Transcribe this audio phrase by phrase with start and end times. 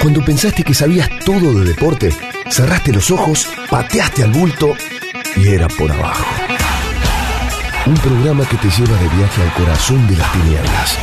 [0.00, 2.14] Cuando pensaste que sabías todo de deporte,
[2.48, 4.74] cerraste los ojos, pateaste al bulto
[5.36, 6.24] y era por abajo.
[7.86, 10.98] Un programa que te lleva de viaje al corazón de las tinieblas.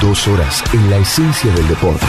[0.00, 2.06] Dos horas en la esencia del deporte.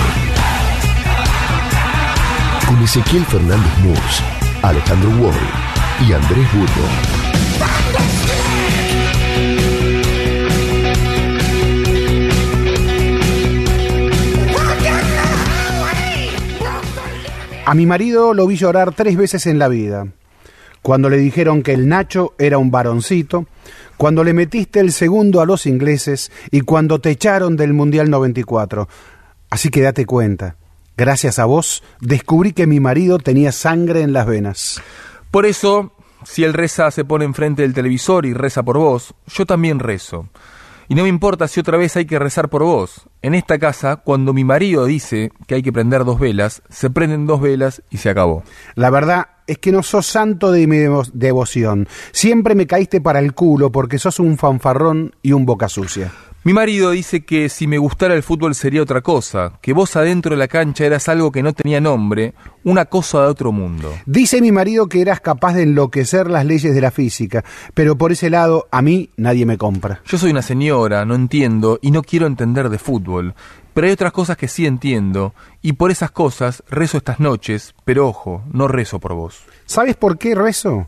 [2.68, 4.23] Con Ezequiel Fernández Murs,
[4.64, 5.39] Alejandro Wall
[6.07, 7.29] y Andrés Burgo.
[17.70, 20.08] A mi marido lo vi llorar tres veces en la vida.
[20.82, 23.45] Cuando le dijeron que el Nacho era un varoncito,
[23.95, 28.90] cuando le metiste el segundo a los ingleses y cuando te echaron del Mundial 94.
[29.52, 30.55] Así que date cuenta,
[30.98, 34.81] gracias a vos descubrí que mi marido tenía sangre en las venas.
[35.30, 35.92] Por eso,
[36.26, 40.28] si él reza se pone enfrente del televisor y reza por vos, yo también rezo.
[40.89, 43.07] Y no me importa si otra vez hay que rezar por vos.
[43.21, 47.27] En esta casa, cuando mi marido dice que hay que prender dos velas, se prenden
[47.27, 48.44] dos velas y se acabó.
[48.75, 51.88] La verdad es que no sos santo de mi devo- devoción.
[52.11, 56.11] Siempre me caíste para el culo porque sos un fanfarrón y un boca sucia.
[56.45, 60.32] Mi marido dice que si me gustara el fútbol sería otra cosa, que vos adentro
[60.32, 63.94] de la cancha eras algo que no tenía nombre, una cosa de otro mundo.
[64.06, 68.14] Dice mi marido que eras capaz de enloquecer las leyes de la física, pero por
[68.14, 70.02] ese lado a mí nadie me compra.
[70.06, 73.36] Yo soy una señora, no entiendo y no quiero entender de fútbol,
[73.73, 78.08] pero hay otras cosas que sí entiendo, y por esas cosas rezo estas noches, pero
[78.08, 79.44] ojo, no rezo por vos.
[79.66, 80.88] ¿Sabes por qué rezo?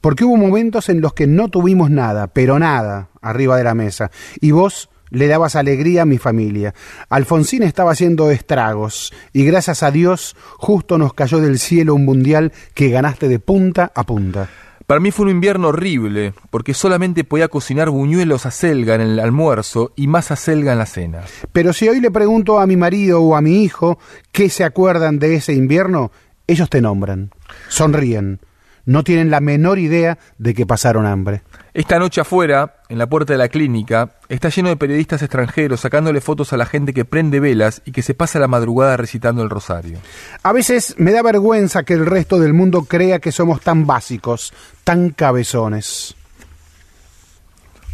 [0.00, 4.10] Porque hubo momentos en los que no tuvimos nada, pero nada, arriba de la mesa,
[4.40, 6.74] y vos le dabas alegría a mi familia.
[7.08, 12.52] Alfonsín estaba haciendo estragos, y gracias a Dios justo nos cayó del cielo un mundial
[12.74, 14.48] que ganaste de punta a punta.
[14.86, 19.18] Para mí fue un invierno horrible, porque solamente podía cocinar buñuelos a selga en el
[19.18, 21.22] almuerzo y más a selga en la cena.
[21.52, 23.98] Pero si hoy le pregunto a mi marido o a mi hijo
[24.30, 26.12] qué se acuerdan de ese invierno,
[26.46, 27.32] ellos te nombran,
[27.68, 28.38] sonríen,
[28.86, 31.42] no tienen la menor idea de que pasaron hambre.
[31.74, 36.22] Esta noche afuera, en la puerta de la clínica, está lleno de periodistas extranjeros sacándole
[36.22, 39.50] fotos a la gente que prende velas y que se pasa la madrugada recitando el
[39.50, 39.98] rosario.
[40.42, 44.54] A veces me da vergüenza que el resto del mundo crea que somos tan básicos,
[44.84, 46.16] tan cabezones.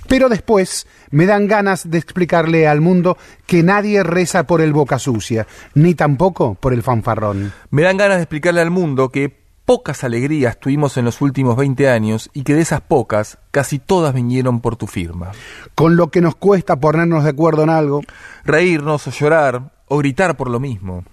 [0.08, 3.16] Pero después me dan ganas de explicarle al mundo
[3.47, 7.52] que nadie reza por el boca sucia, ni tampoco por el fanfarrón.
[7.70, 9.41] Me dan ganas de explicarle al mundo que
[9.72, 14.12] pocas alegrías tuvimos en los últimos 20 años y que de esas pocas, casi todas
[14.12, 15.30] vinieron por tu firma.
[15.74, 18.02] Con lo que nos cuesta ponernos de acuerdo en algo,
[18.44, 21.04] Reírnos o llorar o gritar por lo mismo.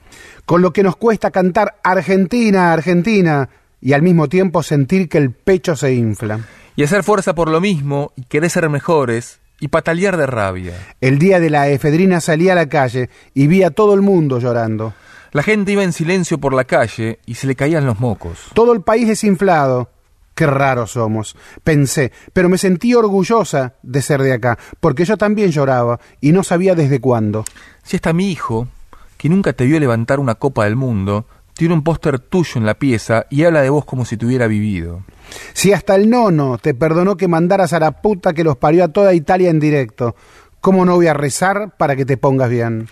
[0.44, 3.48] con lo que nos cuesta cantar Argentina, Argentina,
[3.80, 6.42] y al mismo tiempo sentir que el pecho se infla.
[6.76, 10.74] Y hacer fuerza por lo mismo y querer ser mejores y patalear de rabia.
[11.00, 14.38] El día de la efedrina salí a la calle y vi a todo el mundo
[14.38, 14.94] llorando.
[15.32, 18.50] La gente iba en silencio por la calle y se le caían los mocos.
[18.54, 19.90] Todo el país desinflado.
[20.34, 21.36] Qué raros somos,
[21.66, 26.44] pensé, pero me sentí orgullosa de ser de acá, porque yo también lloraba y no
[26.44, 27.44] sabía desde cuándo.
[27.84, 28.70] Si hasta mi hijo,
[29.18, 32.76] que nunca te vio levantar una copa del mundo, tiene un póster tuyo en la
[32.76, 35.04] pieza y habla de vos como si te hubiera vivido.
[35.52, 38.94] Si hasta el nono te perdonó que mandaras a la puta que los parió a
[38.94, 40.16] toda Italia en directo,
[40.62, 42.88] ¿cómo no voy a rezar para que te pongas bien?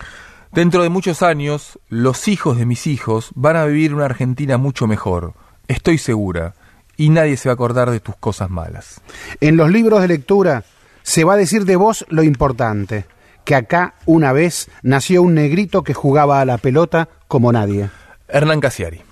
[0.52, 4.86] Dentro de muchos años, los hijos de mis hijos van a vivir una Argentina mucho
[4.86, 5.34] mejor,
[5.68, 6.54] estoy segura,
[6.96, 9.00] y nadie se va a acordar de tus cosas malas.
[9.40, 10.64] En los libros de lectura
[11.02, 13.04] se va a decir de vos lo importante,
[13.44, 17.90] que acá una vez nació un negrito que jugaba a la pelota como nadie.
[18.26, 19.07] Hernán Casiari.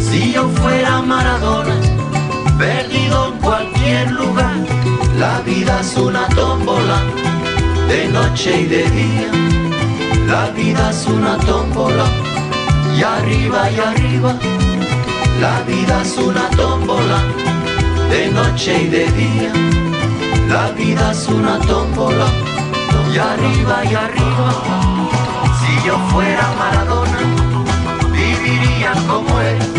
[0.00, 1.74] Si yo fuera Maradona,
[2.58, 4.56] perdido en cualquier lugar.
[5.18, 7.02] La vida es una tómbola,
[7.88, 9.30] de noche y de día.
[10.26, 12.06] La vida es una tómbola
[12.96, 14.34] y arriba y arriba.
[15.40, 17.18] La vida es una tómbola,
[18.10, 19.52] de noche y de día.
[20.48, 22.26] La vida es una tómbola,
[23.12, 24.50] y arriba y arriba.
[25.60, 27.33] Si yo fuera Maradona,
[29.44, 29.73] como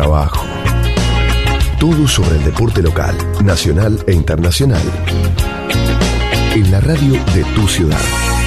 [0.00, 0.46] por abajo.
[1.78, 4.82] Todo sobre el deporte local, nacional e internacional.
[6.54, 8.39] En la radio de tu ciudad.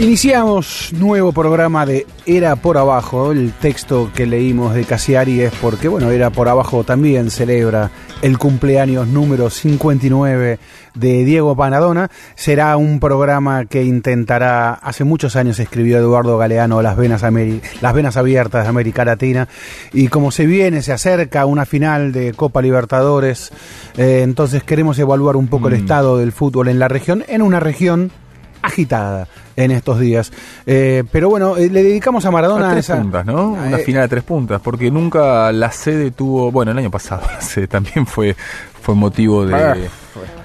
[0.00, 3.32] Iniciamos nuevo programa de Era por Abajo.
[3.32, 7.90] El texto que leímos de Casiari es porque, bueno, Era por Abajo también celebra
[8.22, 10.58] el cumpleaños número 59
[10.94, 12.10] de Diego Panadona.
[12.34, 17.22] Será un programa que intentará, hace muchos años escribió Eduardo Galeano Las Venas,
[17.82, 19.48] Las Venas Abiertas de América Latina.
[19.92, 23.52] Y como se viene, se acerca una final de Copa Libertadores,
[23.98, 25.82] eh, entonces queremos evaluar un poco el Mm.
[25.82, 28.10] estado del fútbol en la región, en una región
[28.62, 29.26] agitada
[29.56, 30.32] en estos días.
[30.66, 33.50] Eh, pero bueno, eh, le dedicamos a Maradona A tres esa- puntas, ¿no?
[33.52, 37.22] Una Eh, final de tres puntas, porque nunca la sede tuvo, bueno, el año pasado
[37.34, 38.36] la sede también fue
[38.82, 39.88] fue motivo Ah, de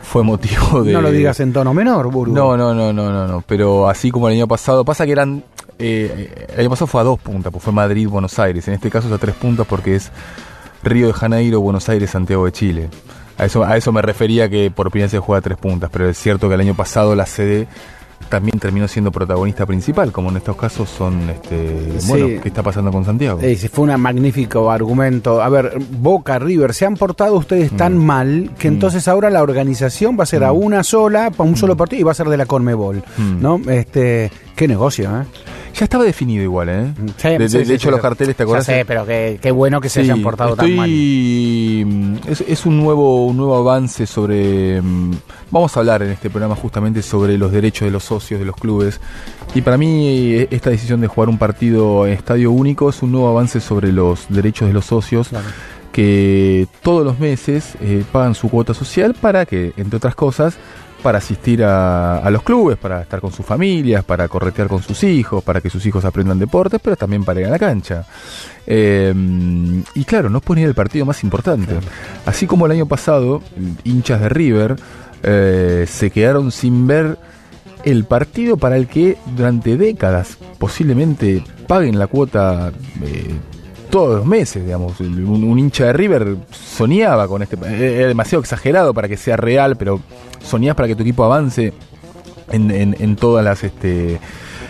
[0.04, 2.36] fue motivo de No lo digas en tono menor, Burgo.
[2.36, 5.44] No, no, no, no, no, no, pero así como el año pasado, pasa que eran
[5.80, 8.90] eh, el año pasado fue a dos puntas, pues fue Madrid, Buenos Aires, en este
[8.90, 10.12] caso es a tres puntas porque es
[10.84, 12.90] Río de Janeiro, Buenos Aires, Santiago de Chile.
[13.38, 16.08] A eso, a eso me refería que por primera se juega a tres puntas, pero
[16.08, 17.68] es cierto que el año pasado la sede
[18.30, 22.08] también terminó siendo protagonista principal, como en estos casos son, este, Sí.
[22.10, 23.40] bueno, ¿qué está pasando con Santiago?
[23.42, 25.42] Eh, sí, fue un magnífico argumento.
[25.42, 28.74] A ver, Boca, River, se han portado ustedes tan mal que Mm.
[28.74, 32.04] entonces ahora la organización va a ser a una sola, para un solo partido y
[32.04, 33.04] va a ser de la Conmebol.
[33.18, 33.42] Mm.
[33.42, 33.62] ¿No?
[33.70, 35.24] Este, qué negocio, ¿eh?
[35.78, 36.94] Ya estaba definido igual, ¿eh?
[37.18, 38.66] Sí, de sí, de sí, hecho, los carteles, ¿te Ya acuerdas?
[38.66, 40.90] sé, pero qué, qué bueno que se hayan portado tan mal.
[40.90, 45.12] estoy- Es, es un nuevo un nuevo avance sobre mm,
[45.52, 48.56] vamos a hablar en este programa justamente sobre los derechos de los socios de los
[48.56, 49.02] clubes
[49.54, 53.12] y para mí eh, esta decisión de jugar un partido en estadio único es un
[53.12, 55.46] nuevo avance sobre los derechos de los socios Claro.
[55.92, 60.56] que todos los meses eh, pagan su cuota social para que entre otras cosas
[61.02, 65.04] para asistir a, a los clubes, para estar con sus familias, para corretear con sus
[65.04, 68.06] hijos, para que sus hijos aprendan deportes, pero también para ir a la cancha.
[68.68, 69.14] Eh,
[69.94, 71.76] y claro, no pueden ir al partido más importante.
[72.26, 73.42] Así como el año pasado,
[73.84, 74.76] hinchas de River
[75.24, 77.18] eh, se quedaron sin ver
[77.84, 82.72] el partido para el que durante décadas posiblemente paguen la cuota
[83.04, 83.36] eh,
[83.96, 85.00] todos los meses, digamos.
[85.00, 87.56] Un, hincha de River soñaba con este.
[87.66, 90.02] Era demasiado exagerado para que sea real, pero
[90.44, 91.72] soñás para que tu equipo avance
[92.52, 94.20] en todas las este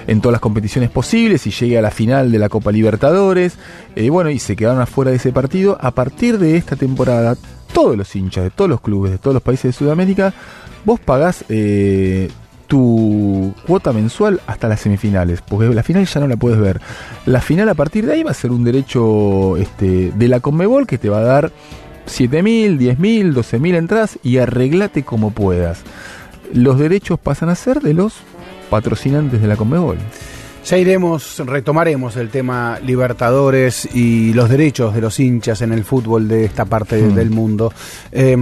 [0.06, 3.58] en todas las competiciones posibles y llegue a la final de la Copa Libertadores.
[3.96, 5.76] Eh, bueno, y se quedaron afuera de ese partido.
[5.82, 7.36] A partir de esta temporada,
[7.74, 10.36] todos los hinchas de todos los clubes de todos los países de Sudamérica,
[10.84, 12.30] vos pagás eh,
[12.68, 16.82] tu cuota mensual hasta las semifinales, porque la final ya no la puedes ver.
[17.26, 20.88] La final a partir de ahí va a ser un derecho este, de la Conmebol
[20.88, 21.52] que te va a dar
[22.08, 25.82] 7.000, 10.000, 12.000 entradas y arreglate como puedas.
[26.54, 28.14] Los derechos pasan a ser de los
[28.70, 29.98] patrocinantes de la Conmebol.
[30.66, 36.28] Ya iremos, retomaremos el tema Libertadores y los derechos de los hinchas en el fútbol
[36.28, 37.14] de esta parte Mm.
[37.16, 37.72] del mundo.
[38.12, 38.36] Eh,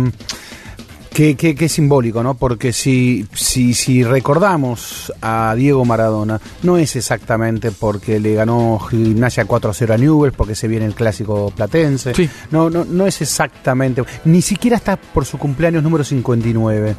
[1.14, 2.34] Qué, qué- qué simbólico, ¿no?
[2.34, 9.46] Porque si, si, si recordamos a Diego Maradona, no es exactamente porque le ganó Gimnasia
[9.48, 12.16] 4-0 a Newell's, porque se viene el clásico platense.
[12.16, 12.28] Sí.
[12.50, 14.04] No, no, no es exactamente.
[14.26, 16.96] Ni siquiera está por su cumpleaños número 59.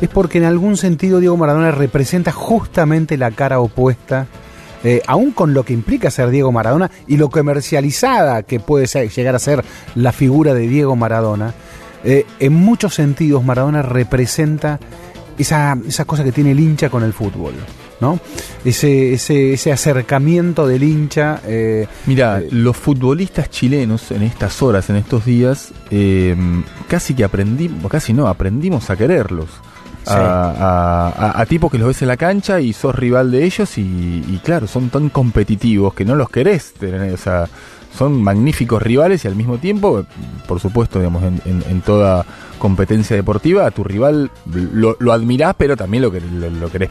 [0.00, 4.26] Es porque en algún sentido Diego Maradona representa justamente la cara opuesta.
[4.86, 9.08] eh, aún con lo que implica ser Diego Maradona y lo comercializada que puede ser-
[9.08, 11.54] llegar a ser la figura de Diego Maradona,
[12.04, 14.78] eh, en muchos sentidos Maradona representa
[15.38, 17.54] esa, esa cosa que tiene el hincha con el fútbol,
[18.00, 18.20] ¿no?
[18.64, 21.40] Ese, ese, ese acercamiento del hincha.
[21.44, 26.36] eh, Mira, Eh, los futbolistas chilenos en estas horas, en estos días, eh,
[26.88, 29.48] casi que aprendimos, casi no, aprendimos a quererlos.
[30.06, 30.12] Sí.
[30.12, 33.42] A, a- a- a tipos que los ves en la cancha y sos rival de
[33.44, 37.46] ellos y, y claro, son tan competitivos que no los querés tener, o sea,
[37.96, 40.04] son magníficos rivales y al mismo tiempo,
[40.48, 42.24] por supuesto, digamos, en, en- en toda
[42.58, 46.90] competencia deportiva, a tu rival lo, lo admirás, pero también lo, lo, lo querés,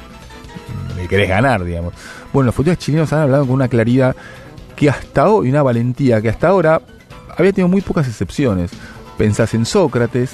[0.95, 1.93] le querés ganar, digamos.
[2.31, 4.15] Bueno, los futbolistas chilenos han hablado con una claridad
[4.75, 6.81] que hasta hoy, una valentía que hasta ahora
[7.37, 8.71] había tenido muy pocas excepciones.
[9.17, 10.31] Pensás en Sócrates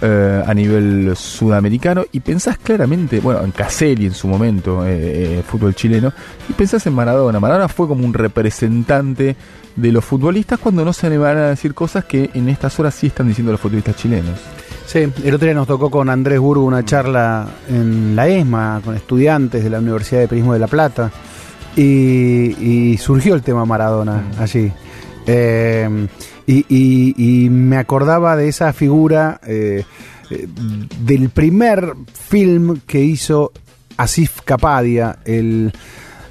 [0.00, 5.42] eh, a nivel sudamericano y pensás claramente, bueno, en Caselli en su momento, eh, eh,
[5.46, 6.12] fútbol chileno,
[6.48, 7.38] y pensás en Maradona.
[7.40, 9.36] Maradona fue como un representante
[9.76, 12.94] de los futbolistas cuando no se le van a decir cosas que en estas horas
[12.94, 14.38] sí están diciendo los futbolistas chilenos.
[14.86, 18.94] Sí, el otro día nos tocó con Andrés Burgo una charla en la ESMA con
[18.94, 21.10] estudiantes de la Universidad de Periodismo de La Plata
[21.76, 21.82] y,
[22.92, 24.70] y surgió el tema Maradona allí.
[25.26, 26.06] Eh,
[26.46, 29.84] y, y- y me acordaba de esa figura eh,
[30.30, 30.46] eh,
[31.00, 33.52] del primer film que hizo
[33.96, 35.72] Asif Kapadia, el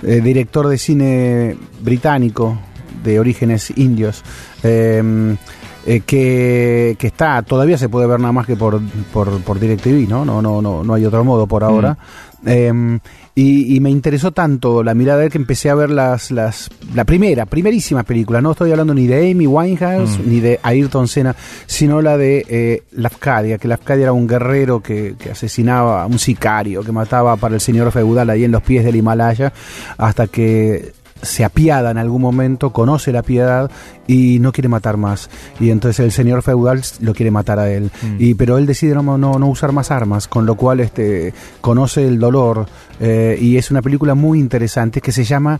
[0.04, 2.60] eh, director de cine británico
[3.04, 4.24] de orígenes indios.
[4.64, 5.36] eh,
[5.84, 8.80] eh, que, que está, todavía se puede ver nada más que por,
[9.12, 10.24] por, por DirecTV, ¿no?
[10.24, 11.98] No, no, no, no hay otro modo por ahora.
[12.46, 13.00] Eh,
[13.34, 16.70] y, y me interesó tanto la mirada de él que empecé a ver las, las,
[16.94, 18.42] la primera, primerísima película.
[18.42, 22.84] No estoy hablando ni de Amy Winehouse ni de Ayrton Senna, sino la de eh,
[22.92, 27.56] Lafcadia, que Lafcadia era un guerrero que, que asesinaba a un sicario, que mataba para
[27.56, 29.52] el señor feudal ahí en los pies del Himalaya,
[29.98, 30.92] hasta que
[31.22, 33.70] se apiada en algún momento, conoce la piedad
[34.08, 35.30] y no quiere matar más.
[35.60, 37.92] Y entonces el señor feudal lo quiere matar a él.
[38.20, 42.08] Y, pero él decide no, no, no usar más armas, con lo cual este, conoce
[42.08, 42.66] el dolor.
[43.00, 45.60] eh, y es una película muy interesante que se llama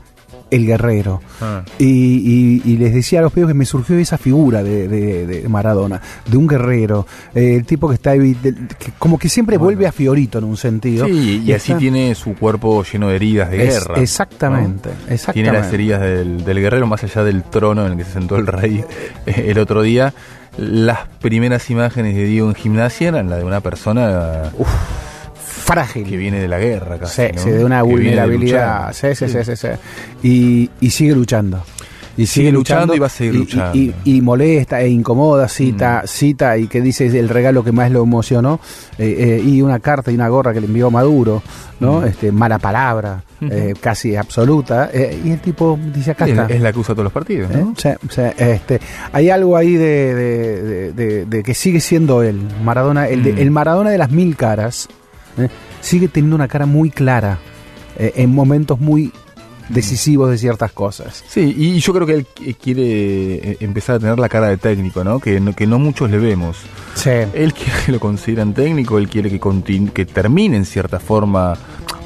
[0.50, 1.22] El Guerrero.
[1.40, 1.64] Ah.
[1.80, 5.26] Y, y- y les decía a los pibes que me surgió esa figura de, de-
[5.26, 9.30] de Maradona, de un guerrero, eh, el tipo que está ahí, de- que como que
[9.30, 11.06] siempre vuelve a Fiorito en un sentido.
[11.06, 14.02] Sí, y así Está- tiene su cuerpo lleno de heridas de Es- guerra.
[14.02, 15.14] exactamente, ¿no?
[15.14, 15.34] exactamente.
[15.34, 18.36] Tiene las heridas del, del guerrero más allá del trono en el que se sentó
[18.36, 18.84] el rey
[19.26, 20.14] eh, el otro día.
[20.58, 24.52] Las primeras imágenes de Diego en gimnasia eran la de una persona
[25.74, 26.04] frágil.
[26.06, 27.42] que viene de la guerra, casi, Sí, ¿no?
[27.42, 28.88] sí, de una Que de vulnerabilidad.
[28.90, 29.16] luchar.
[29.16, 29.68] Sí, sí, sí, sí, sí.
[30.28, 31.64] Y, y sigue luchando.
[32.18, 33.76] Y Sigue luchando y va a seguir luchando.
[33.76, 37.90] Y, y- y molesta e incomoda, cita, cita, y que dice el regalo que más
[37.90, 38.60] lo emocionó,
[38.98, 41.42] eh, eh, y una carta y una gorra que le envió Maduro,
[41.80, 42.06] ¿no?
[42.06, 46.46] Este, mala palabra, eh, casi absoluta, y el tipo dice acá Es, está.
[46.48, 47.50] es la que usa todos los partidos.
[47.50, 47.74] ¿no?
[47.78, 48.82] Sí, sí, este,
[49.14, 53.34] hay algo ahí de, de- de- de- de que sigue siendo él, Maradona, el, de-
[53.34, 53.38] Mm.
[53.40, 54.90] el Maradona de las mil caras,
[55.38, 55.50] ¿eh?
[55.82, 57.40] sigue teniendo una cara muy clara
[57.98, 59.12] eh, en momentos muy
[59.70, 61.24] decisivos de ciertas cosas.
[61.30, 64.58] Sí, y yo creo que él qui- quiere eh, empezar a tener la cara de
[64.58, 65.20] técnico, ¿no?
[65.20, 66.58] Que no, que no muchos le vemos.
[66.96, 67.10] Sí.
[67.34, 69.40] Él quiere que lo consideran técnico, él quiere que,
[69.94, 71.54] que termine en cierta forma,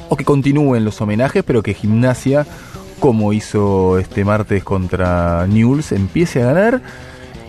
[0.08, 2.46] o que continúen los homenajes, pero que gimnasia,
[3.00, 6.82] como hizo este martes contra Newell's, empiece a ganar.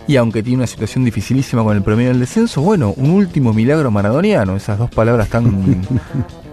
[0.08, 3.90] Y aunque tiene una situación dificilísima con el promedio del descenso, bueno, un último milagro
[3.90, 5.86] maradoniano, esas dos palabras tan,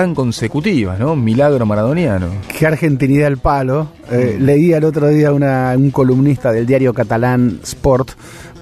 [0.00, 1.14] tan consecutivas, ¿no?
[1.14, 2.28] Milagro maradoniano.
[2.58, 3.88] Qué argentinidad el palo.
[4.10, 8.12] Eh, Leía el otro día una- un columnista del diario catalán Sport,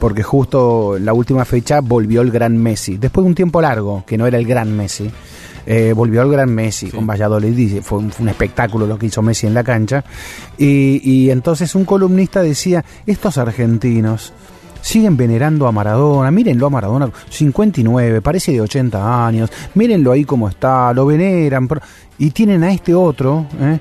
[0.01, 2.97] porque justo en la última fecha volvió el gran Messi.
[2.97, 5.09] Después de un tiempo largo, que no era el gran Messi,
[5.65, 7.57] eh, volvió el gran Messi con Valladolid.
[7.57, 10.05] y Fue un, fue un espectáculo lo que hizo Messi en la cancha.
[10.59, 14.33] Y, y entonces un columnista decía, estos argentinos
[14.81, 20.49] siguen venerando a Maradona, mírenlo a Maradona, 59, parece de 80 años, mírenlo ahí como
[20.49, 21.69] está, lo veneran,
[22.19, 23.79] y tienen a este otro, ¿eh?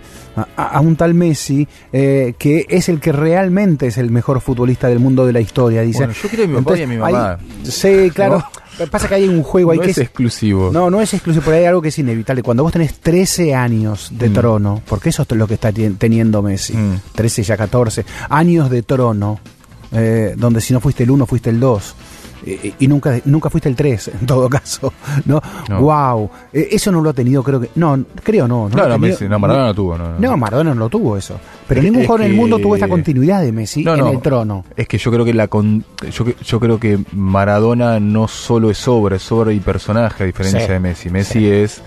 [0.56, 4.88] a, a un tal Messi, eh, que es el que realmente es el mejor futbolista
[4.88, 6.00] del mundo de la historia, dice.
[6.00, 7.38] Bueno, yo quiero a mi papá y a mi hay- mamá.
[7.64, 8.44] sí, claro.
[8.92, 10.70] Pasa que hay un juego ahí No que es exclusivo.
[10.72, 12.44] no, no es exclusivo, pero hay algo que es inevitable.
[12.44, 14.34] Cuando vos tenés 13 años de Mm.
[14.34, 17.00] trono, porque eso es lo que está teniendo Messi, Mm.
[17.16, 19.40] 13 ya 14, años de trono,
[19.92, 21.96] eh, donde si no fuiste el 1, fuiste el 2.
[22.46, 24.94] eh, Y nunca, nunca fuiste el 3, en todo caso.
[25.26, 25.42] ¿no?
[25.70, 25.82] No.
[25.82, 26.30] Wow.
[26.54, 27.70] Eh, Eso no lo ha tenido, creo que.
[27.76, 28.70] No, creo no.
[28.70, 29.98] No, ha no, Messi, no, Maradona no tuvo.
[29.98, 30.38] No, no.
[30.38, 31.40] Maradona no lo tuvo eso.
[31.68, 34.64] Pero Es- ningún jugador en el mundo tuvo esta continuidad de Messi en el trono.
[34.76, 38.88] Es que yo creo que la con- yo, yo creo que Maradona no solo es
[38.88, 40.72] obra, es obra y personaje a diferencia Sí.
[40.72, 41.10] de Messi.
[41.10, 41.82] Messi es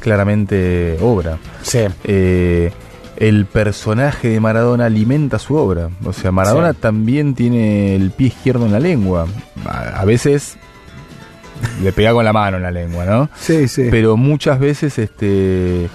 [0.00, 1.38] claramente obra.
[1.62, 1.80] Sí.
[2.04, 2.70] Eh,
[3.16, 5.88] el personaje de Maradona alimenta su obra.
[6.04, 6.78] O sea, Maradona Sí.
[6.80, 9.26] también tiene el pie izquierdo en la lengua.
[9.64, 10.56] A, a veces
[11.82, 13.30] le pega con la mano en la lengua, ¿no?
[13.38, 13.88] Sí, sí.
[13.90, 15.88] pero muchas veces este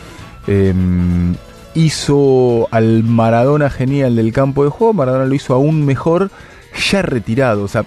[0.48, 1.36] em,
[1.75, 6.32] hizo al Maradona genial del campo de juego, Maradona lo hizo aún mejor
[6.92, 7.63] ya retirado.
[7.63, 7.86] O sea,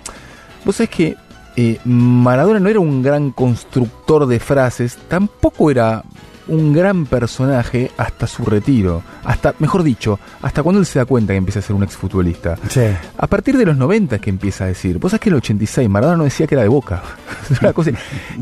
[0.64, 1.16] vos sabés que
[1.56, 6.02] eh, Maradona no era un gran constructor de frases, tampoco era
[6.46, 11.32] un gran personaje hasta su retiro, hasta, mejor dicho, hasta cuando él se da cuenta
[11.32, 12.56] que empieza a ser un exfutbolista.
[12.68, 12.82] Sí.
[13.16, 15.38] A partir de los 90 es que empieza a decir, vos sabés que en el
[15.38, 17.02] 86 Maradona no decía que era de Boca.
[17.74, 17.92] Cosa-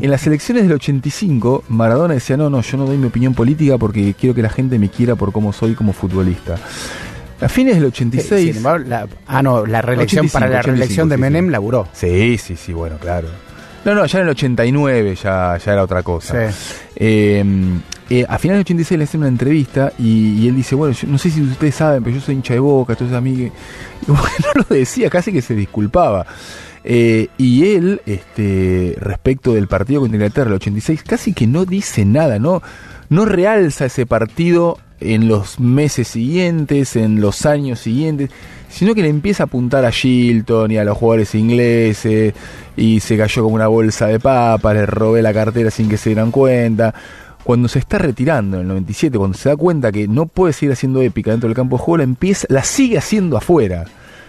[0.01, 3.77] en las elecciones del 85 Maradona decía, no, no, yo no doy mi opinión política
[3.77, 6.55] porque quiero que la gente me quiera por cómo soy como futbolista.
[7.41, 8.47] A fines del 86...
[8.47, 11.45] Sin embargo, la- ah, no, la reelección 85, para la 85, reelección de sí, Menem
[11.45, 11.51] sí.
[11.51, 11.87] laburó.
[11.93, 13.27] Sí, sí, sí, bueno, claro.
[13.85, 16.49] No, no, ya en el 89 ya, ya era otra cosa.
[16.51, 16.55] Sí.
[16.95, 17.43] Eh,
[18.09, 21.17] eh, a finales del 86 le hacen una entrevista y, él dice, bueno, yo no
[21.17, 23.51] sé si ustedes saben, pero yo soy hincha de boca, entonces a mí que
[24.07, 24.17] no
[24.55, 26.25] lo decía, casi que se disculpaba.
[26.83, 32.03] Eh, y él, este, respecto del partido contra Inglaterra, el 86, casi que no dice
[32.03, 32.61] nada, no,
[33.09, 38.29] no realza ese partido en los meses siguientes, en los años siguientes,
[38.69, 42.33] sino que le empieza a apuntar a Shilton y a los jugadores ingleses
[42.75, 46.09] y se cayó como una bolsa de papas, le robé la cartera sin que se
[46.09, 46.93] dieran cuenta.
[47.43, 50.73] Cuando se está retirando en el 97, cuando se da cuenta que no puede seguir
[50.73, 53.85] haciendo épica dentro del campo de juego, la, empieza, la sigue haciendo afuera.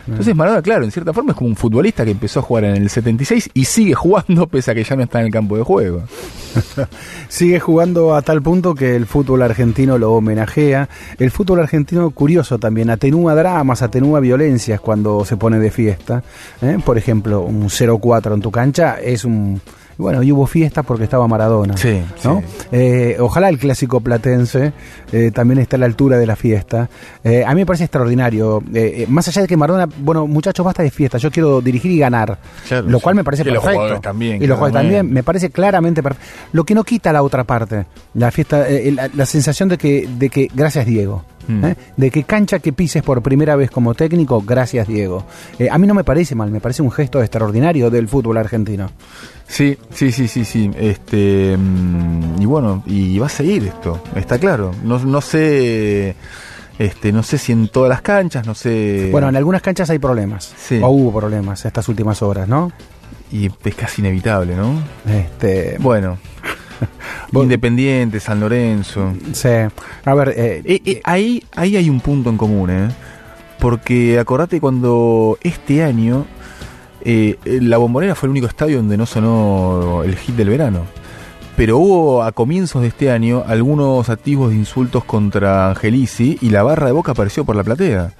[0.06, 2.76] Entonces Maradona, claro, en cierta forma es como un futbolista que empezó a jugar en
[2.76, 5.62] el 76 y sigue jugando pese a que ya no está en el campo de
[5.62, 6.02] juego.
[7.28, 10.88] sigue jugando a tal punto que el fútbol argentino lo homenajea.
[11.18, 16.23] El fútbol argentino, curioso también, atenúa dramas, atenúa violencias cuando se pone de fiesta.
[16.61, 16.78] ¿eh?
[16.85, 19.61] Por ejemplo, un 0-4 en tu cancha es un
[19.96, 21.76] bueno, y hubo fiesta porque estaba Maradona.
[21.76, 22.42] Sí, ¿no?
[22.72, 24.72] Eh, ojalá el clásico platense
[25.12, 26.88] eh, también esté a la altura de la fiesta.
[27.22, 28.62] Eh, a mí me parece extraordinario.
[29.08, 32.38] más allá de que Maradona, bueno, muchachos, basta de fiesta, yo quiero dirigir y ganar.
[32.86, 33.88] lo cual me parece perfecto.
[33.88, 34.42] Los también.
[34.42, 36.26] Y los jugadores también, me parece claramente perfecto.
[36.52, 38.66] Lo que no quita la otra parte, la fiesta,
[39.14, 41.24] la, sensación de que, de que, gracias Diego.
[41.46, 41.64] Mm.
[41.96, 45.24] De que cancha que pises por primera vez como técnico, gracias Diego.
[45.70, 48.90] a mí no me parece mal, me parece un gesto extraordinario del fútbol argentino.
[49.46, 50.70] Sí, sí, sí, sí, sí.
[50.76, 54.72] Este, mm, y bueno, y va a seguir esto, está claro.
[54.82, 56.16] No, no sé.
[56.78, 59.08] Este, no sé si en todas las canchas, no sé.
[59.12, 60.52] Bueno, en algunas canchas hay problemas.
[60.57, 60.80] Sí.
[60.83, 62.72] O hubo problemas estas últimas horas, ¿no?
[63.30, 64.83] Y es casi inevitable, ¿no?
[65.09, 65.76] Este.
[65.78, 66.18] Bueno.
[67.33, 69.12] Independiente, San Lorenzo.
[69.33, 69.49] Sí.
[70.05, 72.88] A ver, eh, eh, eh, ahí, ahí hay un punto en común, ¿eh?
[73.59, 76.27] Porque acordate cuando este año
[77.05, 80.83] la Bombonera fue el único estadio donde no sonó el hit del verano.
[81.57, 86.62] Pero hubo a comienzos de este año algunos activos de insultos contra Angelici y la
[86.64, 88.12] barra de boca apareció por la platea.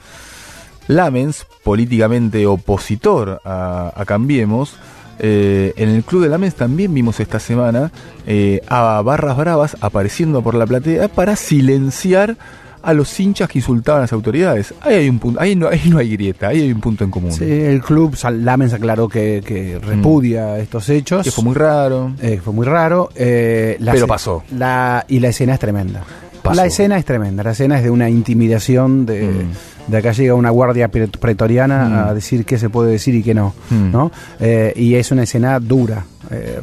[0.87, 4.77] Lamens, políticamente opositor a, Cambiemos,
[5.18, 7.90] eh, en el club de Lamens también vimos esta semana
[8.27, 12.37] eh, a barras bravas apareciendo por la platea para silenciar
[12.85, 14.74] a los hinchas que insultaban a las autoridades.
[14.83, 17.11] Ahí hay un punto, ahí no, ahí no hay grieta, ahí hay un punto en
[17.11, 17.33] común.
[17.33, 20.61] Sí, el club Lamens aclaró que, que repudia mm.
[20.61, 21.24] estos hechos.
[21.24, 22.12] Que fue muy raro.
[22.20, 23.11] Eh, fue muy raro.
[23.14, 24.44] Eh, Pero pasó.
[24.57, 26.05] La, y la escena es tremenda.
[26.52, 29.28] La escena es tremenda, la escena es de una intimidación de...
[29.28, 29.50] Mm.
[29.85, 32.09] De acá llega una guardia pretoriana mm.
[32.09, 33.54] a decir qué se puede decir y qué no.
[33.70, 34.11] ¿no?
[34.40, 36.07] Eh, y es una escena dura,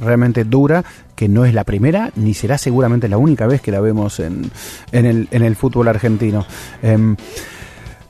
[0.01, 0.83] realmente dura,
[1.15, 4.49] que no es la primera ni será seguramente la única vez que la vemos en,
[4.91, 6.47] en, el, en el fútbol argentino.
[6.81, 7.15] Em,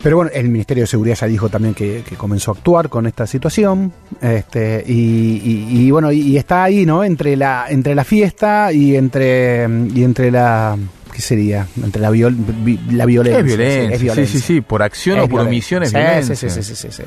[0.01, 3.27] pero bueno, el Ministerio de Seguridad ya dijo también que, comenzó a actuar con esta
[3.27, 3.93] situación.
[4.19, 7.03] Este, y, bueno, y, está ahí, ¿no?
[7.03, 10.77] Entre la, entre la fiesta y entre, y entre la.
[11.12, 11.67] ¿Qué sería?
[11.84, 13.39] Entre la, la violencia.
[13.39, 14.15] Es violencia.
[14.15, 16.36] Sí, sí, sí, Por acción o por omisión es violencia.
[16.36, 17.04] Sí, sí, sí, sí, sí.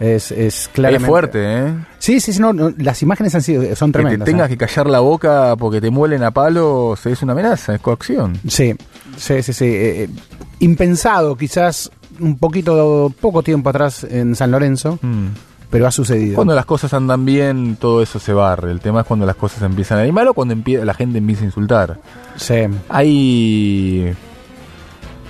[0.00, 1.04] Es, es claramente.
[1.04, 1.74] Es fuerte, ¿eh?
[1.98, 4.20] Sí, sí, sí, no, las imágenes han sido, son tremendas.
[4.20, 4.50] Que te tengas ¿eh?
[4.50, 8.38] que callar la boca porque te muelen a palos es una amenaza, es coacción.
[8.46, 8.74] Sí,
[9.16, 9.64] sí, sí, sí.
[9.64, 10.08] Eh, eh,
[10.60, 11.90] impensado, quizás
[12.20, 14.98] un poquito, poco tiempo atrás en San Lorenzo.
[15.02, 15.26] Mm.
[15.70, 16.36] Pero ha sucedido.
[16.36, 18.70] Cuando las cosas andan bien, todo eso se barre.
[18.70, 21.42] El tema es cuando las cosas empiezan a ir mal o cuando la gente empieza
[21.42, 21.98] a insultar.
[22.36, 22.66] Sí.
[22.88, 24.14] Ahí,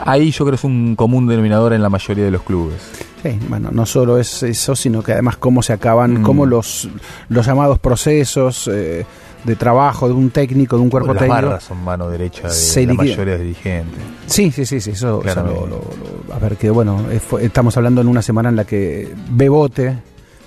[0.04, 2.80] ahí yo creo que es un común denominador en la mayoría de los clubes.
[3.22, 6.22] Sí, bueno, no solo es eso, sino que además cómo se acaban, mm.
[6.22, 6.88] cómo los,
[7.28, 9.04] los llamados procesos eh,
[9.44, 11.34] de trabajo de un técnico, de un cuerpo técnico.
[11.34, 14.00] Las barras son mano derecha de la mayoría de dirigentes.
[14.26, 15.20] Sí, sí, sí, sí eso,
[16.32, 17.06] a ver, que bueno,
[17.40, 19.96] estamos hablando en una semana en la que Bebote,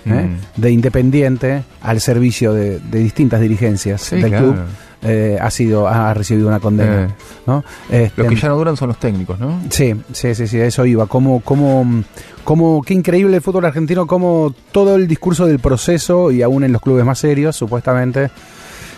[0.06, 0.10] ¿eh?
[0.10, 0.60] mm.
[0.60, 4.56] de Independiente, al servicio de, distintas dirigencias del club
[5.04, 7.04] eh, ha sido ha recibido una condena.
[7.04, 7.08] Eh.
[7.46, 7.64] ¿no?
[7.90, 9.60] Este, Los que ya no duran son los técnicos, ¿no?
[9.68, 11.06] Sí, sí, sí, sí, eso iba.
[11.06, 12.04] Como, como,
[12.44, 16.72] como, qué increíble el fútbol argentino, como todo el discurso del proceso, y aún en
[16.72, 18.30] los clubes más serios, supuestamente,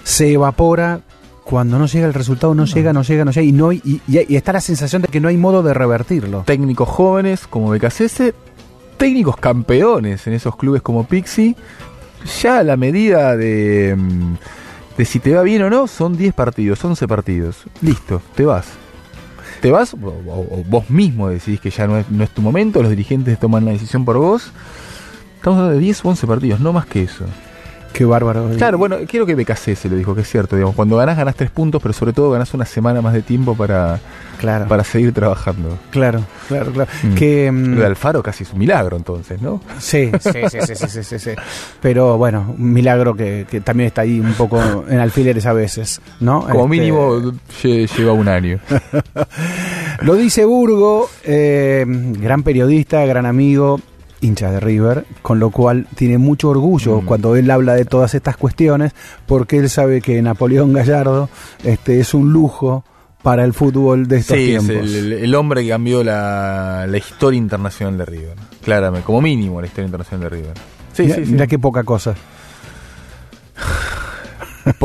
[0.02, 1.00] se evapora
[1.42, 4.36] cuando no llega el resultado, no, llega, no llega, no llega, y, no, y, y,
[4.36, 6.42] está la sensación de que no hay modo de revertirlo.
[6.46, 8.34] Técnicos jóvenes como BKCS,
[8.96, 11.56] técnicos campeones en esos clubes como Pixie,
[12.42, 13.94] ya la medida de...
[13.96, 14.34] Mm,
[14.96, 17.64] de si te va bien o no, son 10 partidos, 11 partidos.
[17.80, 18.66] Listo, te vas.
[19.60, 22.90] Te vas, o, vos mismo decidís que ya no es, no es tu momento, los
[22.90, 24.52] dirigentes toman la decisión por vos.
[25.36, 27.24] Estamos hablando de 10 o 11 partidos, no más que eso.
[27.94, 28.50] Qué bárbaro.
[28.56, 31.36] Claro, bueno, quiero que BKC se lo dijo, que es cierto, digamos, cuando ganás, ganás
[31.36, 34.00] tres puntos, pero sobre todo ganás una semana más de tiempo para,
[34.40, 34.66] claro.
[34.66, 35.78] para seguir trabajando.
[35.92, 36.90] Claro, claro, claro.
[37.04, 37.14] Mm.
[37.14, 39.60] Que, mm, de Alfaro casi es un milagro entonces, ¿no?
[39.78, 41.30] Sí, sí, sí, sí, sí, sí, sí,
[41.80, 46.40] Pero bueno, un milagro que, también está ahí un poco en alfileres a veces, ¿no?
[46.40, 48.58] Como este, mínimo lleva un año.
[50.00, 53.78] lo dice Burgo, eh, gran periodista, gran amigo,
[54.20, 57.04] hincha de River, con lo cual tiene mucho orgullo mm.
[57.06, 58.92] cuando él habla de todas estas cuestiones,
[59.26, 61.28] porque él sabe que Napoleón Gallardo
[61.62, 62.84] este, es un lujo
[63.22, 64.90] para el fútbol de estos Sí, es tiempos.
[64.90, 68.34] el, el- el hombre que cambió la, la historia internacional de River.
[68.62, 70.54] Claramente, como mínimo la historia internacional de River.
[70.92, 71.32] Sí, Mira- sí, sí.
[71.32, 72.14] mira qué poca cosa.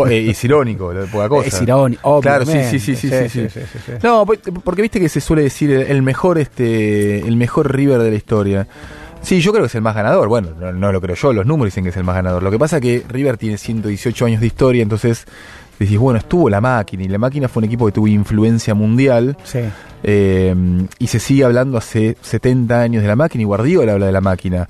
[0.10, 1.48] Eh, es irónico, lo de poca cosa.
[1.48, 3.48] Es irónico, Claro, sí, sí, sí, sí, sí, sí.
[3.50, 3.92] sí.
[4.04, 8.10] No, po- porque viste que se suele decir el mejor este el mejor River de
[8.10, 8.68] la historia.
[9.22, 10.28] Sí, yo creo que es el más ganador.
[10.28, 12.42] Bueno, no, no lo creo yo, los números dicen que es el más ganador.
[12.44, 15.26] Lo que pasa es que River tiene 118 años de historia, entonces
[15.78, 19.38] decís, bueno, estuvo la máquina y la máquina fue un equipo que tuvo influencia mundial.
[19.44, 19.60] Sí.
[20.04, 20.56] Eh,
[20.98, 24.22] y se sigue hablando hace 70 años de la máquina y Guardiola habla de la
[24.22, 24.68] máquina.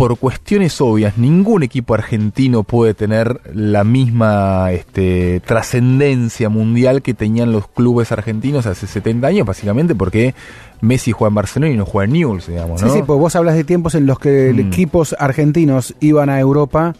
[0.00, 7.52] Por cuestiones obvias, ningún equipo argentino puede tener la misma este, trascendencia mundial que tenían
[7.52, 10.34] los clubes argentinos hace 70 años, básicamente porque
[10.80, 12.88] Messi juega en Barcelona y no juega en Newell's, digamos, ¿no?
[12.88, 14.60] Sí, sí, pues vos hablas de tiempos en los que Mm.
[14.60, 16.94] equipos argentinos iban a Europa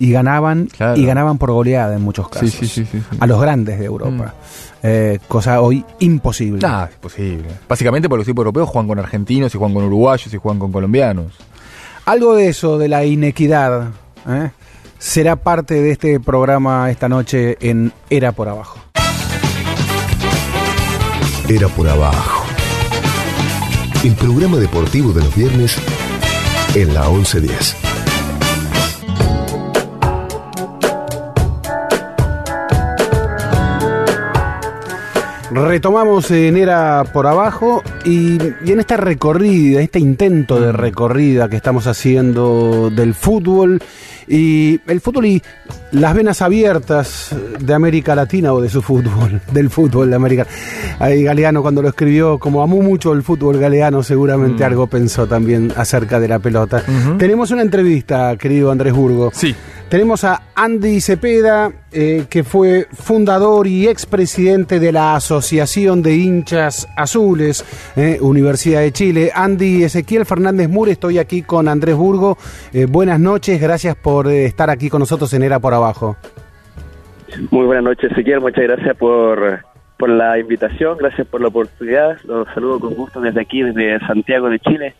[0.00, 1.00] y ganaban Claro.
[1.00, 2.50] y ganaban por goleada en muchos casos.
[2.50, 3.00] Sí, sí, sí.
[3.20, 4.34] A los grandes de Europa.
[4.82, 6.58] Eh, cosa hoy imposible.
[6.66, 7.44] Nah, es posible.
[7.68, 10.72] Básicamente porque los equipos europeos juegan con argentinos y juegan con uruguayos y juegan con
[10.72, 11.32] colombianos.
[12.10, 13.92] Algo de eso, de la inequidad,
[14.28, 14.50] ¿eh?
[14.98, 18.80] será parte de este programa esta noche en Era por Abajo.
[21.48, 22.46] Era por abajo.
[24.02, 25.76] El programa deportivo de los viernes
[26.74, 27.89] en la 1110.
[35.52, 41.56] Retomamos en Era por Abajo y, y en esta recorrida, este intento de recorrida que
[41.56, 43.82] estamos haciendo del fútbol
[44.28, 45.42] y el fútbol y
[45.90, 50.46] las venas abiertas de América Latina o de su fútbol, del fútbol de América.
[51.00, 54.66] Ahí Galeano cuando lo escribió, como amó mucho el fútbol galeano, seguramente Mm.
[54.66, 56.82] algo pensó también acerca de la pelota.
[57.18, 59.30] Tenemos una entrevista, querido Andrés Burgo.
[59.34, 59.54] Sí.
[59.90, 66.88] Tenemos a Andy Cepeda, eh, que fue fundador y expresidente de la Asociación de Hinchas
[66.96, 67.64] Azules,
[67.96, 69.32] eh, Universidad de Chile.
[69.34, 72.38] Andy Ezequiel Fernández Mure, estoy aquí con Andrés Burgo.
[72.72, 76.16] Eh, buenas noches, gracias por estar aquí con nosotros en Era por Abajo.
[77.50, 78.40] Muy buenas noches, Ezequiel.
[78.40, 79.58] Muchas gracias por,
[79.98, 82.16] por la invitación, gracias por la oportunidad.
[82.26, 84.94] Los saludo con gusto desde aquí, desde Santiago de Chile,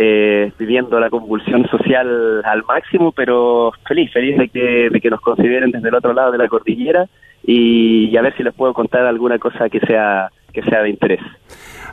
[0.00, 5.20] eh, viviendo la convulsión social al máximo, pero feliz, feliz de que, de que nos
[5.20, 7.08] consideren desde el otro lado de la cordillera
[7.44, 10.90] y, y a ver si les puedo contar alguna cosa que sea que sea de
[10.90, 11.20] interés.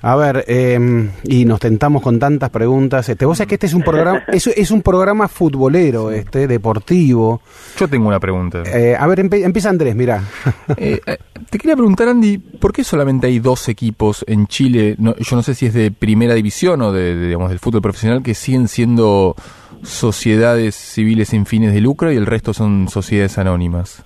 [0.07, 3.09] A ver, eh, y nos tentamos con tantas preguntas.
[3.09, 7.41] Este, vos sabés que este es un programa, es, es un programa futbolero, este, deportivo.
[7.79, 8.61] Yo tengo una pregunta.
[8.67, 10.21] Eh, a ver, empe- empieza Andrés, mira.
[10.77, 11.17] Eh, eh,
[11.49, 14.95] te quería preguntar, Andy, ¿por qué solamente hay dos equipos en Chile?
[14.99, 17.81] No, yo no sé si es de primera división o de, de, digamos, del fútbol
[17.81, 19.35] profesional que siguen siendo
[19.83, 24.03] sociedades civiles sin fines de lucro y el resto son sociedades anónimas.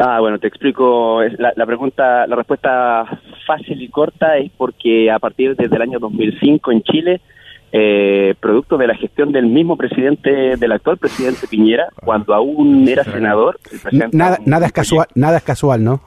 [0.00, 1.22] Ah, bueno, te explico.
[1.38, 3.04] La, la pregunta, la respuesta
[3.46, 7.20] fácil y corta es porque a partir desde el año 2005 en Chile,
[7.76, 13.02] eh, producto de la gestión del mismo presidente, del actual presidente Piñera, cuando aún era
[13.02, 13.58] senador,
[14.12, 16.00] Nada, nada es casual, nada es casual, ¿no?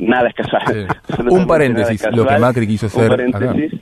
[0.00, 0.62] Nada es casual.
[0.66, 1.22] Sí.
[1.30, 2.38] Un paréntesis, lo que.
[2.38, 3.80] Macri quiso hacer Un paréntesis.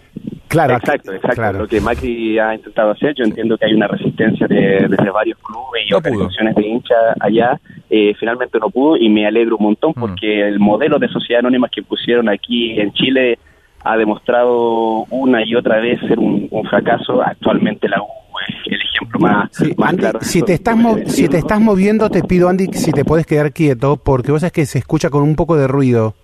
[0.53, 1.35] Claro, exacto, exacto.
[1.37, 1.59] claro.
[1.61, 5.38] Lo que Macri ha intentado hacer, yo entiendo que hay una resistencia de, desde varios
[5.38, 6.12] clubes y No pudo.
[6.12, 7.61] organizaciones de hinchas allá.
[7.91, 10.01] Eh, finalmente no pudo y me alegro un montón Mm.
[10.01, 13.38] porque el modelo de sociedad anónima que pusieron aquí en Chile
[13.85, 17.21] ha demostrado una y otra vez ser un, un fracaso.
[17.23, 18.07] Actualmente la U
[18.49, 20.19] es el ejemplo más, Sí, más Andy, claro.
[20.23, 23.53] si te estás mo- si te estás moviendo, te pido Andy si te puedes quedar
[23.53, 26.15] quieto, porque vos sabés que se escucha con un poco de ruido.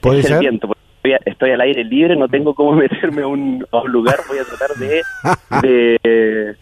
[0.00, 0.40] ¿Puede es el ser?
[0.40, 0.68] viento,
[1.24, 4.44] estoy, al aire libre, no tengo cómo meterme a un, a un lugar, voy a
[4.44, 5.02] tratar de,
[5.62, 6.54] de,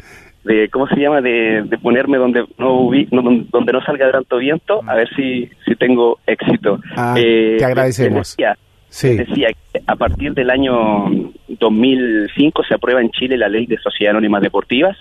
[0.45, 1.21] de ¿cómo se llama?
[1.21, 5.75] De, de ponerme donde no, no- donde no salga tanto viento, a ver si, si
[5.77, 6.79] tengo éxito.
[6.97, 8.37] Ah, Eh, te agradecemos.
[8.37, 8.57] Decía,
[8.89, 9.17] Sí.
[9.17, 11.07] decía que a partir del año
[11.49, 14.97] 2005 se aprueba en Chile la ley de sociedades anónimas deportivas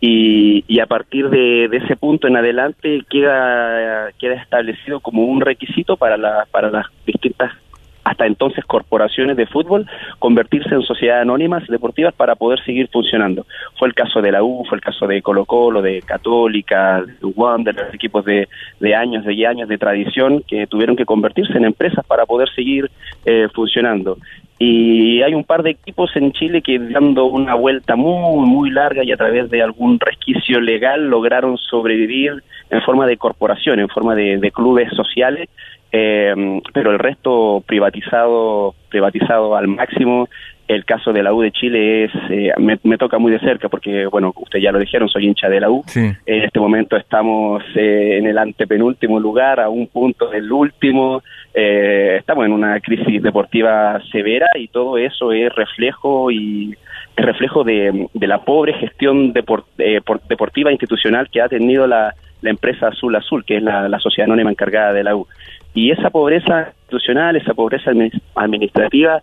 [0.00, 5.40] y, y a partir de, de ese punto en adelante queda, queda establecido como un
[5.40, 7.52] requisito para, la, para las distintas
[8.04, 9.86] hasta entonces corporaciones de fútbol
[10.18, 13.46] convertirse en sociedades anónimas deportivas para poder seguir funcionando.
[13.78, 17.26] Fue el caso de la U, fue el caso de Colo Colo, de Católica, de
[17.26, 18.48] Wander, los equipos de,
[18.80, 22.90] de años y años de tradición que tuvieron que convertirse en empresas para poder seguir
[23.24, 24.18] eh, funcionando.
[24.58, 29.02] Y hay un par de equipos en Chile que dando una vuelta muy, muy larga
[29.02, 34.14] y a través de algún resquicio legal lograron sobrevivir en forma de corporación, en forma
[34.14, 35.48] de, de clubes sociales
[35.92, 36.34] eh,
[36.72, 40.28] pero el resto privatizado privatizado al máximo
[40.68, 43.68] el caso de la U de Chile es eh, me, me, toca muy de cerca
[43.68, 46.00] porque bueno ustedes ya lo dijeron soy hincha de la U sí.
[46.24, 51.22] en este momento estamos eh, en el antepenúltimo lugar a un punto del último
[51.54, 56.74] eh, estamos en una crisis deportiva severa y todo eso es reflejo y
[57.16, 59.34] es reflejo de, la pobre gestión
[59.78, 64.50] eh, deportiva institucional que ha tenido la, empresa Azul Azul, que es la, sociedad anónima
[64.50, 65.28] encargada de la U.
[65.74, 67.90] Y esa pobreza institucional, esa pobreza
[68.34, 69.22] administrativa,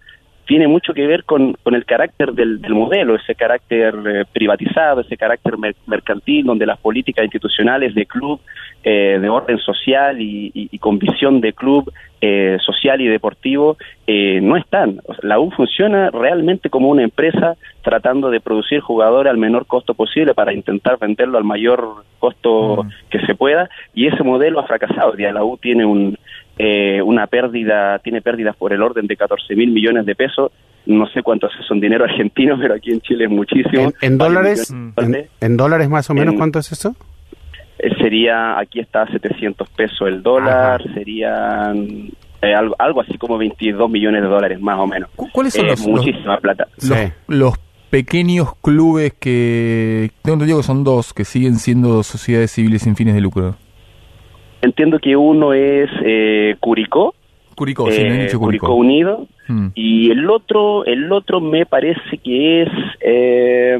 [0.50, 5.54] tiene mucho que ver con, el carácter del, modelo, ese carácter eh, privatizado, ese carácter
[5.86, 8.42] mercantil, donde las políticas institucionales de club,
[8.84, 13.78] eh, de orden social y, con visión de club eh, social y deportivo
[14.42, 15.02] no están.
[15.22, 20.34] la U funciona realmente como una empresa tratando de producir jugadores al menor costo posible
[20.34, 22.90] para intentar venderlo al mayor costo mm.
[23.12, 25.16] que se pueda y ese modelo ha fracasado.
[25.16, 26.18] Ya la U tiene un
[26.62, 30.52] eh, una pérdida, tiene pérdidas por el orden de 14 mil millones de pesos.
[30.86, 33.94] No sé cuánto es eso en dinero argentino, pero aquí en Chile es muchísimo.
[34.02, 34.74] ¿En, dólares?
[35.40, 36.96] En, dólares más o menos cuánto es eso?
[37.80, 42.10] Eh, sería, aquí está 700 pesos el dólar, serían
[42.42, 45.10] eh, algo, algo, así como 22 millones de dólares más o menos.
[45.16, 46.68] ¿Cuáles son los, muchísima plata.
[47.28, 47.54] Los,
[47.90, 53.16] pequeños clubes que, tengo entendido que son dos, que siguen siendo sociedades civiles sin fines
[53.16, 53.56] de lucro.
[54.62, 57.16] Entiendo que uno es eh, Curicó.
[57.56, 58.74] Curicó, sí, eh, Curicó.
[58.74, 59.28] Unido.
[59.48, 59.70] Hmm.
[59.74, 62.70] Y el otro, el otro me parece que es,
[63.02, 63.78] eh,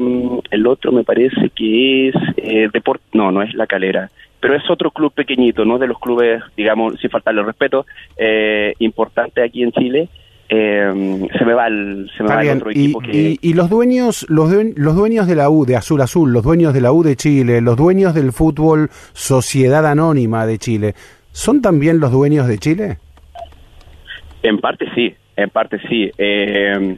[0.50, 4.68] el otro me parece que es eh, Deport, no, no es La Calera, pero es
[4.68, 9.70] otro club pequeñito, no de los clubes, digamos, sin faltarle respeto, eh, importante aquí en
[9.70, 10.08] Chile,
[10.52, 13.36] eh, se me va el, se me va el otro equipo y, que...
[13.40, 16.80] y, los dueños los, los dueños de la U de Azul Azul los dueños de
[16.80, 20.94] la U de Chile los dueños del fútbol Sociedad Anónima de Chile
[21.30, 22.98] son también los dueños de Chile
[24.42, 26.10] en parte sí en parte sí.
[26.18, 26.96] Eh,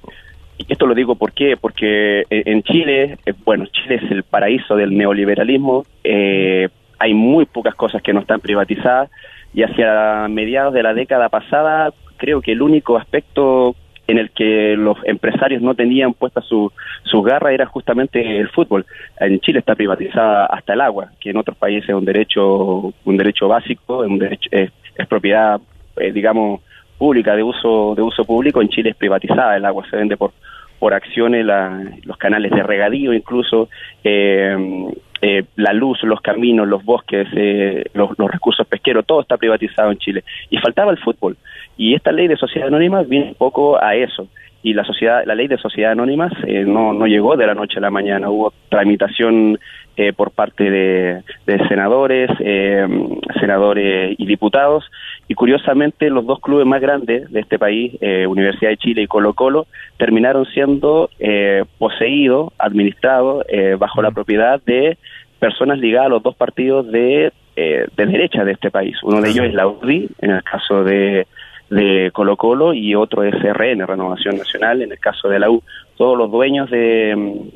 [0.69, 1.59] esto lo digo ¿por qué?
[1.61, 7.75] porque en Chile eh, bueno Chile es el paraíso del neoliberalismo eh, hay muy pocas
[7.75, 9.11] cosas que no están privatizadas
[9.53, 13.75] y hacia mediados de la década pasada creo que el único aspecto
[14.07, 16.71] en el que los empresarios no tenían puesta su,
[17.03, 18.87] su garra era justamente el fútbol.
[19.19, 23.17] En Chile está privatizada hasta el agua, que en otros países es un derecho, un
[23.17, 24.71] derecho básico, un derecho, es,
[25.09, 25.61] propiedad,
[25.97, 26.61] eh, digamos,
[26.97, 28.63] pública, de uso, de uso público.
[28.63, 30.31] En Chile es privatizada el agua, se vende por,
[30.79, 31.45] por acciones
[32.05, 33.69] los canales de regadío incluso.
[34.05, 34.93] Eh,
[35.25, 39.99] eh, la luz, los caminos, los bosques, eh, los, recursos pesqueros, todo está privatizado en
[39.99, 40.25] Chile.
[40.51, 41.37] Y faltaba el fútbol.
[41.77, 44.27] Y esta ley de sociedad anónima viene un poco a eso.
[44.65, 47.79] Y la sociedad, la ley de sociedad anónimas eh, no, no llegó de la noche
[47.79, 48.31] a la mañana.
[48.31, 49.61] Hubo tramitación
[50.17, 51.23] por parte de,
[51.69, 52.31] senadores,
[53.39, 54.91] senadores y diputados.
[55.33, 57.95] Y curiosamente, los dos clubes más grandes de este país,
[58.29, 59.67] Universidad de Chile y Colo Colo,
[59.97, 61.09] terminaron siendo
[61.79, 63.47] poseídos, administrados
[63.79, 64.99] bajo la propiedad de
[65.43, 68.97] personas ligadas a los dos partidos de, eh, de derecha de este país.
[69.03, 71.27] Uno de ellos es la UDI, en el caso de
[72.13, 75.63] Colo Colo, y otro es RN, Renovación Nacional, en el caso de la U.
[75.97, 77.49] Todos los dueños de,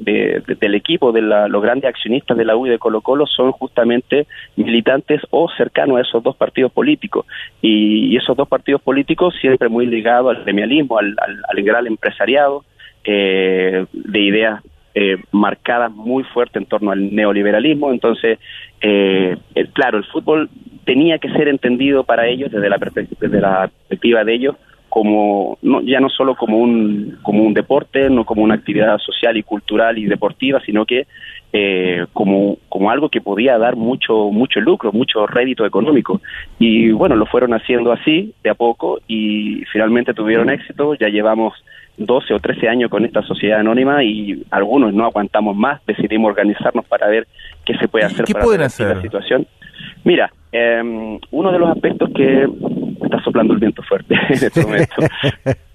[0.60, 4.26] del equipo, de los grandes accionistas de la U y de Colo Colo son justamente
[4.56, 7.26] militantes o cercanos a esos dos partidos políticos.
[7.62, 12.64] Y, esos dos partidos políticos siempre muy ligados al gremialismo, al, al, gran empresariado,
[13.04, 14.62] eh, de ideas
[14.94, 17.92] eh, marcadas muy fuerte en torno al neoliberalismo.
[17.92, 18.38] Entonces,
[18.80, 19.36] eh,
[19.74, 20.48] claro, el fútbol
[20.86, 24.56] tenía que ser entendido para ellos desde la, desde la perspectiva de ellos
[24.88, 29.36] como no, ya no solo como un como un deporte, no como una actividad social
[29.36, 31.06] y cultural y deportiva, sino que
[31.52, 36.22] eh, como como algo que podía dar mucho mucho lucro, mucho rédito económico.
[36.58, 40.94] Y bueno, lo fueron haciendo así de a poco y finalmente tuvieron éxito.
[40.94, 41.52] Ya llevamos
[41.98, 46.86] 12 o 13 años con esta sociedad anónima y algunos no aguantamos más, decidimos organizarnos
[46.86, 47.26] para ver
[47.66, 48.96] qué se puede hacer ¿Qué para pueden hacer?
[48.96, 49.46] la situación.
[50.04, 52.46] Mira, eh, uno de los aspectos que
[53.02, 54.94] está soplando el viento fuerte en este momento.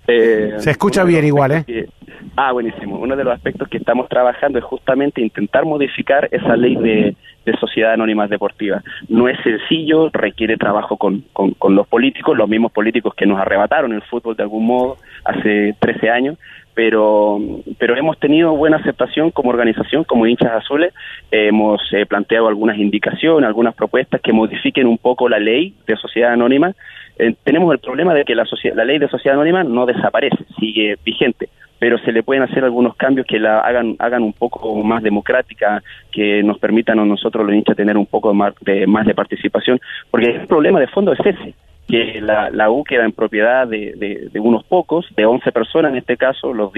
[0.07, 1.87] Eh, se escucha bien igual, ¿eh?
[2.35, 2.97] ah, buenísimo.
[2.97, 7.15] Uno de los aspectos que estamos trabajando es justamente intentar modificar esa ley de,
[7.45, 8.83] de sociedad anónimas deportiva.
[9.09, 13.93] No es sencillo, requiere trabajo con, con, los políticos, los mismos políticos que nos arrebataron
[13.93, 16.37] el fútbol de algún modo hace 13 años,
[16.73, 17.39] pero,
[17.77, 20.93] pero hemos tenido buena aceptación como organización, como hinchas azules,
[21.31, 26.33] hemos eh, planteado algunas indicaciones, algunas propuestas que modifiquen un poco la ley de sociedad
[26.33, 26.73] anónima.
[27.17, 30.97] Eh, tenemos el problema de que la, la ley de sociedad anónima no desaparece, sigue
[31.03, 31.49] vigente
[31.81, 35.81] pero se le pueden hacer algunos cambios que la hagan hagan un poco más democrática,
[36.11, 39.79] que nos permitan a nosotros los hinchas tener un poco más de, más de participación,
[40.11, 41.55] porque el problema de fondo es ese,
[41.91, 46.15] que la, U queda en propiedad de, de, unos pocos, de 11 personas en este
[46.15, 46.71] caso, los,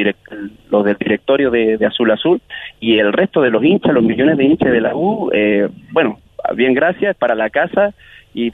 [0.72, 2.42] los del directorio de, Azul Azul,
[2.80, 6.20] y el resto de los hinchas, los millones de hinchas de la U, eh, bueno,
[6.56, 7.94] bien gracias, para la casa
[8.34, 8.52] y,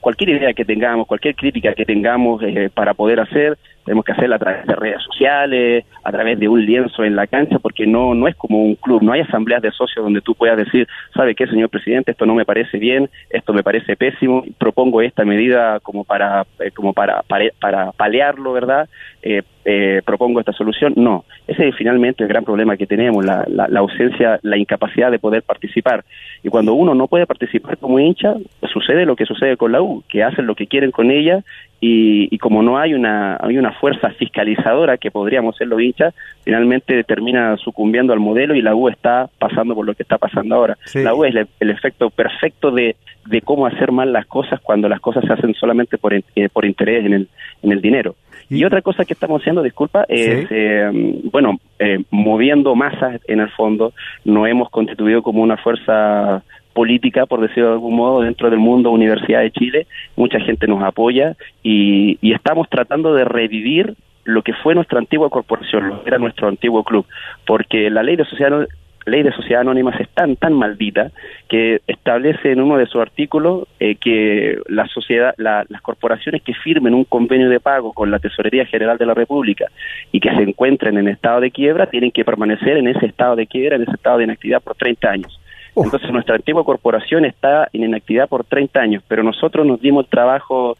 [0.00, 4.36] cualquier idea que tengamos, cualquier crítica que tengamos eh, para poder hacer, tenemos que hacerla
[4.36, 8.14] a través de redes sociales, a través de un lienzo en la cancha, porque no,
[8.14, 11.34] no es como un club, no hay asambleas de socios donde tú puedas decir, ¿sabe
[11.34, 12.12] qué, señor presidente?
[12.12, 16.70] Esto no me parece bien, esto me parece pésimo, propongo esta medida como para, eh,
[16.70, 18.88] como para, para, palearlo, ¿verdad?
[19.22, 20.94] Eh, eh, propongo esta solución.
[20.96, 25.18] No, ese es finalmente el gran problema que tenemos, la, la, ausencia, la incapacidad de
[25.18, 26.04] poder participar.
[26.42, 28.34] Y cuando uno no puede participar como hincha,
[28.72, 31.42] sucede lo que sucede con la U, que hacen lo que quieren con ella
[31.86, 37.04] y, como no hay una, hay una fuerza fiscalizadora que podríamos ser los hinchas, finalmente
[37.04, 40.78] termina sucumbiendo al modelo y la U está pasando por lo que está pasando ahora.
[40.94, 45.00] La U es el, efecto perfecto de, de, cómo hacer mal las cosas cuando las
[45.00, 47.28] cosas se hacen solamente por, eh, por interés en el,
[47.62, 48.16] en el dinero.
[48.48, 50.90] Y, otra cosa que estamos haciendo, disculpa, es, eh,
[51.30, 53.92] bueno, eh, moviendo masas en el fondo,
[54.24, 56.42] no hemos constituido como una fuerza
[56.74, 59.86] política, por decirlo de algún modo, dentro del mundo Universidad de Chile.
[60.16, 65.88] Mucha gente nos apoya y, estamos tratando de revivir lo que fue nuestra antigua corporación,
[65.88, 67.06] lo que era nuestro antiguo club,
[67.46, 68.66] porque la ley de sociedad
[69.06, 71.10] ley de sociedad anónimas es tan tan maldita
[71.48, 76.94] que establece en uno de sus artículos eh, que la sociedad las corporaciones que firmen
[76.94, 79.66] un convenio de pago con la tesorería general de la república
[80.10, 83.46] y que se encuentren en estado de quiebra tienen que permanecer en ese estado de
[83.46, 85.38] quiebra en ese estado de inactividad por 30 años
[85.76, 90.10] entonces nuestra antigua corporación está en inactividad por 30 años, pero nosotros nos dimos el
[90.10, 90.76] trabajo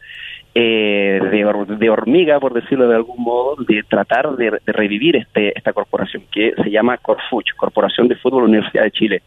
[0.57, 6.23] eh, de, hormiga, por decirlo de algún modo, de tratar de, revivir este, esta corporación
[6.31, 9.21] que se llama Corfuch, Corporación de Fútbol Universidad de Chile.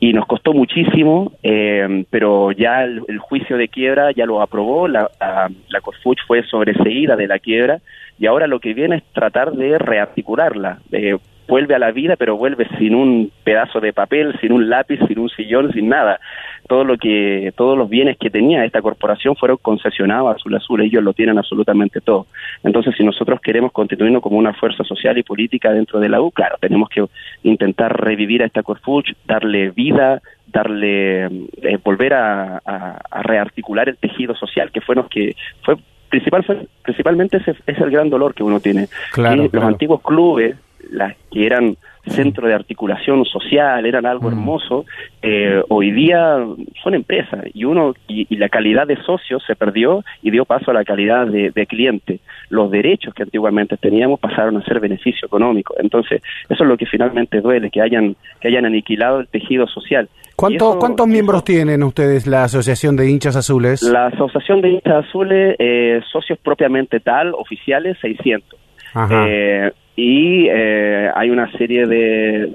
[0.00, 5.10] Y nos costó muchísimo, eh, pero ya el, juicio de quiebra ya lo aprobó, la,
[5.20, 7.80] la, Corfuch fue sobreseída de la quiebra
[8.18, 10.78] y ahora lo que viene es tratar de rearticularla.
[10.90, 14.98] Eh, vuelve a la vida, pero vuelve sin un pedazo de papel, sin un lápiz,
[15.06, 16.20] sin un sillón, sin nada.
[16.68, 20.80] Todo lo que, todos los bienes que tenía esta corporación fueron concesionados a Azul Azul,
[20.80, 22.26] ellos lo tienen absolutamente todo.
[22.62, 26.30] Entonces, si nosotros queremos constituirnos como una fuerza social y política dentro de la U,
[26.30, 27.04] claro, tenemos que
[27.42, 32.60] intentar revivir a esta Corfuch, darle vida, darle, eh, volver a,
[33.22, 35.76] rearticular el tejido social, que fue lo que fue
[36.08, 36.44] principal,
[36.82, 38.88] principalmente ese es el gran dolor que uno tiene.
[39.12, 40.56] Claro, Los antiguos clubes
[40.90, 44.84] las que eran centro de articulación social, eran algo hermoso,
[45.22, 46.38] eh, hoy día
[46.82, 50.74] son empresas y uno y, la calidad de socio se perdió y dio paso a
[50.74, 52.18] la calidad de, cliente.
[52.48, 55.74] Los derechos que antiguamente teníamos pasaron a ser beneficio económico.
[55.78, 60.08] Entonces, eso es lo que finalmente duele, que hayan, que hayan aniquilado el tejido social.
[60.34, 63.82] ¿Cuántos miembros tienen ustedes la Asociación de Hinchas Azules?
[63.82, 68.58] La Asociación de Hinchas Azules, eh, socios propiamente tal, oficiales, 600.
[69.10, 72.46] Eh, y eh, hay una serie de,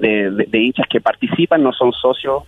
[0.48, 2.42] de, hinchas que participan, no son socios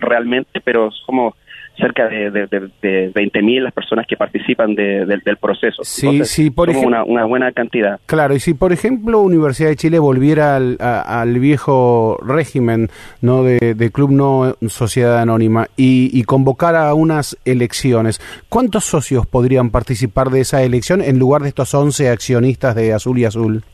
[0.00, 1.34] realmente, pero somos
[1.76, 5.82] cerca de, de, 20.000 las personas que participan del proceso.
[5.84, 7.98] Sí, sí, por ejemplo, una, buena cantidad.
[8.06, 12.88] Claro, y si por ejemplo Universidad de Chile volviera al, al viejo régimen
[13.20, 19.70] no de, club no sociedad anónima y, y convocara a unas elecciones, ¿cuántos socios podrían
[19.70, 23.64] participar de esa elección en lugar de estos 11 accionistas de Azul y Azul?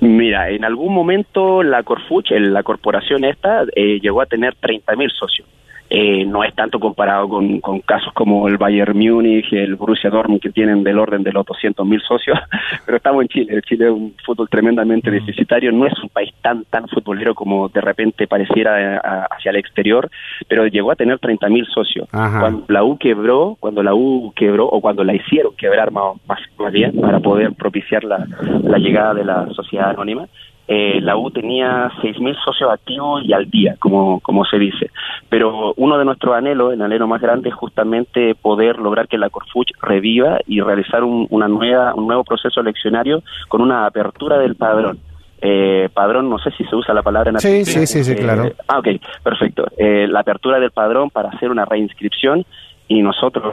[0.00, 5.46] Mira, en algún momento la Corfuch, la corporación esta, eh, llegó a tener 30.000 socios.
[5.92, 10.40] Eh, no es tanto comparado con, con, casos como el Bayern Múnich, el Borussia Dortmund,
[10.40, 12.38] que tienen del orden de los 200.000 socios,
[12.86, 13.60] pero estamos en Chile.
[13.62, 15.14] Chile es un fútbol tremendamente mm.
[15.14, 19.00] deficitario, no es un país tan tan futbolero como de repente pareciera eh,
[19.32, 20.08] hacia el exterior,
[20.46, 22.08] pero llegó a tener 30.000 socios.
[22.08, 26.14] Cuando la U quebró, cuando la U quebró, o cuando la hicieron quebrar más,
[26.56, 28.24] más bien, para poder propiciar la,
[28.62, 30.28] la llegada de la sociedad anónima,
[30.72, 34.92] eh, la U tenía 6.000 socios activos y al día, como, como se dice.
[35.28, 39.30] Pero uno de nuestros anhelos, el anhelo más grande, es justamente poder lograr que la
[39.30, 44.54] Corfuch reviva y realizar un, una nueva, un nuevo proceso eleccionario con una apertura del
[44.54, 45.00] padrón.
[45.42, 48.44] Eh, padrón, no sé si se usa la palabra en Sí, sí, sí, sí, claro.
[48.44, 48.88] Eh, ah, ok,
[49.24, 49.66] perfecto.
[49.76, 52.46] Eh, la apertura del padrón para hacer una reinscripción
[52.90, 53.44] y nosotros,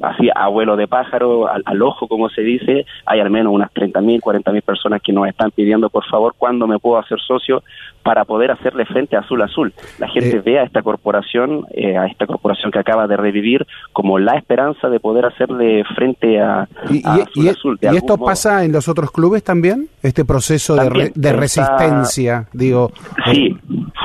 [0.00, 4.62] así abuelo de pájaro, al, ojo como se dice, hay al menos unas 30.000, 40.000
[4.62, 7.62] personas que nos están pidiendo, por favor, cuándo me puedo hacer socio
[8.02, 9.74] para poder hacerle frente a Azul Azul.
[9.98, 13.66] La gente eh, ve a esta corporación, eh, a esta corporación que acaba de revivir,
[13.92, 16.66] como la esperanza de poder hacerle frente a,
[17.04, 17.78] Azul Azul.
[17.82, 19.88] ¿Y esto pasa en los otros clubes también?
[20.02, 22.90] Este proceso de, de resistencia, digo.
[23.30, 23.54] Sí,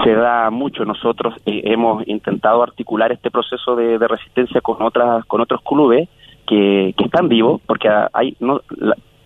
[0.04, 0.86] se da mucho.
[0.86, 6.10] Nosotros eh, hemos intentado articular este proceso de, resistencia con otras con otros clubes
[6.48, 8.62] que, que están vivos, porque hay no,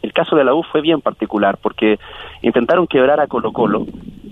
[0.02, 2.00] el caso de la U fue bien particular, porque
[2.42, 3.86] intentaron quebrar a Colo Colo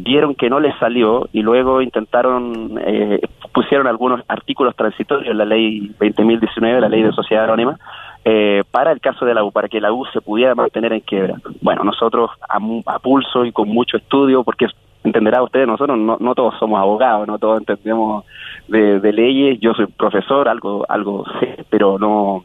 [0.05, 3.19] vieron que no les salió y luego intentaron, eh,
[3.51, 7.79] pusieron algunos artículos transitorios en la ley 20.019, la ley de sociedad anónima,
[8.23, 10.99] eh, para el caso de la U, para que la U se pudiera mantener en
[10.99, 11.35] quiebra.
[11.61, 14.67] Bueno, nosotros a, pulso y con mucho estudio, porque
[15.05, 18.25] entenderá usted, nosotros no, no todos somos abogados, no todos entendemos
[18.67, 22.43] de, de leyes, yo soy profesor, algo, algo sé, pero no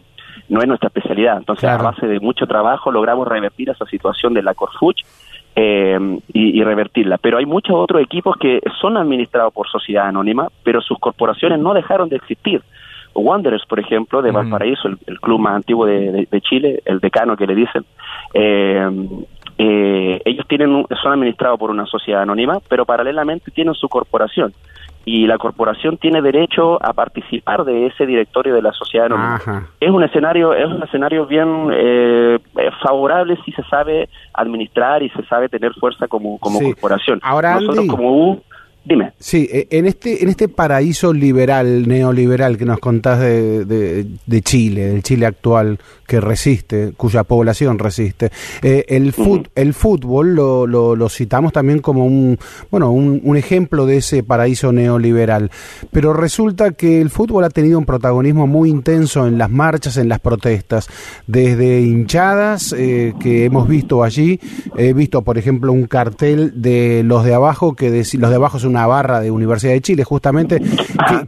[0.51, 1.39] no es nuestra especialidad.
[1.39, 5.01] Entonces, a base de mucho trabajo logramos revertir esa situación de la Corfuch
[5.57, 7.19] eh, y, revertirla.
[7.19, 11.73] Pero hay muchos otros equipos que son administrados por sociedad anónima, pero sus corporaciones no
[11.73, 12.63] dejaron de existir.
[13.15, 17.55] Wanderers, por ejemplo, de Valparaíso, el, club más antiguo de, Chile, el decano que le
[17.55, 17.85] dicen,
[18.35, 18.89] eh,
[19.63, 24.55] eh, ellos tienen son administrados por una sociedad anónima, pero paralelamente tienen su corporación
[25.05, 29.69] y la corporación tiene derecho a participar de ese directorio de la sociedad anónima.
[29.79, 32.39] Es un escenario es un escenario bien eh,
[32.83, 37.21] favorable si se sabe administrar y se sabe tener fuerza como como corporación.
[37.23, 38.43] Ahora nosotros como U
[38.83, 39.13] Dime.
[39.19, 44.87] Sí, e, en este, en este paraíso liberal, neoliberal que nos contás de, de, Chile,
[44.87, 48.31] del Chile actual que resiste, cuya población resiste,
[48.63, 49.15] eh, el,
[49.55, 52.39] el fútbol lo, lo, citamos también como un,
[52.71, 55.51] bueno, un, un, ejemplo de ese paraíso neoliberal.
[55.93, 60.09] Pero resulta que el fútbol ha tenido un protagonismo muy intenso en las marchas, en
[60.09, 60.89] las protestas,
[61.27, 64.41] desde hinchadas eh, que hemos visto allí,
[64.77, 68.70] he visto, por ejemplo, un cartel de los de abajo que los de abajo son
[68.71, 70.61] una barra de Universidad de Chile, justamente,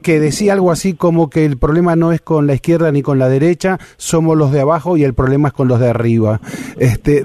[0.02, 3.18] que, decía algo así como que el problema no es con la izquierda ni con
[3.18, 6.40] la derecha, somos los de abajo y el problema es con los de arriba.
[6.78, 7.22] Este,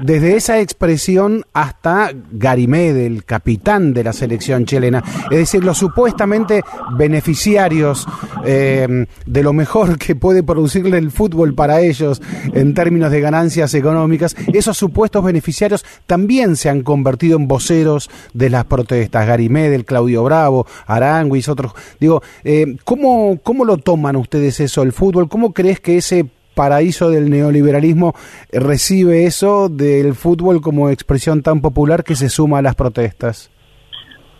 [0.00, 6.62] desde esa expresión hasta Garimé, el capitán de la selección chilena, es decir, los supuestamente
[6.96, 8.06] beneficiarios
[8.44, 12.20] eh, de lo mejor que puede producirle el fútbol para ellos
[12.52, 18.50] en términos de ganancias económicas, esos supuestos beneficiarios también se han convertido en voceros de
[18.50, 19.26] las protestas.
[19.26, 21.72] Garimé del Claudio Bravo, Aranguis, otros.
[22.00, 25.28] Digo, eh, ¿cómo, ¿cómo lo toman ustedes eso, el fútbol?
[25.28, 28.14] ¿Cómo crees que ese paraíso del neoliberalismo
[28.52, 33.50] recibe eso del fútbol como expresión tan popular que se suma a las protestas?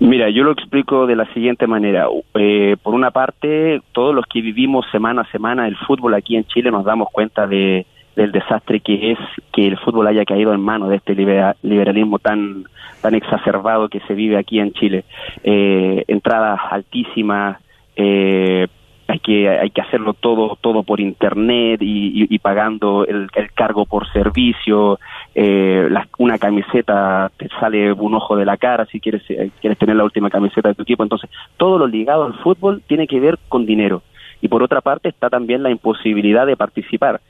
[0.01, 2.09] Mira, yo lo explico de la siguiente manera.
[2.35, 6.45] Eh, por una parte, todos los que vivimos semana a semana el fútbol aquí en
[6.45, 7.87] Chile nos damos cuenta de,
[8.17, 9.19] del desastre que es
[9.53, 12.65] que el fútbol haya caído en manos de este liberalismo tan
[13.01, 15.05] tan exacerbado que se vive aquí en Chile.
[15.43, 17.59] Eh, entradas altísimas,
[17.97, 18.69] eh,
[19.09, 24.99] hay que hay que hacerlo todo todo por internet y, pagando el, cargo por servicio.
[25.35, 25.89] Eh,
[26.19, 29.23] una camiseta te sale un ojo de la cara si quieres
[29.61, 31.03] quieres tener la última camiseta de tu equipo.
[31.03, 34.03] Entonces todo lo ligado al fútbol tiene que ver con dinero.
[34.41, 37.21] Y por otra parte está también la imposibilidad de participar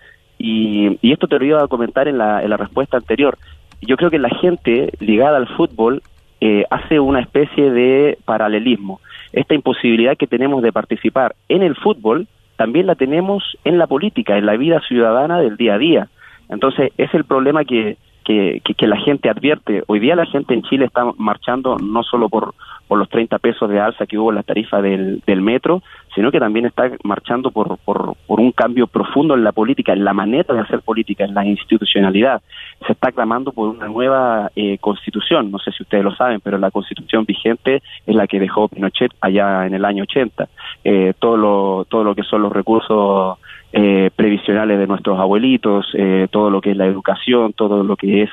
[0.43, 3.39] y, esto te lo iba a comentar en la, en la respuesta anterior.
[3.81, 6.03] Yo creo que la gente ligada al fútbol
[6.41, 9.01] eh, hace una especie de paralelismo.
[9.33, 12.27] Esta imposibilidad que tenemos de participar en el fútbol
[12.57, 16.09] también la tenemos en la política, en la vida ciudadana del día a día.
[16.49, 19.85] Entonces, es el problema que, que, que, la gente advierte.
[19.87, 22.55] Hoy día la gente en Chile está marchando no solo por,
[22.93, 25.83] por los 30 pesos de alza que hubo en la tarifa del, metro,
[26.15, 30.05] sino que también está marchando por, por, por, un cambio profundo en la política, en
[30.05, 32.43] la manera de hacer política, en la institucionalidad.
[32.87, 36.59] Se está clamando por una nueva eh, constitución, no sé si ustedes lo saben, pero
[36.59, 40.47] la constitución vigente es la que dejó Pinochet allá en el año 80.
[40.85, 43.39] Eh, todo, lo, todo lo que son los recursos
[43.73, 48.25] eh, previsionales de nuestros abuelitos, eh, todo lo que es la educación, todo lo que
[48.25, 48.31] es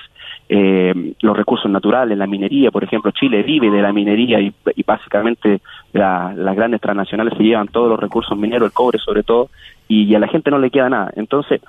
[0.51, 4.51] eh, los recursos naturales, la minería, por ejemplo, Chile vive de la minería y,
[4.85, 5.61] básicamente
[5.93, 9.49] las grandes transnacionales se llevan todos los recursos mineros, el cobre sobre todo,
[9.87, 11.11] y, a la gente no le queda nada.
[11.15, 11.61] Entonces,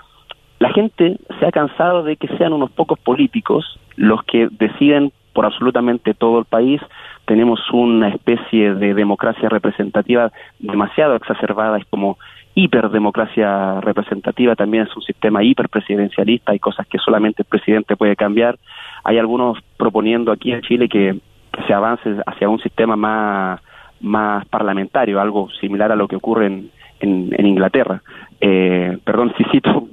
[0.58, 5.44] la gente se ha cansado de que sean unos pocos políticos los que deciden por
[5.44, 6.80] absolutamente todo el país.
[7.26, 12.18] Tenemos una especie de democracia representativa demasiado exacerbada, es como
[12.64, 18.58] hiperdemocracia representativa, también es un sistema hiperpresidencialista, hay cosas que solamente el presidente puede cambiar.
[19.04, 21.18] Hay algunos proponiendo aquí en Chile que,
[21.66, 23.60] se avance hacia un sistema más,
[24.00, 28.00] más parlamentario, algo similar a lo que ocurre en, en, Inglaterra.
[28.40, 29.88] Eh, perdón si cito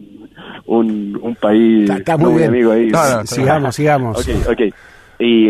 [0.68, 2.91] un, un país está, muy, amigo ahí.
[3.26, 4.22] sigamos, sigamos.
[4.22, 4.74] Okay, okay.
[5.20, 5.49] Y,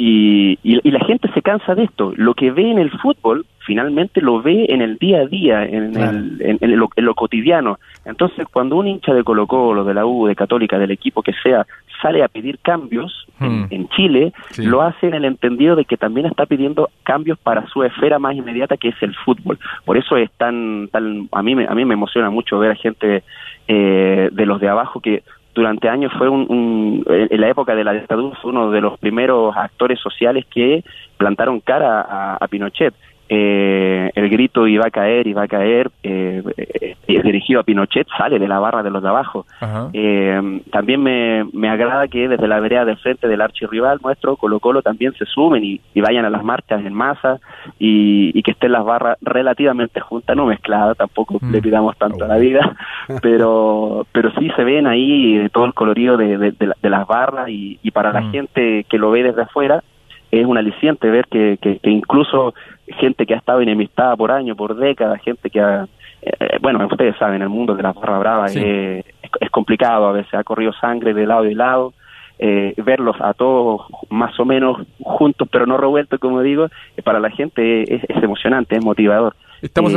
[0.00, 2.12] y, y, la gente se cansa de esto.
[2.16, 5.96] Lo que ve en el fútbol, finalmente lo ve en el día a día, en,
[5.96, 7.80] el, en, lo, cotidiano.
[8.04, 11.32] Entonces, cuando un hincha de Colo Colo, de la U, de Católica, del equipo que
[11.42, 11.66] sea,
[12.00, 13.88] sale a pedir cambios en, hmm.
[13.96, 18.20] Chile, lo hace en el entendido de que también está pidiendo cambios para su esfera
[18.20, 19.58] más inmediata, que es el fútbol.
[19.84, 23.24] Por eso es tan, tan a mí, a mí me emociona mucho ver a gente
[23.66, 25.24] eh, de los de abajo que
[25.58, 29.56] durante años fue un, un, en la época de la dictadura uno de los primeros
[29.56, 30.84] actores sociales que
[31.16, 32.94] plantaron cara a Pinochet
[33.28, 38.38] eh, el grito iba a caer, iba a caer, eh, eh, dirigido a Pinochet, sale
[38.38, 39.46] de la barra de los de abajo.
[39.92, 44.60] Eh, también me, me, agrada que desde la vereda del frente del archirrival nuestro, Colo
[44.60, 47.38] Colo, también se sumen y, vayan a las marchas en masa
[47.78, 51.50] y, que estén las barras relativamente juntas, no mezcladas, tampoco mm.
[51.50, 52.76] le pidamos tanto a la vida,
[53.22, 58.12] pero pero sí se ven ahí todo el colorido de, de, las barras y, para
[58.12, 58.30] la mm.
[58.30, 59.82] gente que lo ve desde afuera,
[60.30, 62.54] es un aliciente ver que, que, incluso
[62.98, 65.86] gente que ha estado enemistada por años, por décadas, gente que ha,
[66.22, 69.04] eh, bueno, ustedes saben, el mundo de la barra brava es,
[69.50, 71.94] complicado, a veces ha corrido sangre de lado y lado,
[72.38, 76.66] eh, verlos a todos más o menos juntos, pero no revueltos, como digo,
[76.96, 79.34] eh, para la gente es, emocionante, es motivador.
[79.62, 79.92] Estamos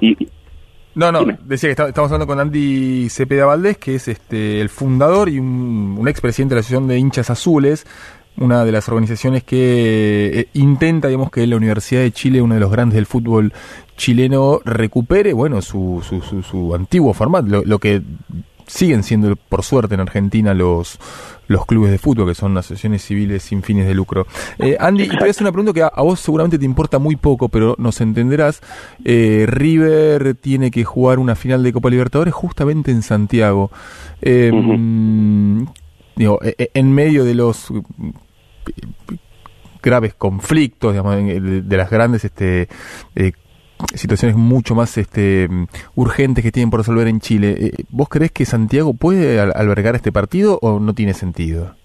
[0.00, 0.16] y,
[0.94, 5.28] no, no, decía que estamos hablando con Andy Cepeda Valdés, que es este el fundador
[5.28, 7.84] y un, un expresidente de la Asociación de Hinchas Azules
[8.38, 12.60] una de las organizaciones que eh, intenta, digamos, que la Universidad de Chile, uno de
[12.60, 13.52] los grandes del fútbol
[13.96, 18.02] chileno, recupere, bueno, su, su, su, antiguo formato, lo, que
[18.66, 20.98] siguen siendo, por suerte, en Argentina los,
[21.48, 24.26] los clubes de fútbol, que son asociaciones civiles sin fines de lucro.
[24.58, 26.98] Eh, Andy, y te voy a hacer una pregunta que a, vos seguramente te importa
[26.98, 28.60] muy poco, pero nos entenderás.
[29.04, 33.70] Eh, River tiene que jugar una final de Copa Libertadores justamente en Santiago.
[36.16, 37.72] digo, e, e, en medio de los
[39.86, 42.68] graves conflictos, de, las grandes este,
[43.14, 43.32] eh,
[43.94, 45.48] situaciones mucho más este,
[45.94, 47.54] urgentes que tienen por resolver en Chile.
[47.58, 51.76] Eh, ¿Vos creés que Santiago puede albergar este partido o no tiene sentido?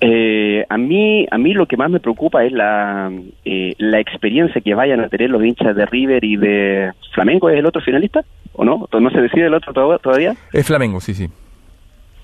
[0.00, 3.12] Eh, a mí a mí lo que más me preocupa es la,
[3.44, 7.66] la experiencia que vayan a tener los hinchas de River y de Flamengo es el
[7.66, 11.28] otro finalista o no no se decide el otro todavía es Flamengo sí sí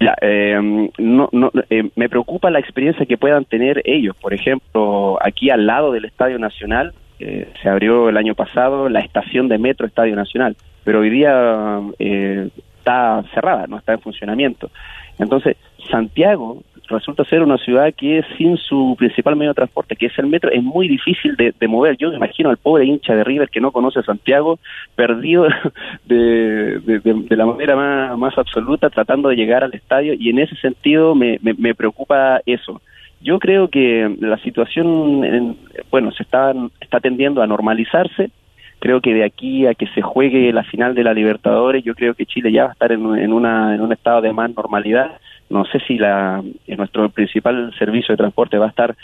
[0.00, 4.16] ya, eh, no, no, eh, me preocupa la experiencia que puedan tener ellos.
[4.16, 9.00] Por ejemplo, aquí al lado del Estadio Nacional eh, se abrió el año pasado la
[9.00, 14.70] estación de metro Estadio Nacional, pero hoy día eh, está cerrada, no está en funcionamiento.
[15.18, 15.56] Entonces,
[15.90, 20.26] Santiago resulta ser una ciudad que sin su principal medio de transporte, que es el
[20.26, 21.96] metro, es muy difícil de, mover.
[21.96, 24.58] Yo me imagino al pobre hincha de River que no conoce Santiago,
[24.94, 25.46] perdido
[26.06, 31.14] de, de, la manera más, absoluta, tratando de llegar al estadio, y en ese sentido
[31.14, 32.80] me, me, preocupa eso.
[33.20, 35.56] Yo creo que la situación,
[35.90, 38.30] bueno, se está, está tendiendo a normalizarse,
[38.78, 42.14] creo que de aquí a que se juegue la final de la Libertadores, yo creo
[42.14, 45.18] que Chile ya va a estar en, en, una, en un estado de más normalidad
[45.50, 48.94] no sé si la, nuestro principal servicio de transporte va a estar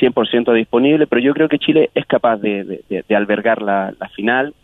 [0.00, 4.54] 100% disponible, pero yo creo que Chile es capaz de, albergar la, final,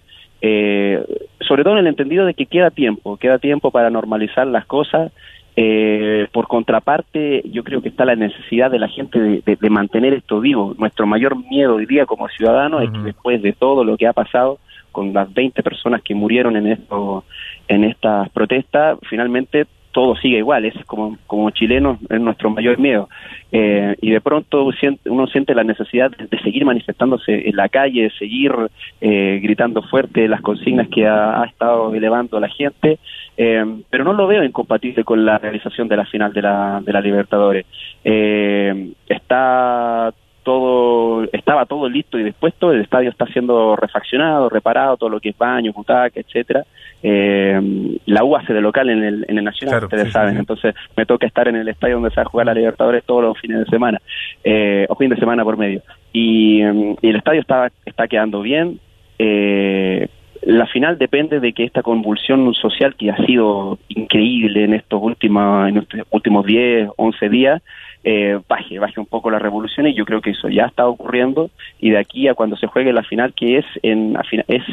[0.40, 1.02] eh,
[1.40, 5.12] sobre todo en el entendido de que queda tiempo, queda tiempo para normalizar las cosas.
[5.54, 10.40] Eh, por contraparte, yo creo que está la necesidad de la gente de, mantener esto
[10.40, 10.74] vivo.
[10.78, 14.14] Nuestro mayor miedo hoy día como ciudadanos es que después de todo lo que ha
[14.14, 14.58] pasado,
[14.92, 17.24] con las 20 personas que murieron en esto,
[17.68, 23.08] en estas protestas, finalmente todo sigue igual, es como, como chilenos es nuestro mayor miedo.
[23.52, 24.70] Eh, y de pronto
[25.04, 28.52] uno siente la necesidad de, seguir manifestándose en la calle, de seguir
[29.00, 32.98] eh, gritando fuerte las consignas que ha, estado elevando la gente,
[33.36, 36.92] eh, pero no lo veo incompatible con la realización de la final de la, de
[36.92, 37.66] la Libertadores.
[38.02, 40.12] está
[40.42, 45.30] todo estaba todo listo y dispuesto, el estadio está siendo refaccionado, reparado, todo lo que
[45.30, 46.64] es baño, butaca, etcétera.
[47.02, 51.06] Eh, la U hace de local en el, en el Nacional, ustedes saben, entonces me
[51.06, 53.58] toca estar en el estadio donde se va a jugar la Libertadores todos los fines
[53.58, 54.00] de semana,
[54.44, 55.82] eh, o fin de semana por medio.
[56.12, 58.78] Y, el estadio está, está quedando bien.
[59.18, 60.08] Eh,
[60.42, 65.68] la final depende de que esta convulsión social que ha sido increíble en estos últimos,
[65.68, 67.62] en estos últimos 10, 11 días,
[68.04, 71.50] eh, baje, baje un poco la revolución y yo creo que eso ya está ocurriendo
[71.80, 74.16] y de aquí a cuando se juegue la final que es en
[74.48, 74.64] es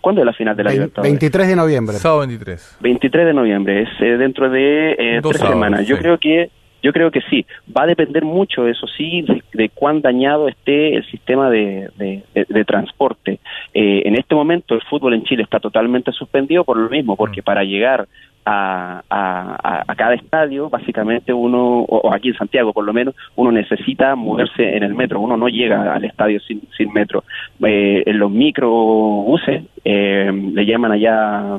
[0.00, 1.12] ¿Cuándo es la final de la Libertadores?
[1.12, 1.96] 23 de noviembre.
[1.96, 2.78] Sábado 23.
[2.80, 5.86] 23 de noviembre, es eh, dentro de eh, tres semanas.
[5.86, 6.50] Yo creo que
[6.82, 7.44] yo creo que sí.
[7.76, 13.40] Va a depender mucho, eso sí, de, cuán dañado esté el sistema de, de, transporte.
[13.74, 17.40] Eh, en este momento el fútbol en Chile está totalmente suspendido por lo mismo, porque
[17.40, 17.44] mm.
[17.44, 18.06] para llegar
[18.50, 24.14] a, a, cada estadio, básicamente uno, o, aquí en Santiago por lo menos, uno necesita
[24.14, 27.24] moverse en el metro, uno no llega al estadio sin, sin metro.
[27.64, 31.58] Eh, en los microbuses, eh, le llaman allá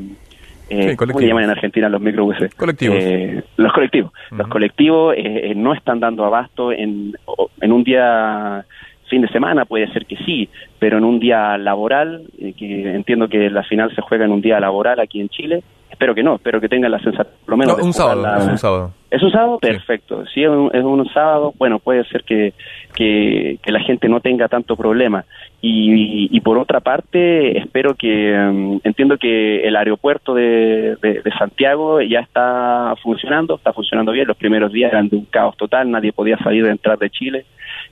[0.69, 2.53] eh, ¿Cómo le llaman en Argentina los microbuses?
[2.53, 2.97] Colectivos.
[2.99, 4.11] Eh, los colectivos.
[4.31, 7.13] Los colectivos eh, no están dando abasto en,
[7.61, 8.65] en un día
[9.09, 13.49] fin de semana puede ser que sí, pero en un día laboral, que entiendo que
[13.49, 16.61] la final se juega en un día laboral aquí en Chile, espero que no, espero
[16.61, 17.81] que tengan la sensación, por lo menos.
[17.81, 18.93] un sábado, es un sábado.
[19.11, 19.57] ¿Es un sábado?
[19.59, 20.23] Perfecto.
[20.27, 22.53] Si es un, es un sábado, bueno, puede ser que,
[22.93, 25.25] que, la gente no tenga tanto problema.
[25.61, 32.01] Y, y, por otra parte, espero que, mm, entiendo que el aeropuerto de, de, Santiago
[32.01, 34.27] ya está funcionando, está funcionando bien.
[34.27, 37.45] Los primeros días eran de un caos total, nadie podía salir de entrar de Chile.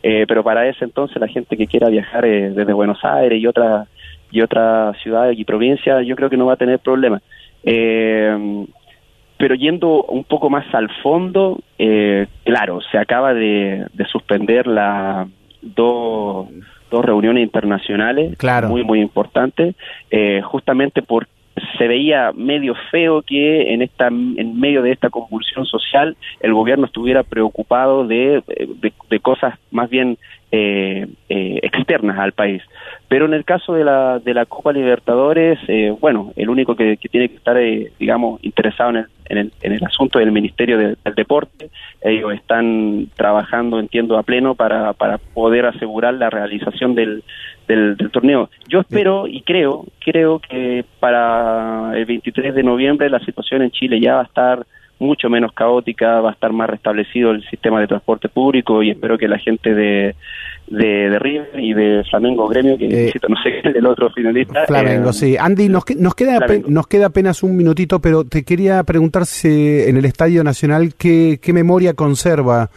[0.03, 3.47] Eh, pero para ese entonces, la gente que quiera viajar eh, desde Buenos Aires y
[3.47, 3.87] otras
[4.29, 7.21] y otras ciudades y provincias, yo creo que no va a tener problema.
[7.69, 8.65] Eh,
[9.37, 15.27] pero yendo un poco más al fondo, eh, claro, se acaba de, suspender la
[15.61, 16.47] dos,
[16.89, 18.37] dos reuniones internacionales
[18.67, 19.75] muy muy importantes,
[20.09, 21.29] eh, justamente porque
[21.77, 26.85] se veía medio feo que en esta en medio de esta convulsión social el gobierno
[26.85, 28.43] estuviera preocupado de,
[29.09, 30.17] de, cosas más bien
[30.51, 32.61] eh, eh, externas al país
[33.09, 36.97] pero en el caso de la de la Copa Libertadores eh, bueno el único que,
[36.97, 40.77] tiene que estar eh, digamos interesado en el, en el, en el asunto del Ministerio
[40.77, 41.69] del Deporte
[42.01, 47.23] ellos están trabajando entiendo a pleno para para poder asegurar la realización del
[47.67, 48.49] del, torneo.
[48.67, 53.99] Yo espero y creo, creo que para el 23 de noviembre la situación en Chile
[53.99, 54.65] ya va a estar
[54.99, 59.17] mucho menos caótica, va a estar más restablecido el sistema de transporte público y espero
[59.17, 60.15] que la gente de,
[60.67, 64.65] de, River y de Flamengo Gremio, que eh, no sé el otro finalista.
[64.65, 65.37] Flamengo, eh, sí.
[65.37, 69.97] Andy, nos, nos, queda nos queda apenas un minutito, pero te quería preguntar si en
[69.97, 72.69] el Estadio Nacional qué, qué memoria conserva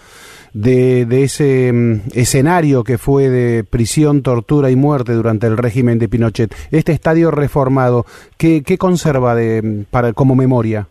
[0.52, 5.98] de, de ese mm, escenario que fue de prisión, tortura y muerte durante el régimen
[5.98, 6.54] de Pinochet.
[6.70, 8.04] Este estadio reformado,
[8.36, 10.88] ¿qué, qué conserva de, para, como memoria?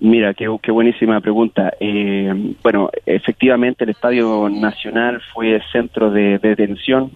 [0.00, 1.72] Mira, qué, qué buenísima pregunta.
[1.80, 7.10] Eh, bueno, efectivamente el Estadio Nacional fue centro de, detención,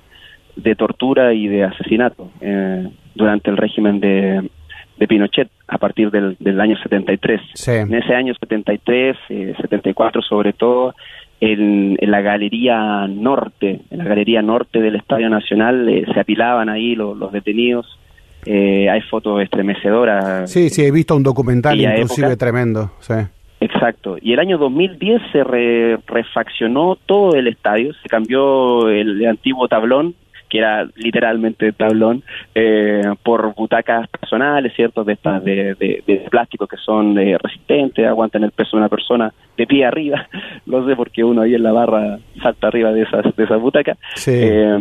[0.57, 4.51] de tortura y de asesinato eh, durante el régimen de,
[4.99, 7.41] de Pinochet a partir del, del año 73.
[7.67, 10.95] En ese año 73, eh, 74 sobre todo,
[11.43, 16.95] en, la galería norte, en la galería norte del Estadio Nacional, eh, se apilaban ahí
[16.95, 17.99] los, detenidos.
[18.45, 20.51] Eh, hay fotos estremecedoras.
[20.51, 22.91] Sí, sí, he visto un documental inclusive tremendo.
[23.01, 23.15] Sí.
[23.61, 24.17] Exacto.
[24.21, 25.45] Y el año 2010 se
[26.07, 30.17] refaccionó todo el estadio, se cambió el antiguo tablón
[30.53, 32.23] que era literalmente tablón,
[32.55, 35.03] eh, por butacas personales, ¿cierto?
[35.03, 39.33] De estas de, de, plástico que son eh, resistentes, aguantan el peso de una persona
[39.57, 40.29] de pie arriba.
[40.67, 43.97] Lo sé porque uno ahí en la barra salta arriba de esas, de esas butacas.
[44.27, 44.79] Eh,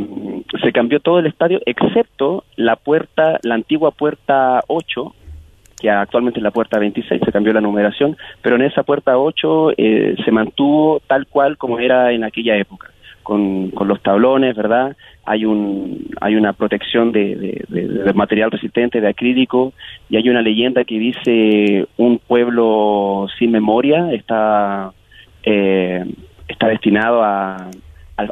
[0.62, 5.16] se cambió todo el estadio, excepto la puerta, la antigua puerta 8,
[5.80, 9.70] que actualmente es la puerta 26, se cambió la numeración, pero en esa puerta 8
[9.78, 12.92] se mantuvo tal cual como era en aquella época
[13.24, 14.96] con, con los tablones, ¿verdad?
[15.26, 19.74] Hay, un, hay una protección de, de, material resistente, de acrílico,
[20.10, 24.92] y hay una leyenda que dice un pueblo sin memoria está,
[25.44, 26.06] eh,
[26.48, 27.70] está destinado a,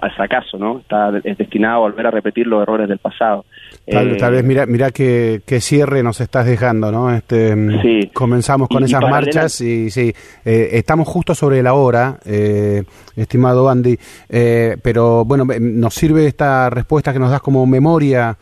[0.02, 0.80] al, fracaso, ¿no?
[0.80, 3.46] Está es destinado a volver a repetir los errores del pasado.
[3.90, 7.14] Tal, eh, vez, mira, mira qué, cierre nos estás dejando, ¿no?
[7.14, 10.14] Este, mm, Comenzamos con esas marchas y sí,
[10.46, 12.84] eh, estamos justo sobre la hora, eh,
[13.20, 13.98] estimado Andy,
[14.28, 18.38] pero bueno, nos sirve esta respuesta que nos das como memoria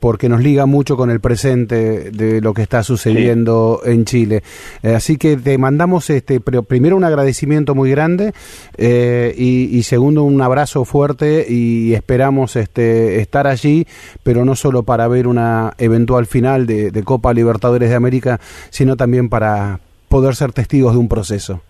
[0.00, 4.42] porque nos liga mucho con el presente de lo que está sucediendo en Chile.
[4.82, 8.32] así que te mandamos, este, primero un agradecimiento muy grande
[8.76, 13.86] y, y segundo un abrazo fuerte y esperamos este, estar allí,
[14.22, 18.40] pero no solo para ver una eventual final de, Copa Libertadores de América,
[18.70, 21.60] sino también para poder ser testigos de un proceso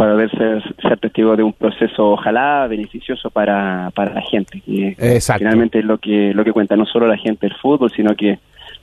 [0.00, 4.96] para ver ser, ser testigos de un proceso ojalá beneficioso para, para la gente que
[5.36, 8.38] finalmente es lo que lo que cuenta no solo la gente del fútbol sino que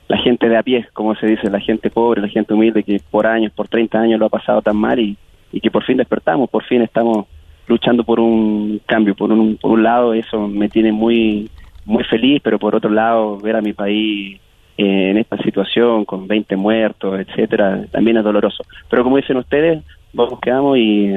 [0.07, 3.01] la gente de a pie como se dice la gente pobre la gente humilde que
[3.09, 5.17] por años por 30 años lo ha pasado tan mal y,
[5.51, 7.25] y que por fin despertamos por fin estamos
[7.67, 9.15] luchando por un cambio.
[9.15, 11.49] Por un, por un lado, eso me tiene muy,
[11.85, 14.39] muy feliz, pero por otro lado, ver a mi país
[14.77, 18.63] eh, en esta situación con 20 muertos, etcétera, también es doloroso.
[18.89, 19.83] Pero como dicen ustedes,
[20.13, 21.13] vamos, quedamos y,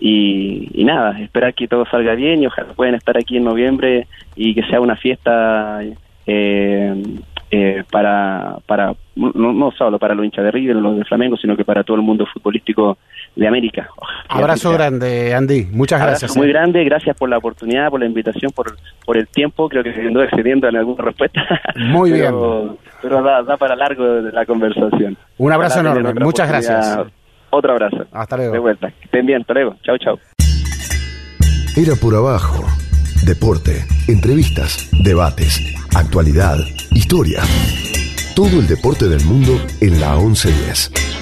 [0.00, 4.54] y, nada, esperar que todo salga bien y ojalá puedan estar aquí en noviembre y
[4.54, 5.80] que sea una fiesta
[6.26, 7.02] eh,
[7.52, 11.36] eh, para, para no, no, solo para los hinchas de River o los de Flamengo,
[11.36, 12.96] sino que para todo el mundo futbolístico
[13.34, 13.88] de América.
[14.28, 15.66] Abrazo grande, Andy.
[15.72, 16.36] Muchas gracias.
[16.36, 16.50] Muy eh.
[16.50, 19.68] grande, gracias por la oportunidad, por la invitación, por, por el tiempo.
[19.68, 21.42] Creo que se excediendo en alguna respuesta.
[21.76, 22.34] Muy bien.
[23.02, 25.16] Pero da, para largo la conversación.
[25.38, 26.14] Un abrazo enorme.
[26.14, 27.00] Muchas gracias.
[27.50, 28.06] Otro abrazo.
[28.12, 28.52] Hasta luego.
[28.52, 28.92] De vuelta.
[29.02, 29.40] estén bien.
[29.40, 29.76] Hasta luego.
[29.82, 30.18] Chau, chau.
[31.76, 32.64] Era por abajo.
[33.24, 35.60] Deporte, entrevistas, debates,
[35.94, 36.56] actualidad,
[36.90, 37.42] historia
[38.40, 41.19] todo el deporte del mundo en la 1110.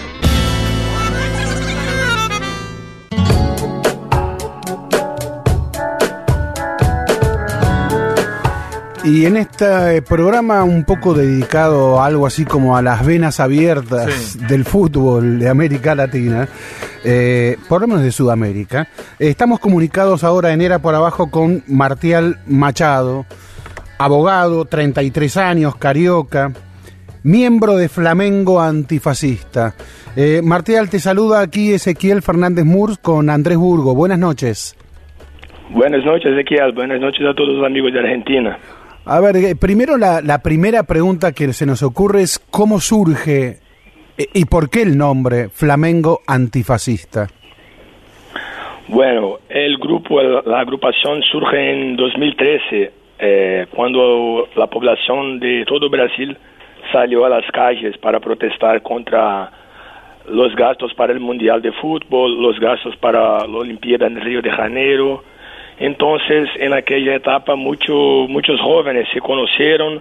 [9.11, 14.13] Y en este programa un poco dedicado a algo así como a las venas abiertas
[14.13, 14.39] Sí.
[14.47, 16.47] del fútbol de América Latina,
[17.05, 18.89] eh, por lo menos de Sudamérica,
[19.19, 23.25] eh, estamos comunicados ahora en Era por Abajo con Martial Machado,
[23.99, 26.53] abogado, 33 años, carioca,
[27.23, 29.75] miembro de Flamengo Antifascista.
[30.17, 33.95] Eh, Martial, te saluda aquí Ezequiel Fernández Murs con Andrés Burgo.
[33.95, 34.77] Buenas noches.
[35.71, 36.73] Buenas noches, Ezequiel.
[36.73, 38.59] Buenas noches a todos los amigos de Argentina.
[39.11, 43.57] A ver, eh, primero la, la primera pregunta que se nos ocurre es cómo surge
[44.19, 47.27] eh, y por qué el nombre Flamengo Antifascista.
[48.87, 56.37] Bueno, el grupo, la agrupación surge en 2013, eh, cuando la población de todo Brasil
[56.93, 59.51] salió a las calles para protestar contra
[60.29, 64.51] los gastos para el Mundial de Fútbol, los gastos para la Olimpiada en Río de
[64.51, 65.25] Janeiro.
[65.81, 67.95] Entonces, en aquella etapa, mucho,
[68.29, 70.01] muchos jóvenes se conocieron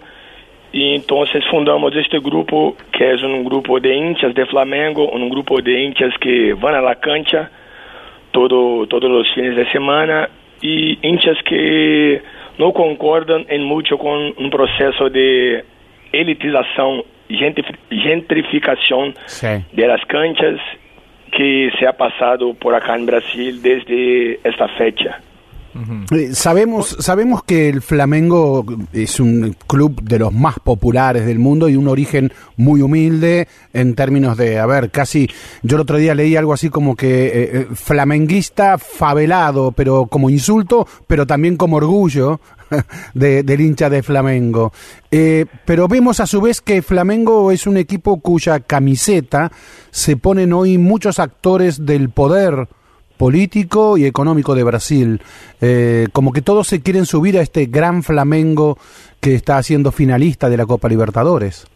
[0.72, 5.62] y entonces fundamos este grupo, que es un grupo de hinchas de Flamengo, un grupo
[5.62, 7.50] de hinchas que van a la cancha
[8.32, 10.30] todo, todos los fines de semana
[10.62, 12.22] y hinchas que
[12.58, 15.64] no concordan en mucho con un proceso de
[16.12, 19.48] elitización, gentrif- gentrificación Sí.
[19.74, 20.60] de las canchas
[21.32, 25.20] que se ha pasado por acá en Brasil desde esta fecha.
[26.12, 31.70] Eh, sabemos, sabemos que el Flamengo es un club de los más populares del mundo
[31.70, 35.30] y un origen muy humilde en términos de, a ver, casi,
[35.62, 40.30] yo el otro día leí algo así como que eh, eh, flamenguista favelado, pero como
[40.30, 42.40] insulto, pero también como orgullo
[43.14, 44.72] de- del hincha de Flamengo.
[45.66, 49.52] Pero vemos a su vez que Flamengo es un equipo cuya camiseta
[49.92, 52.68] se ponen hoy muchos actores del poder
[53.18, 55.20] político y económico de Brasil.
[55.62, 58.78] Eh, como que todos se quieren subir a este gran Flamengo
[59.22, 61.68] que está siendo finalista de la Copa Libertadores.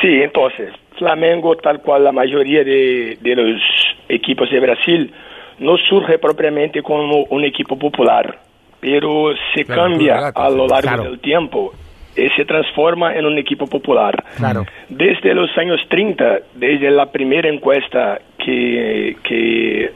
[0.00, 3.60] Sí, entonces, Flamengo, tal cual la mayoría de, de los
[4.08, 5.12] equipos de Brasil,
[5.58, 8.40] no surge propiamente como un equipo popular,
[8.80, 11.02] pero se Claro, cambia a lo largo claro.
[11.04, 11.72] del tiempo
[12.14, 14.24] se transforma en un equipo popular.
[14.36, 14.66] Claro.
[14.88, 19.92] Desde los años 30, desde la primera encuesta que, que,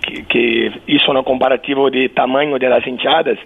[0.00, 3.38] que, que hizo un comparativo de tamaño de las hinchadas,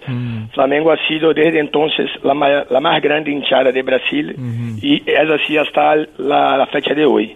[0.53, 4.35] Flamengo ha sido desde entonces la, la más grande hinchada de Brasil
[4.81, 7.35] y es así hasta la, la fecha de hoy.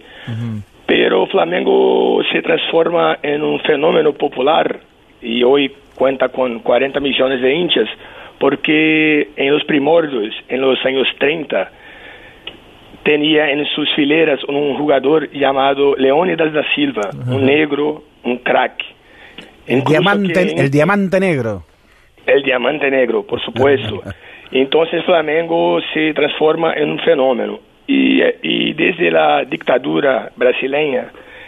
[0.86, 4.78] Pero Flamengo se transforma en un fenómeno popular
[5.20, 7.88] y hoy cuenta con 40 millones de hinchas
[8.38, 11.70] porque en los primordios, en los años 30,
[13.02, 18.82] tenía en sus fileras un jugador llamado Leônidas da Silva, un negro, un crack.
[19.66, 21.62] El diamante, en- el diamante negro.
[22.26, 24.02] el diamante negro, por supuesto.
[24.52, 27.60] Entonces Flamengo se transforma en un fenómeno.
[27.88, 31.06] Y, y desde la dictadura brasileña,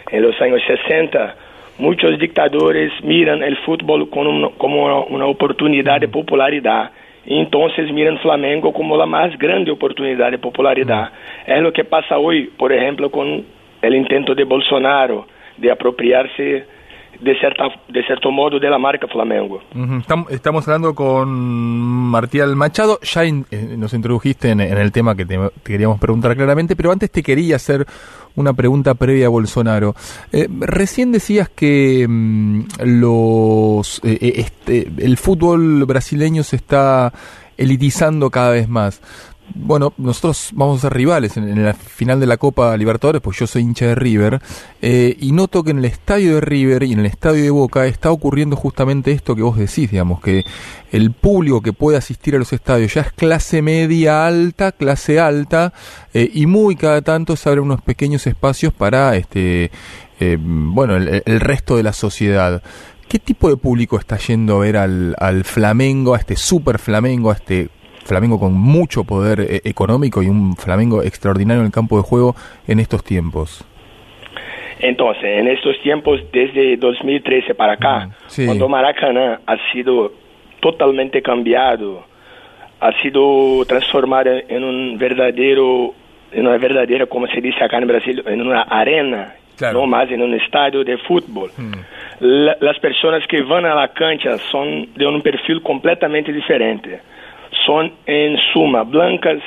[0.09, 1.35] en los años 60,
[1.79, 6.91] muchos dictadores miran el fútbol un- como una, oportunidad de popularidad.
[7.25, 11.11] Y entonces miran Flamengo como la más grande oportunidad de popularidad.
[11.45, 13.43] Es lo que pasa hoy, por ejemplo, con
[13.81, 15.27] el intento de Bolsonaro
[15.57, 16.65] de apropiarse
[17.19, 19.61] de, cierta, de cierto modo de la marca Flamengo.
[20.29, 22.97] Estamos hablando con Martial Machado.
[23.01, 26.75] Ya in- eh, nos introdujiste en, en el tema que te, te queríamos preguntar claramente,
[26.77, 27.85] pero antes te quería hacer
[28.35, 29.95] una pregunta previa a Bolsonaro.
[30.31, 37.13] Eh, recién decías que mm, los eh, eh, este, el fútbol brasileño se está
[37.57, 39.01] elitizando cada vez más.
[39.55, 43.47] Bueno, nosotros vamos a ser rivales en, la final de la Copa Libertadores, pues yo
[43.47, 44.41] soy hincha de River,
[44.81, 47.85] eh, y noto que en el estadio de River y en el estadio de Boca
[47.85, 50.45] está ocurriendo justamente esto que vos decís, digamos, que
[50.91, 55.73] el público que puede asistir a los estadios ya es clase media alta, clase alta,
[56.13, 59.71] eh, y muy cada tanto se abren unos pequeños espacios para, este,
[60.19, 62.61] eh, bueno, el, el resto de la sociedad.
[63.07, 67.31] ¿Qué tipo de público está yendo a ver al, al Flamengo, a este super Flamengo,
[67.31, 67.69] a este
[68.05, 72.35] Flamengo con mucho poder eh, económico y un Flamengo extraordinario en el campo de juego
[72.67, 73.63] en estos tiempos?
[74.79, 78.45] Entonces, en estos tiempos, desde 2013 para acá, sí.
[78.45, 80.13] cuando Maracaná ha sido
[80.61, 82.05] totalmente cambiado,
[82.79, 85.93] ha sido transformado en un verdadero,
[86.31, 89.81] en una verdadera, como se dice acá en Brasil, en una arena, Claro.
[89.81, 91.51] no más en un estadio de fútbol.
[91.57, 91.71] Mm.
[92.21, 97.01] La- las personas que van a la cancha son de un perfil completamente diferente.
[97.65, 99.39] Son, en suma, blancas,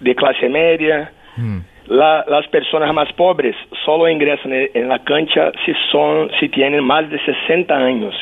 [0.00, 1.12] de clase media.
[1.36, 1.58] Mm.
[1.88, 6.84] La- las personas más pobres solo ingresan en, en la cancha si, son, si tienen
[6.84, 8.14] más de 60 años,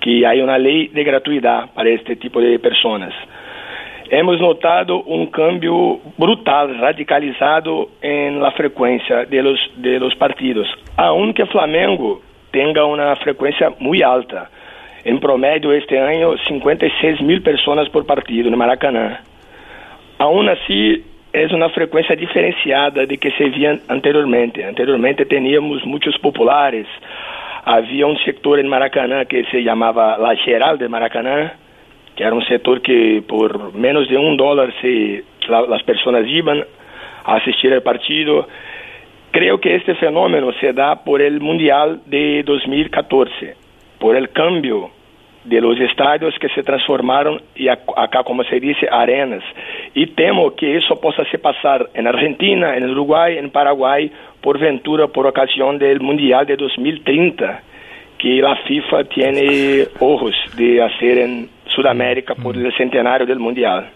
[0.00, 3.12] que hay una ley de gratuidad para este tipo de personas.
[4.12, 11.46] Hemos notado un cambio brutal, radicalizado en la frecuencia de los, de los partidos, aunque
[11.46, 12.20] Flamengo
[12.50, 14.50] tenga una frecuencia muy alta.
[15.04, 19.22] En promedio este año 56 mil personas por partido en Maracaná.
[20.18, 24.64] Aún así, es una frecuencia diferenciada de que se veía anteriormente.
[24.64, 26.86] Anteriormente teníamos muchos populares,
[27.64, 31.54] había un sector en Maracaná que se llamaba La Geral de Maracaná,
[32.16, 36.64] que era un sector que por menos de un dólar se, la- las personas iban
[37.24, 38.46] a asistir al partido.
[39.30, 43.54] Creo que este fenómeno se da por el Mundial de 2014,
[44.00, 44.90] por el cambio
[45.44, 49.42] de los estadios que se transformaron y ac- acá como se dice arenas
[49.94, 54.10] y temo que eso possa se pasar en Argentina, en Uruguay, en Paraguay
[54.42, 57.62] por ventura por ocasión del Mundial de 2030
[58.18, 63.88] que la FIFA tiene ojos de hacer en Sudamérica por el centenario del Mundial.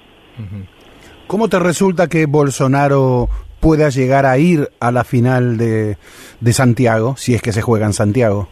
[1.27, 3.29] ¿Cómo te resulta que Bolsonaro
[3.61, 5.97] pueda llegar a ir a la final de,
[6.41, 8.49] de Santiago, si es que se juega en Santiago?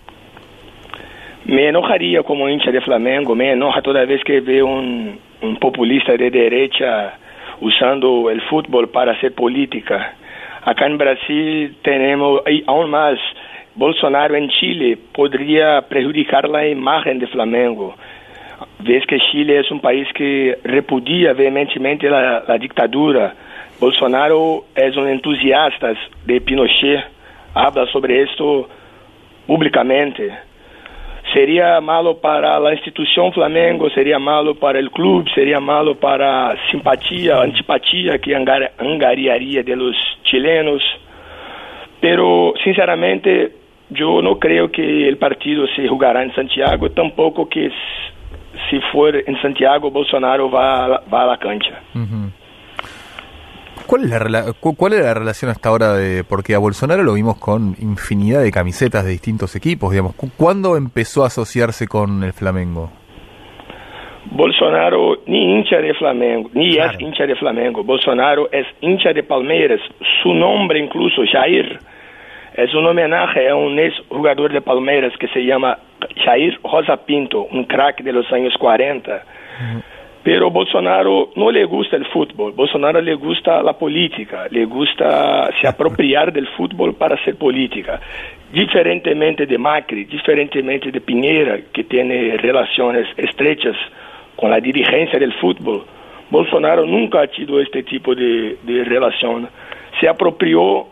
[1.44, 6.16] Me enojaría como hincha de Flamengo, me enoja toda vez que veo un, un populista
[6.16, 7.14] de derecha
[7.60, 10.14] usando el fútbol para hacer política.
[10.64, 13.18] Acá en Brasil tenemos, y aún más,
[13.74, 17.94] Bolsonaro en Chile podría perjudicar la imagen de Flamengo.
[18.78, 23.34] Ves que Chile es un país que repudia vehementemente la, la dictadura.
[23.80, 27.04] Bolsonaro es un entusiasta de Pinochet,
[27.54, 28.68] habla sobre esto
[29.46, 30.30] públicamente.
[31.32, 37.40] Sería malo para la institución Flamengo, sería malo para el club, sería malo para simpatía,
[37.40, 39.74] antipatía que angar- angariaría de
[40.24, 40.82] chilenos.
[42.00, 43.52] Pero, sinceramente,
[43.90, 47.74] yo no creo que el partido se jugará en Santiago, tampoco que s-
[48.68, 50.50] si for en Santiago Bolsonaro
[50.84, 51.80] a la- va a la cancha.
[53.92, 56.24] ¿Cuál es, la, rela- cu- ¿Cuál es la relación hasta ahora de.?
[56.24, 60.14] Porque a Bolsonaro lo vimos con infinidad de camisetas de distintos equipos, digamos.
[60.14, 62.90] Cu- ¿Cuándo empezó a asociarse con el Flamengo?
[64.30, 66.92] Bolsonaro ni hincha de Flamengo, ni Claro.
[66.92, 67.84] es hincha de Flamengo.
[67.84, 69.80] Bolsonaro es hincha de Palmeiras.
[70.22, 71.78] Su nombre incluso, Jair,
[72.54, 75.76] es un homenaje a un ex jugador de Palmeiras que se llama
[76.24, 79.22] Jair Rosa Pinto, un crack de los años 40.
[80.22, 85.66] Pero Bolsonaro no le gusta el fútbol, Bolsonaro le gusta la política, le gusta se
[85.66, 88.00] apropiar del fútbol para hacer política.
[88.52, 93.74] Diferentemente de Macri, diferentemente de Piñera, que tiene relaciones estrechas
[94.36, 95.84] con la dirigencia del fútbol,
[96.30, 99.48] Bolsonaro nunca ha tenido este tipo de, de relación.
[100.00, 100.86] Se apropió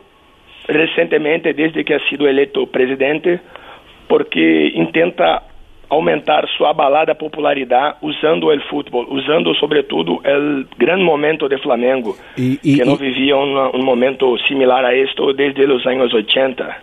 [0.67, 3.41] recientemente, desde que ha sido electo presidente,
[4.09, 5.50] porque intenta
[5.91, 12.59] aumentar su abalada popularidad usando el fútbol, usando sobretudo el gran momento de Flamengo, Y-
[12.63, 16.79] y- que no y- vivía una- un momento similar a esto desde los años 80.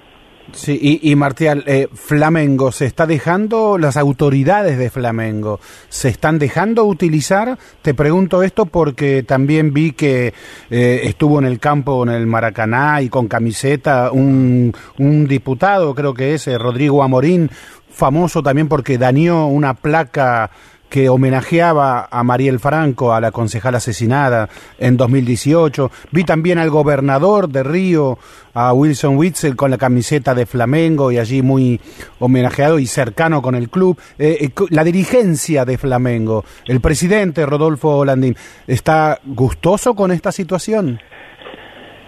[0.54, 6.40] Sí, y, y Martial, eh, Flamengo, ¿se está dejando, las autoridades de Flamengo, se están
[6.40, 7.58] dejando utilizar?
[7.82, 10.28] Te pregunto esto porque también vi que
[10.72, 16.14] eh, estuvo en el campo, en el Maracaná y con camiseta un, un diputado, creo
[16.14, 17.50] que es eh, Rodrigo Amorín,
[17.98, 20.50] famoso también porque dañó una placa
[20.90, 24.48] que homenajeaba a Mariel Franco, a la concejal asesinada
[24.80, 25.92] en 2018.
[26.12, 28.18] Vi también al gobernador de Río,
[28.54, 31.80] a Wilson Witzel, con la camiseta de Flamengo y allí muy
[32.20, 34.00] homenajeado y cercano con el club.
[34.18, 38.36] Eh, eh, la dirigencia de Flamengo, el presidente Rodolfo Landín,
[38.66, 41.00] ¿está gustoso con esta situación?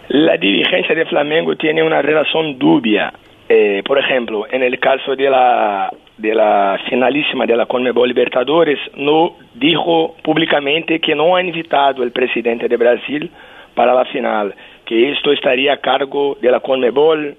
[0.07, 3.13] La dirigencia de Flamengo tiene una relación dubia.
[3.51, 8.77] Eh, por ejemplo, en el caso de la, de la finalísima de la Conmebol Libertadores,
[8.95, 13.31] no dijo públicamente que no ha invitado el presidente de Brasil
[13.73, 14.53] para la final,
[14.85, 17.35] que esto estaría a cargo de la Conmebol.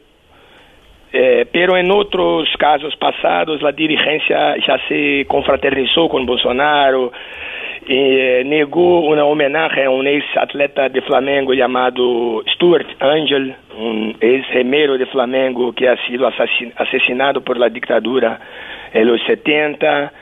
[1.13, 7.11] Eh, pero en otros casos pasados la dirigencia ya se confraternizó con Bolsonaro,
[7.89, 14.49] eh, negó una homenaje a un ex atleta de Flamengo llamado Stuart Angel, un ex
[14.55, 18.39] remero de Flamengo que ha sido asasin- asesinado por la dictadura
[18.93, 20.13] en los 70.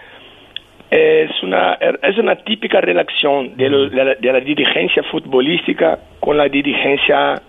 [0.91, 6.39] Es una, es una típica relación de, lo- de la, de la dirigencia futbolística con
[6.39, 7.43] la dirigencia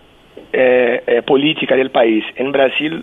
[0.52, 2.26] eh, eh, política del país.
[2.36, 3.02] En Brasil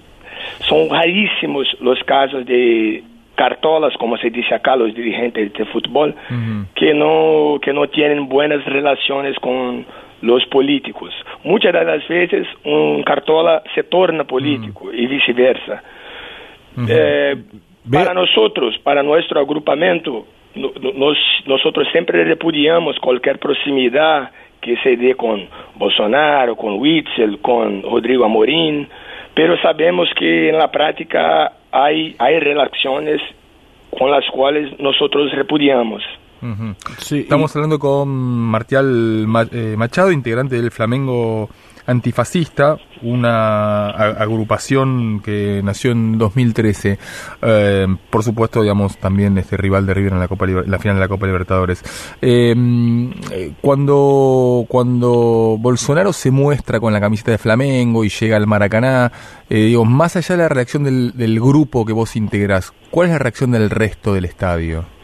[0.68, 3.02] son rarísimos los casos de
[3.34, 6.14] cartolas, como se dice acá, los dirigentes de fútbol,
[6.74, 9.84] que no que no tienen buenas relaciones con
[10.22, 11.12] los políticos.
[11.44, 15.82] Muchas de las veces un cartola se torna político y viceversa.
[16.88, 17.36] Eh,
[17.90, 24.30] para nosotros, para nuestro agrupamiento, no- no- nos, nosotros siempre repudiamos cualquier proximidad
[24.60, 28.88] que se dé con Bolsonaro, con Witzel, con Rodrigo Amorín,
[29.36, 33.20] pero sabemos que en la práctica hay, hay relaciones
[33.96, 36.02] con las cuales nosotros repudiamos.
[36.42, 36.74] Ujú.
[36.98, 41.48] Sí, Estamos hablando con Martial Ma- eh, Machado, integrante del Flamengo
[41.86, 46.98] Antifascista, una agrupación que nació en 2013.
[47.42, 51.00] Eh, por supuesto, digamos, también este rival de River en la, Copa la final de
[51.00, 51.82] la Copa Libertadores.
[52.20, 52.54] Eh,
[53.32, 59.12] eh, cuando, cuando Bolsonaro se muestra con la camiseta de Flamengo y llega al Maracaná,
[59.48, 63.12] eh, digo, más allá de la reacción del, del grupo que vos integrás, ¿cuál es
[63.12, 64.95] la reacción del resto del estadio?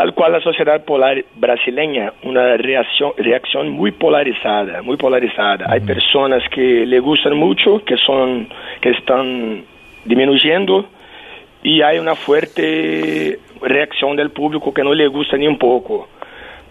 [0.00, 5.66] Tal cual la sociedad polar brasileña, una reacción, reacción muy polarizada, muy polarizada.
[5.68, 8.48] Hay personas que le gustan mucho, que son,
[8.80, 9.62] que están
[10.06, 10.86] disminuyendo,
[11.62, 16.08] y hay una fuerte reacción del público que no le gusta ni un poco.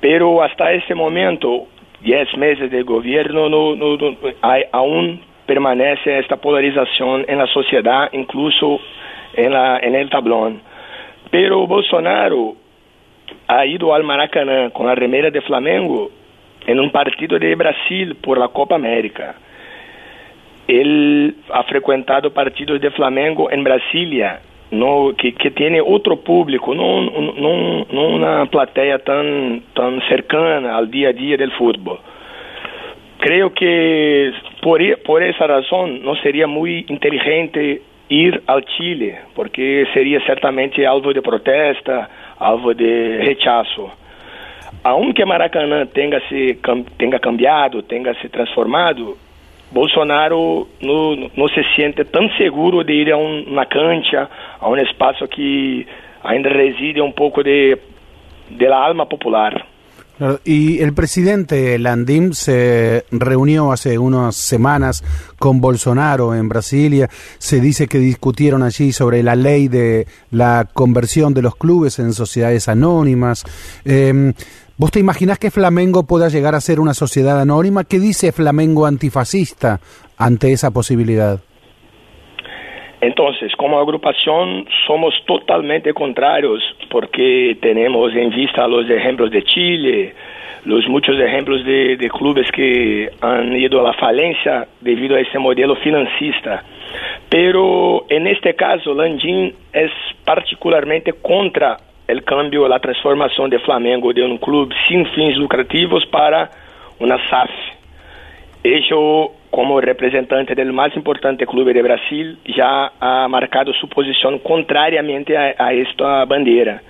[0.02, 1.68] Pero hasta ese momento,
[2.02, 8.10] 10 meses de gobierno, no, no- no- hay- aún permanece esta polarización en la sociedad,
[8.12, 8.80] incluso
[9.36, 10.62] en, la, en el tablón.
[11.30, 12.56] Pero Bolsonaro
[13.48, 16.12] ha ido al Maracanã con la remera de Flamengo
[16.66, 19.36] en un partido de Brasil por la Copa América.
[20.68, 24.40] Él ha frecuentado partidos de Flamengo en Brasilia,
[24.72, 30.92] no, que, que tiene otro público, no, no, no una platea tan, tan cercana al
[30.92, 31.98] día a día del fútbol.
[33.18, 39.86] Creo que por, e- por esa razón no sería muy inteligente ir al Chile, porque
[39.94, 42.10] sería certamente algo de protesta,
[42.40, 43.92] algo de rechazo.
[44.84, 46.58] Aunque Maracanã tenha se
[46.98, 49.18] tenha cambiado, tenha se transformado,
[49.72, 54.30] Bolsonaro não, se sente tão seguro de ir a um, uma cancha,
[54.60, 55.86] a um espaço que
[56.24, 57.78] ainda reside um pouco de,
[58.50, 59.66] de alma popular.
[60.44, 65.04] Y el presidente Landim se reunió hace unas semanas
[65.38, 67.10] con Bolsonaro en Brasilia.
[67.38, 72.14] Se dice que discutieron allí sobre la ley de la conversión de los clubes en
[72.14, 73.46] sociedades anónimas.
[73.86, 74.34] Eh,
[74.80, 77.84] ¿Vos te imaginás que Flamengo pueda llegar a ser una sociedad anónima?
[77.84, 79.82] ¿Qué dice Flamengo antifascista
[80.18, 81.42] ante esa posibilidad?
[83.02, 90.14] Entonces, como agrupación somos totalmente contrarios porque tenemos en vista los ejemplos de Chile,
[90.66, 95.40] los muchos ejemplos de, de clubes que han ido a la falencia debido a ese
[95.40, 96.64] modelo financista.
[97.30, 99.92] Pero en este caso, Landim es
[100.26, 101.78] particularmente contra
[102.08, 106.50] el cambio, la transformación de Flamengo de un club sin fins lucrativos para
[107.00, 107.52] una SAF.
[108.64, 115.36] Ello, como representante del más importante club de Brasil, ya ha marcado su posición contrariamente
[115.38, 116.82] a, a esta bandera,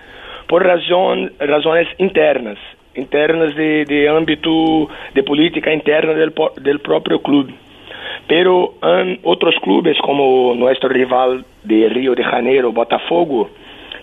[0.47, 2.57] por razón, razones internas,
[2.95, 7.49] internas de, de ámbito de política interna del, po- del propio club.
[8.28, 13.49] Pero han otros clubes como nuestro rival de Río de Janeiro, Botafogo,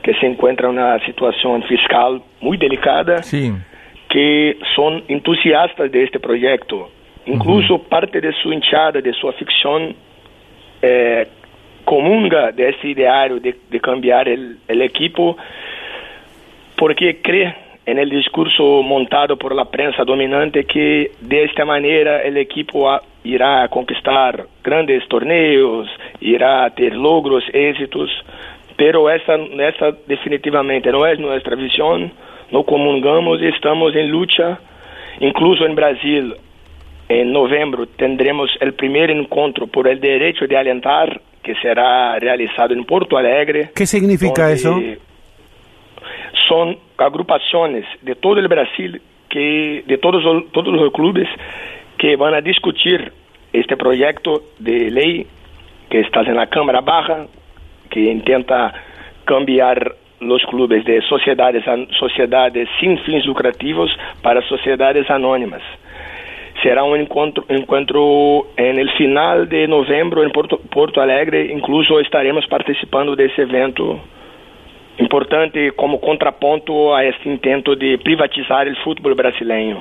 [0.02, 3.52] que se encuentra en una situación fiscal muy delicada, Sí.
[4.08, 6.18] que son entusiastas de este
[7.26, 9.94] Incluso parte de su hinchada, de su afición,
[10.82, 11.26] eh,
[11.84, 15.36] comunga de este ideario de, de cambiar el, el equipo
[16.76, 17.20] porque
[17.86, 23.02] en el discurso montado por la prensa dominante que de esta manera el equipo a-
[23.24, 25.88] irá conquistar grandes torneos,
[26.20, 28.10] irá ter logros, éxitos,
[28.76, 32.12] pero esta, esta definitivamente no es nuestra visión,
[32.50, 34.58] no comungamos, estamos en lucha,
[35.20, 36.34] incluso en Brasil,
[37.08, 42.84] en noviembre tendremos el primer encuentro por el derecho de alentar, que será realizado en
[42.84, 43.70] Porto Alegre.
[43.74, 44.80] ¿Qué significa eso?
[46.48, 51.28] Son agrupaciones de todo el Brasil, que de todos, los- todos los clubes
[51.98, 53.12] que van a discutir
[53.52, 55.26] este proyecto de ley
[55.90, 57.26] que está en la Cámara Baja,
[57.90, 58.72] que intenta
[59.24, 61.64] cambiar los clubes de sociedades,
[61.98, 63.90] sociedades sin fins lucrativos
[64.22, 65.62] para sociedades anónimas.
[66.66, 72.44] Será un encuentro, encuentro en el final de noviembre en Porto, Porto Alegre, incluso estaremos
[72.48, 74.00] participando de ese evento
[74.98, 79.80] importante como contraponto a este intento de privatizar el fútbol brasileño.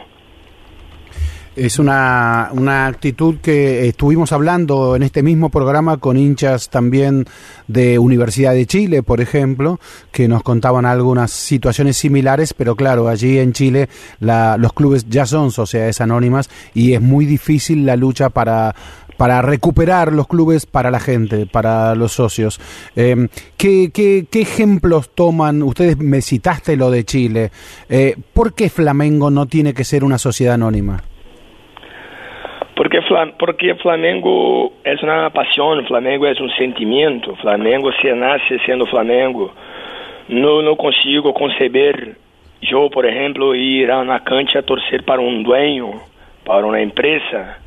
[1.56, 7.26] Es una, una actitud que estuvimos hablando en este mismo programa con hinchas también
[7.70, 9.80] de Universidad de Chile, por ejemplo,
[10.12, 13.88] que nos contaban algunas situaciones similares, pero claro, allí en Chile
[14.20, 18.76] la, los clubes ya son sociedades anónimas y es muy difícil la lucha para
[19.16, 22.60] para recuperar los clubes para la gente, para los socios.
[22.96, 25.64] ¿qué, qué, qué, ejemplos toman?
[25.64, 27.50] Ustedes me citaste lo de Chile.
[27.88, 31.02] Eh, ¿Por qué Flamengo no tiene que ser una sociedad anónima?
[32.76, 33.00] Porque,
[33.40, 39.54] porque Flamengo es una pasión, Flamengo es un sentimiento, Flamengo se nace siendo Flamengo.
[40.28, 42.16] No, no consigo conceber,
[42.62, 45.92] yo por ejemplo, ir a una cancha a torcer para un dueño,
[46.44, 47.60] para una empresa.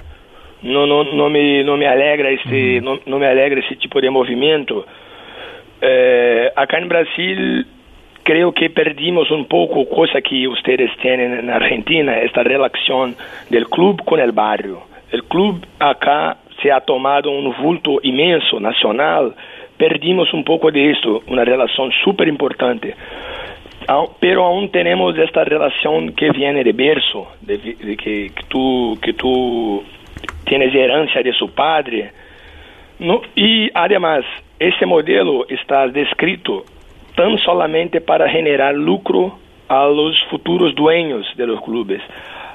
[0.61, 4.11] No, no, no, me, no me alegra esse, no, no me alegra esse tipo de
[4.11, 4.85] movimento.
[5.81, 7.67] Eh, acá en Brasil
[8.25, 13.17] creo que perdimos un poco, cosa que ustedes tienen en Argentina, esta relación
[13.49, 14.88] del club con el barrio.
[15.11, 19.35] El club acá se ha tomado un vulto inmenso, nacional.
[19.77, 22.95] Perdimos un poco de esto, una relación súper importante.
[24.21, 29.15] Pero aún tenemos esta relación que viene de berzo, de, de que, que, tú, que
[29.15, 29.83] tú
[30.45, 32.13] tienes herencia de su padre.
[32.99, 34.25] No, y además,
[34.59, 36.65] ese modelo está descrito
[37.15, 39.39] tan solamente para generar lucro
[39.69, 42.03] a los futuros dueños de los clubes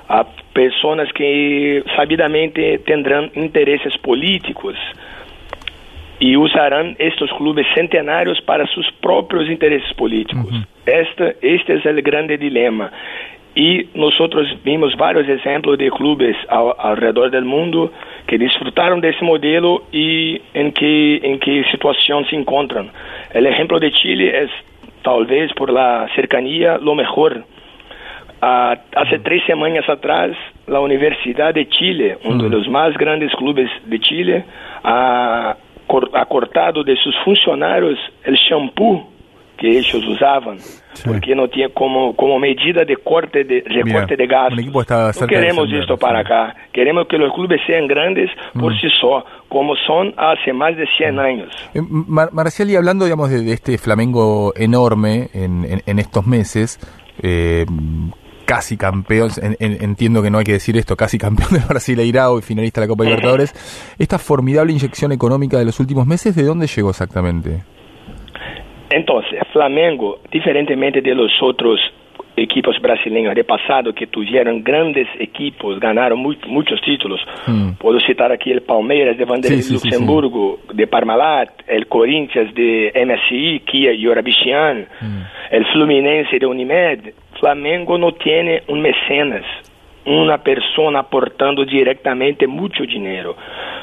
[0.08, 4.78] a pessoas que sabidamente terão interesses políticos
[6.20, 10.52] e usarão estes clubes centenários para seus próprios interesses políticos.
[10.52, 10.64] Uhum.
[10.86, 12.92] Este, este é o grande dilema.
[13.56, 14.16] E nós
[14.64, 17.92] vimos vários exemplos de clubes ao, ao redor do mundo
[18.28, 22.90] que desfrutaram desse modelo e em que em que situação se encontram.
[23.36, 24.48] O exemplo de Chile é
[25.04, 27.44] talvez por la cercanía lo mejor
[28.46, 30.32] Ah, hace tres semanas atrás,
[30.68, 34.44] la Universidad de Chile, uno de los más grandes clubes de Chile,
[34.84, 35.56] ha,
[36.14, 39.08] ha cortado de sus funcionarios el shampoo
[39.58, 41.04] que ellos usaban, sí.
[41.08, 45.22] porque no tiene como, como medida de corte de recorte de gastos.
[45.22, 46.54] No queremos esto para acá.
[46.74, 48.30] Queremos que los clubes sean grandes
[48.60, 48.78] por mm.
[48.78, 51.50] sí solos, como son hace más de 100 años.
[51.74, 56.28] Eh, Mar Marcial, y hablando digamos de, de, este Flamengo enorme en, en, en estos
[56.28, 56.78] meses,
[57.22, 57.66] eh,
[58.46, 62.40] casi campeón, en, en, entiendo que no hay que decir esto, casi campeón del Brasileirao
[62.40, 63.54] y finalista de la Copa Libertadores.
[64.00, 67.64] Esta formidable inyección económica de los últimos meses, ¿de dónde llegó exactamente?
[68.90, 71.80] Entonces, Flamengo, diferentemente de los otros
[72.36, 77.22] equipos brasileños de pasado que tuvieron grandes equipos, ganaron muy, muchos títulos.
[77.48, 77.74] Mm.
[77.74, 82.54] Puedo citar aquí el Palmeiras de Vanderlei sí, sí, Luxemburgo, sí, de Parmalat, el Corinthians
[82.56, 85.22] de MSI, Kia y Orabichian, mm.
[85.52, 87.00] el Fluminense de Unimed.
[87.44, 89.44] Flamengo no tiene un mecenas,
[90.06, 93.36] una persona aportando directamente mucho dinero.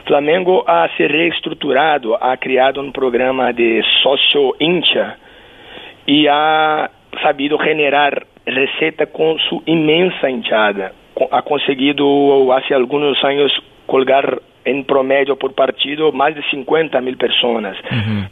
[0.06, 5.18] Flamengo ha se reestructurado, ha creado un programa de socio hincha
[6.06, 6.90] y ha
[7.22, 10.92] sabido generar receta com sua imensa hinchada.
[11.30, 13.52] Ha conseguido, hace algunos años,
[13.84, 17.76] colgar en promedio por partido más de 50 mil personas.
[17.90, 18.26] Uhum.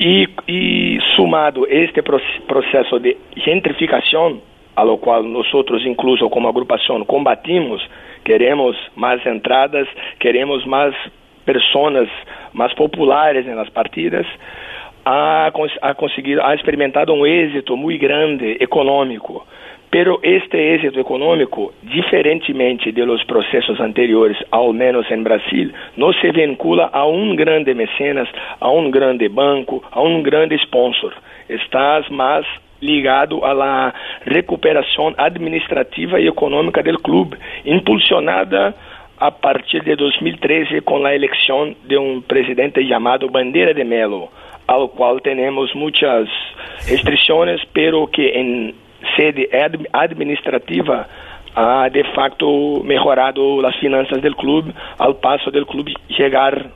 [0.00, 4.40] E, e, sumado este processo de gentrificação,
[4.76, 5.46] a lo qual nós,
[5.86, 7.86] incluso como agrupação, combatimos,
[8.24, 9.86] queremos mais entradas,
[10.18, 10.94] queremos mais
[11.44, 12.08] pessoas
[12.52, 14.26] mais populares nas partidas,
[15.04, 15.50] ha,
[15.82, 19.46] ha conseguido, ha experimentado um êxito muito grande econômico.
[19.94, 26.32] Pero este êxito econômico, diferentemente de los processos anteriores, ao menos em Brasil, não se
[26.32, 28.28] vincula a um grande mecenas,
[28.60, 31.12] a um grande banco, a um grande sponsor.
[31.48, 32.44] Estás mais
[32.82, 33.94] ligado à la
[34.26, 38.74] recuperação administrativa e econômica do clube, impulsionada
[39.16, 44.28] a partir de 2013 com a eleição de um presidente chamado Bandeira de Melo
[44.66, 46.28] ao qual temos muitas
[46.88, 48.74] restrições, pero que em
[49.16, 49.48] sede
[49.92, 51.06] administrativa
[51.54, 56.70] ha de facto mejorado as finanças do clube ao passo do clube chegar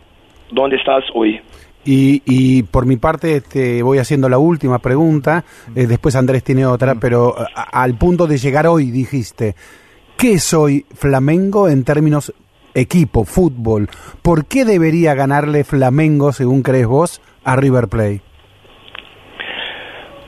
[0.56, 1.42] onde estás hoje.
[1.84, 5.44] Y, y, por mi parte te voy haciendo la última pregunta,
[5.74, 7.00] eh, después Andrés tiene otra, mm.
[7.00, 9.54] pero a, al punto de llegar hoy dijiste,
[10.16, 12.32] ¿qué soy Flamengo en términos
[12.74, 13.88] equipo, fútbol?
[14.22, 18.20] ¿Por qué debería ganarle Flamengo, según crees vos, a River Plate?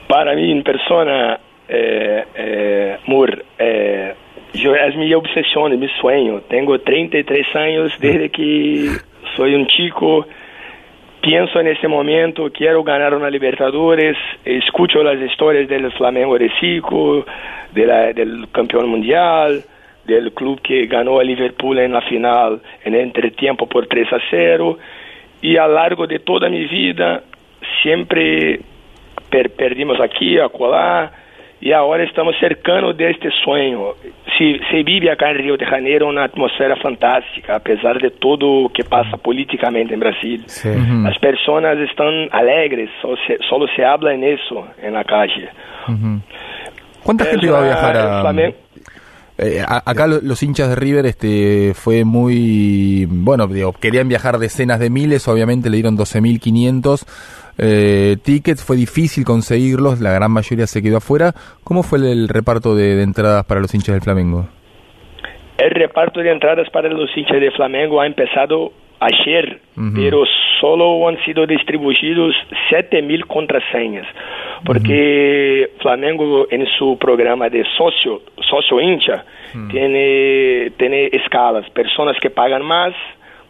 [0.07, 1.39] Para mí, en persona,
[1.73, 4.13] eh, eh, Mur, eh,
[4.53, 6.41] yo, es mi obsesión, mi sueño.
[6.49, 8.89] Tengo 33 años desde que
[9.37, 10.27] soy un chico.
[11.21, 17.25] Pienso en este momento, quiero ganar una Libertadores, escucho las historias del Flamengo de Cico,
[17.73, 19.63] de la, del campeón mundial,
[20.03, 24.19] del club que ganó a Liverpool en la final en el entretiempo por 3 a
[24.31, 24.77] 0
[25.41, 27.23] y a lo largo de toda mi vida
[27.81, 28.59] siempre
[29.29, 31.20] per perdimos aquí, acolá
[31.61, 33.93] e agora estamos cercando deste sonho.
[34.37, 38.69] Se, se vive acá em Rio de Janeiro uma atmosfera fantástica, apesar de tudo o
[38.69, 40.39] que passa politicamente em Brasil.
[40.47, 40.69] Sí.
[41.07, 45.49] As pessoas estão alegres, só se, solo se habla en eso en la calle.
[47.03, 48.55] ¿Cuánta Es gente va a viajar a, Flamengo-
[49.37, 54.37] Eh, a- acá lo- los hinchas de River este fue muy bueno digo querían viajar
[54.37, 57.07] decenas de miles obviamente le dieron 12.500
[57.61, 61.33] eh, tickets fue difícil conseguirlos la gran mayoría se quedó afuera.
[61.63, 64.47] Cómo fue el, el reparto de, de entradas para los hinchas del Flamengo
[65.57, 69.91] El reparto de entradas para los hinchas de Flamengo ha empezado ayer, Ujú.
[69.95, 70.23] pero
[70.59, 72.35] solo han sido distribuidos
[72.69, 74.05] 7 mil contraseñas,
[74.63, 79.25] porque Flamengo en su programa de socio, socio hincha,
[79.71, 82.93] tiene, tiene escalas, personas que pagan más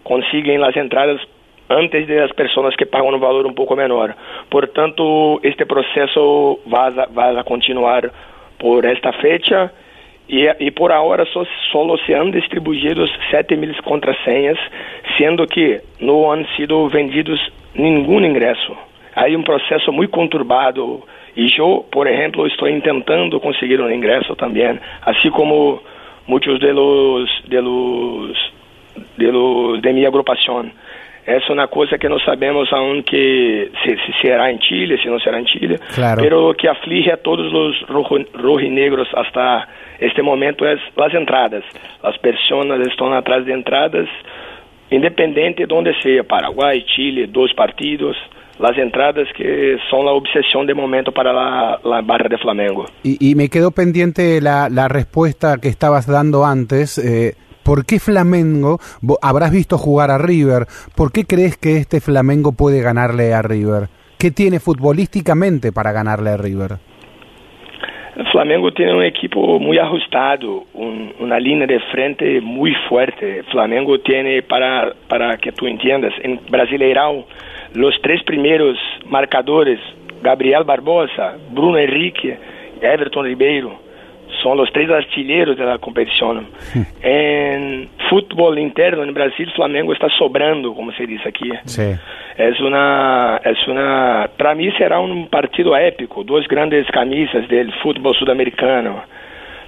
[0.03, 1.21] consiguen las entradas
[1.71, 4.15] antes de las personas que pagan un valor un poco menor.
[4.49, 8.11] Por tanto, este proceso va a, va a continuar
[8.57, 9.71] por esta fecha
[10.29, 14.57] e, e por ahora só, solo se han distribuído 7 mil contrasenhas,
[15.17, 17.39] sendo que não han sido vendidos
[17.75, 18.75] nenhum ingresso.
[19.15, 21.03] Há um processo muito conturbado
[21.35, 25.81] e eu, por exemplo, estou tentando conseguir um ingresso também, assim como
[26.27, 28.53] muitos de los, de los,
[29.17, 30.71] de los de minha agrupação.
[31.25, 35.07] Essa é uma coisa que não sabemos aún que se, se será em Chile, se
[35.07, 36.21] não será em Chile, Claro.
[36.21, 37.75] pero que aflige a todos os
[38.33, 39.67] rojinegros hasta
[39.99, 41.63] este momento é as entradas.
[42.01, 44.07] As pessoas estão atrás de entradas,
[44.89, 48.17] independente de onde seja, Paraguai, Chile, dois partidos,
[48.59, 52.85] as entradas que são a obsessão de momento para la, la barra de Flamengo.
[53.03, 56.97] Y, y me quedó pendiente la, la respuesta que estabas dando antes.
[56.97, 57.33] eh,
[57.63, 58.79] ¿Por qué Flamengo?
[59.21, 60.65] Habrás visto jugar a River.
[60.95, 63.87] ¿Por qué crees que este Flamengo puede ganarle a River?
[64.17, 66.77] ¿Qué tiene futbolísticamente para ganarle a River?
[68.17, 73.41] O Flamengo tem um equipo muito ajustado, uma linha de frente muito forte.
[73.51, 77.25] Flamengo tem, para, para que tu entendas, em Brasileirão,
[77.75, 79.79] os três primeiros marcadores,
[80.21, 82.37] Gabriel Barbosa, Bruno Henrique
[82.81, 83.79] Everton Ribeiro,
[84.41, 86.43] são os três artilheiros da competição.
[87.03, 91.51] em futebol interno, no Brasil, Flamengo está sobrando, como se diz aqui.
[91.65, 91.95] Sí.
[92.37, 98.15] Es una, es una, para mí será un partido épico, dos grandes camisas del fútbol
[98.15, 99.03] sudamericano.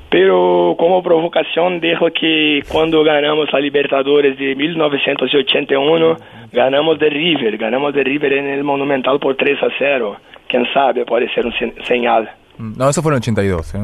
[0.10, 6.18] Pero como provocación dejo que cuando ganamos la Libertadores de 1981,
[6.52, 10.16] ganamos de River, ganamos de River en el Monumental por 3 a 0.
[10.48, 11.54] Quién sabe, puede ser un
[11.88, 12.30] señal.
[12.60, 13.80] no eso fue en 82 ¿eh?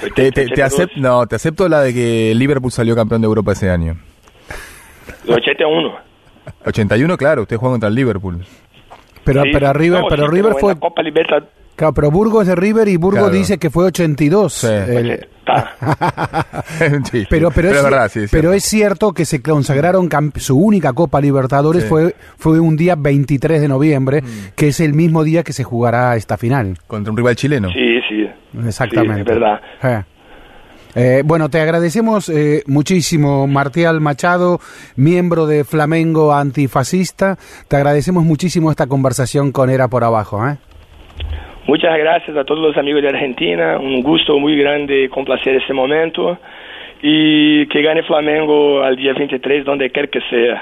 [0.00, 0.72] Te, te, te 82.
[0.78, 3.96] acep- no te acepto la de que Liverpool salió campeón de Europa ese año
[5.28, 5.94] 81.
[6.66, 8.44] 81 claro ustedes juegan contra el Liverpool
[9.24, 9.50] Pero, Sí.
[9.52, 10.78] pero River, No, pero sí, River fue.
[10.78, 11.48] Copa Libertadores.
[11.76, 13.34] Claro, pero Burgos es de River y Burgos Claro.
[13.34, 14.52] dice que fue 82.
[14.52, 14.66] Sí.
[14.68, 15.28] El-
[17.10, 18.56] Sí, pero, pero, es, es verdad sí, es pero cierto.
[18.56, 21.88] es cierto que se consagraron su única Copa Libertadores Sí.
[21.88, 24.22] fue, fue un día 23 de noviembre,
[24.56, 26.78] que es el mismo día que se jugará esta final.
[26.86, 28.26] contra un rival chileno Sí, sí.
[28.66, 29.14] Exactamente.
[29.16, 29.60] Sí, es verdad.
[29.82, 30.02] Eh.
[30.96, 34.60] Eh, bueno, te agradecemos eh, muchísimo, Martial Machado,
[34.94, 37.36] miembro de Flamengo Antifascista.
[37.66, 40.46] Te agradecemos muchísimo esta conversación con Era por Abajo.
[40.48, 40.56] ¿eh?
[41.66, 46.38] Muchas gracias a todos los amigos de Argentina, un gusto muy grande complacer este momento
[47.00, 50.60] y que gane Flamengo al día 23 donde quer que sea.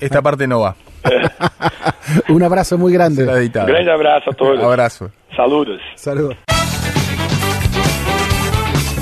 [0.00, 0.74] esta parte no va
[2.28, 3.22] Un abrazo muy grande.
[3.24, 4.62] Un grande abrazo a todos.
[4.62, 5.80] abrazo Saludos.
[5.94, 6.36] Saludos.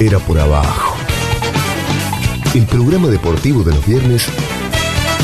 [0.00, 0.96] Era por abajo.
[2.54, 4.28] El programa deportivo de los viernes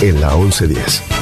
[0.02, 1.13] en la 1110.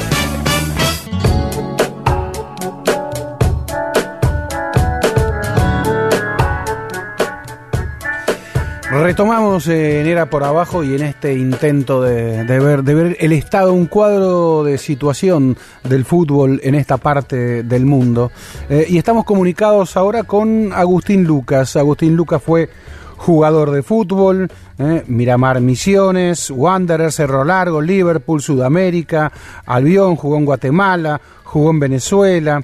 [8.93, 13.32] Retomamos en Era por Abajo y en este intento de, de ver, de ver el
[13.32, 18.31] estado, un cuadro de situación del fútbol en esta parte del mundo.
[18.69, 21.74] Eh, y estamos comunicados ahora con Agustín Lucas.
[21.77, 22.69] Agustín Lucas fue
[23.16, 29.32] jugador de fútbol, eh, Miramar Misiones, Wanderers, Cerro Largo, Liverpool, Sudamérica,
[29.64, 32.62] Albión, jugó en Guatemala, jugó en Venezuela.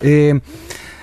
[0.00, 0.40] Eh,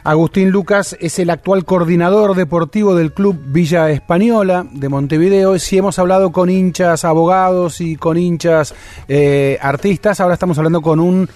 [0.05, 5.57] Agustín Lucas es el actual coordinador deportivo del club Villa Española de Montevideo.
[5.57, 8.75] Si hemos hablado con hinchas abogados y con hinchas
[9.07, 11.27] eh, artistas, ahora estamos hablando con un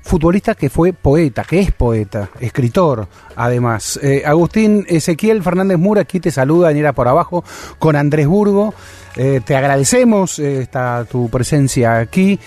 [0.00, 4.00] futbolista que fue poeta, que es poeta, escritor, además.
[4.02, 7.44] Eh, Agustín Ezequiel Fernández Mura aquí te saluda Era por Abajo
[7.78, 8.72] con Andrés Burgo.
[9.16, 12.40] Eh, te agradecemos esta, tu presencia aquí.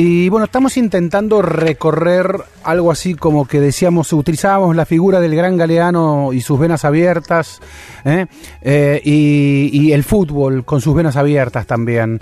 [0.00, 5.56] Y bueno, estamos intentando recorrer algo así como que decíamos, utilizábamos la figura del gran
[5.56, 7.58] galeano y sus venas abiertas,
[8.04, 8.26] ¿eh?
[8.62, 12.20] Eh, y, el fútbol con sus venas abiertas también.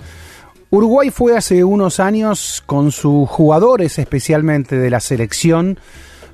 [0.71, 5.79] Uruguay fue hace unos años con sus jugadores, especialmente de la selección,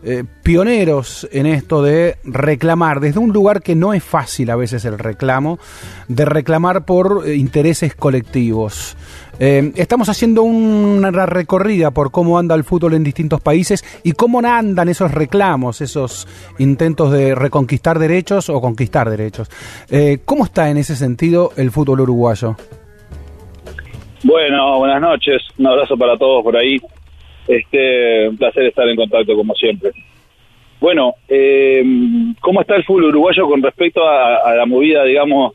[0.06, 4.86] eh, pioneros en esto de reclamar, desde un lugar que no es fácil a veces
[4.86, 5.60] el reclamo,
[6.07, 8.95] de reclamar por intereses colectivos.
[9.39, 14.39] Eh, estamos haciendo una recorrida por cómo anda el fútbol en distintos países y cómo
[14.39, 16.27] andan esos reclamos, esos
[16.60, 19.49] intentos de reconquistar derechos o conquistar derechos.
[19.89, 22.55] Eh, ¿Cómo está en ese sentido el fútbol uruguayo?
[24.23, 26.80] Bueno, buenas noches, un abrazo para todos por ahí.
[27.47, 29.91] Este, un placer estar en contacto como siempre.
[30.80, 31.84] Bueno, eh,
[32.39, 35.53] ¿cómo está el fútbol uruguayo con respecto a, a la movida, digamos,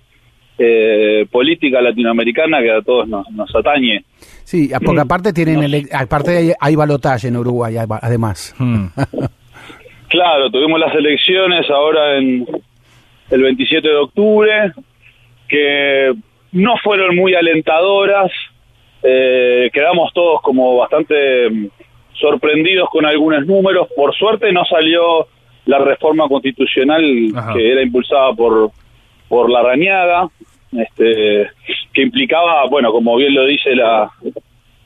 [0.59, 4.05] eh, política latinoamericana que a todos nos, nos atañe?
[4.45, 8.55] Sí, porque aparte tienen, ele- aparte hay, hay balotaje en Uruguay, además.
[8.59, 8.87] Hmm.
[10.09, 12.47] Claro, tuvimos las elecciones ahora en
[13.31, 14.73] el 27 de octubre,
[15.47, 16.15] que
[16.53, 18.31] no fueron muy alentadoras,
[19.03, 21.67] eh, quedamos todos como bastante mm,
[22.15, 25.27] sorprendidos con algunos números, por suerte no salió
[25.67, 27.05] la reforma constitucional
[27.37, 27.53] Ajá.
[27.53, 28.71] que era impulsada por,
[29.29, 30.29] por la Rañaga,
[30.73, 31.49] este,
[31.93, 34.11] que implicaba, bueno, como bien lo dice la,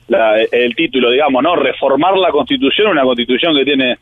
[0.08, 1.56] la- el título, digamos, ¿no?
[1.56, 3.96] Reformar la Constitución, una Constitución que tiene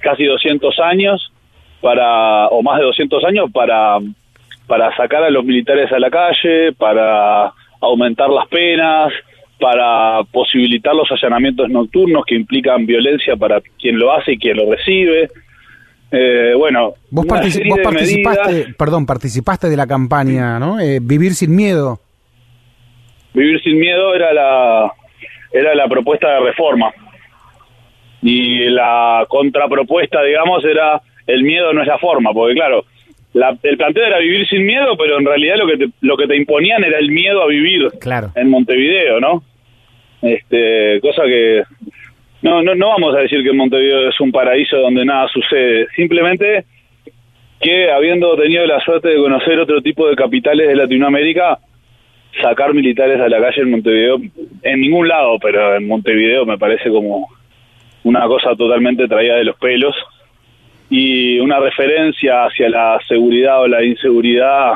[0.00, 1.32] casi 200 años
[1.80, 3.98] para o más de 200 años para
[4.66, 7.52] para sacar a los militares a la calle, para
[7.82, 9.12] aumentar las penas,
[9.60, 14.70] para posibilitar los allanamientos nocturnos que implican violencia para quien lo hace y quien lo
[14.72, 15.28] recibe.
[16.16, 18.74] Eh, bueno, Vos, partici- vos participaste, medidas.
[18.78, 20.78] perdón, participaste de la campaña, ¿no?
[20.78, 21.98] Eh, Vivir sin miedo.
[23.32, 24.92] Vivir sin miedo era la
[25.52, 26.92] era la propuesta de reforma
[28.22, 32.84] y la contrapropuesta, digamos, era el miedo no es la forma, porque claro,
[33.32, 36.26] la- el planteo era vivir sin miedo, pero en realidad lo que te, lo que
[36.26, 38.30] te imponían era el miedo a vivir Claro.
[38.34, 39.42] en Montevideo, ¿no?
[40.22, 41.62] Este, cosa que
[42.44, 46.64] no, no no vamos a decir que Montevideo es un paraíso donde nada sucede, simplemente
[47.58, 51.58] que habiendo tenido la suerte de conocer otro tipo de capitales de Latinoamérica,
[52.42, 54.20] sacar militares a la calle en Montevideo,
[54.62, 57.28] en ningún lado, pero en Montevideo me parece como
[58.02, 59.96] una cosa totalmente traída de los pelos.
[60.90, 64.72] Y una referencia hacia la seguridad o la inseguridad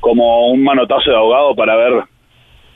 [0.00, 2.02] como un manotazo de ahogado para ver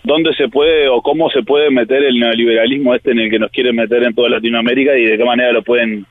[0.05, 3.51] dónde se puede o cómo se puede meter el neoliberalismo este en el que nos
[3.51, 6.07] quieren meter en toda Latinoamérica y de qué manera lo pueden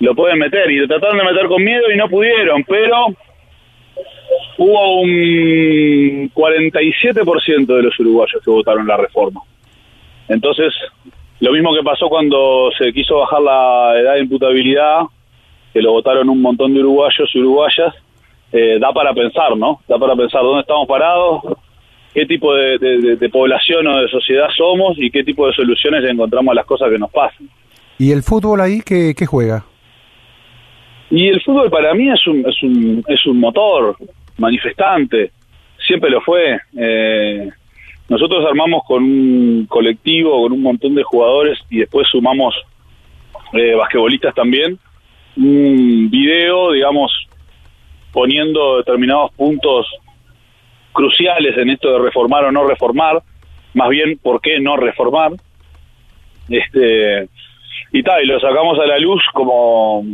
[0.00, 3.06] lo pueden meter y lo trataron de meter con miedo y no pudieron, pero
[4.58, 9.40] hubo un 47% de los uruguayos que votaron la reforma.
[10.28, 10.74] Entonces,
[11.40, 15.02] lo mismo que pasó cuando se quiso bajar la edad de imputabilidad,
[15.72, 17.94] que lo votaron un montón de uruguayos y uruguayas,
[18.52, 19.80] eh, da para pensar, ¿no?
[19.88, 21.42] Da para pensar dónde estamos parados,
[22.14, 25.52] qué tipo de, de- de- de población o de sociedad somos y qué tipo de
[25.52, 27.48] soluciones encontramos a las cosas que nos pasan.
[27.98, 29.64] ¿Y el fútbol ahí qué, qué juega?
[31.10, 33.96] Y el fútbol para mí es un, es un, es un motor
[34.38, 35.30] manifestante,
[35.86, 36.58] siempre lo fue.
[36.76, 37.48] Eh,
[38.08, 42.54] nosotros armamos con un colectivo, con un montón de jugadores y después sumamos
[43.52, 44.78] eh, basquetbolistas también,
[45.36, 47.12] un video, digamos,
[48.12, 49.86] poniendo determinados puntos
[50.94, 53.22] cruciales en esto de reformar o no reformar,
[53.74, 55.32] más bien por qué no reformar.
[56.48, 57.28] Este,
[57.92, 60.04] y tal, y lo sacamos a la luz como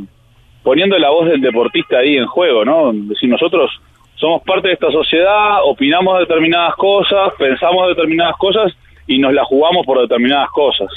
[0.63, 2.93] poniendo la voz del deportista ahí en juego, ¿no?
[3.19, 3.71] Si nosotros
[4.17, 8.73] somos parte de esta sociedad, opinamos determinadas cosas, pensamos determinadas cosas
[9.07, 10.89] y nos la jugamos por determinadas cosas.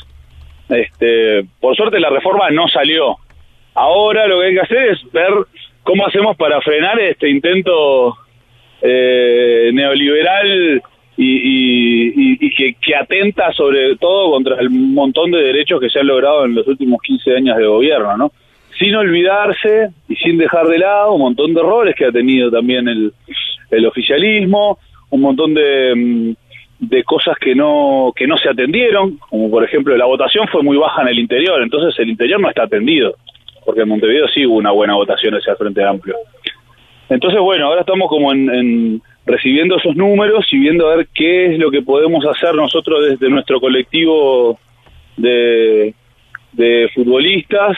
[0.70, 3.18] Este, por suerte la reforma no salió.
[3.76, 5.32] Ahora lo que hay que hacer es ver
[5.84, 8.18] cómo hacemos para frenar este intento
[8.84, 10.82] eh, neoliberal
[11.18, 16.08] y, y- que, que atenta sobre todo contra el montón de derechos que se han
[16.08, 18.32] logrado en los últimos 15 años de gobierno, ¿no?
[18.78, 22.88] Sin olvidarse y sin dejar de lado un montón de errores que ha tenido también
[22.88, 23.12] el,
[23.72, 24.78] el oficialismo,
[25.12, 26.34] un montón de, mm,
[26.80, 30.78] de cosas que no que no se atendieron, como por ejemplo la votación fue muy
[30.78, 33.16] baja en el interior, entonces el interior no está atendido,
[33.66, 36.16] porque en Montevideo sí hubo una buena votación hacia el Frente Amplio.
[37.10, 41.54] Entonces, bueno, ahora estamos como en, en recibiendo esos números y viendo a ver qué
[41.54, 44.60] es lo que podemos hacer nosotros desde nuestro colectivo
[45.18, 45.94] de,
[46.54, 47.78] de futbolistas,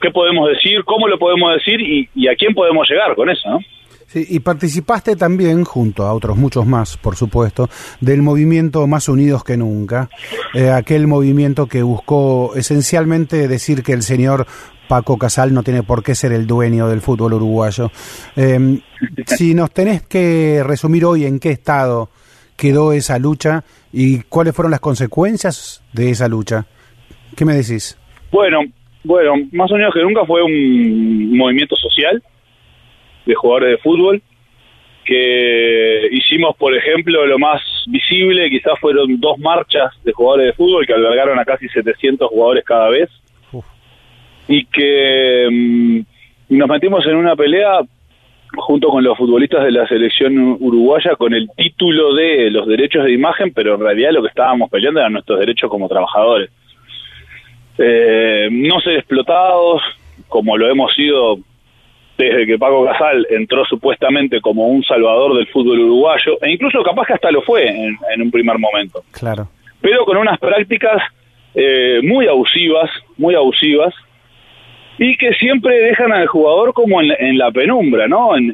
[0.00, 3.58] qué podemos decir, cómo lo podemos decir y, a quién podemos llegar con eso.
[4.06, 7.68] Sí, y participaste también, junto a otros muchos más, por supuesto,
[8.00, 10.08] del movimiento Más Unidos que Nunca,
[10.52, 14.46] eh, aquel movimiento que buscó esencialmente decir que el señor
[14.88, 17.90] Paco Casal no tiene por qué ser el dueño del fútbol uruguayo.
[18.36, 18.80] Eh,
[19.26, 22.10] si nos tenés que resumir hoy en qué estado
[22.56, 26.66] quedó esa lucha y cuáles fueron las consecuencias de esa lucha,
[27.36, 27.98] ¿qué me decís?
[28.30, 28.60] Bueno,
[29.02, 32.22] bueno, Más Unidos que Nunca fue un movimiento social
[33.26, 34.22] de jugadores de fútbol,
[35.04, 40.86] que hicimos, por ejemplo, lo más visible, quizás fueron dos marchas de jugadores de fútbol
[40.86, 43.10] que albergaron a casi 700 jugadores cada vez,
[44.48, 47.80] y que mm, nos metimos en una pelea
[48.56, 53.12] junto con los futbolistas de la selección uruguaya con el título de los derechos de
[53.12, 56.50] imagen, pero en realidad lo que estábamos peleando eran nuestros derechos como trabajadores.
[57.78, 59.82] Eh, no ser explotados,
[60.28, 61.38] como lo hemos sido
[62.16, 67.06] desde que Paco Casal entró supuestamente como un salvador del fútbol uruguayo, e incluso capaz
[67.06, 69.02] que hasta lo fue en, un primer momento.
[69.10, 69.48] Claro.
[69.80, 71.02] Pero con unas prácticas
[71.54, 73.92] eh, muy abusivas, muy abusivas,
[74.98, 78.36] y que siempre dejan al jugador como en, la penumbra, ¿no?
[78.36, 78.52] En,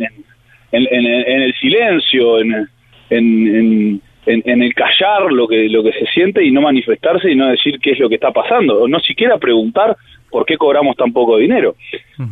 [0.73, 2.69] en el silencio, en,
[3.11, 7.79] en, el callar lo que, lo que se siente y no manifestarse y no decir
[7.81, 9.97] qué es lo que está pasando, o no siquiera preguntar
[10.31, 11.75] ¿por qué cobramos tan poco dinero?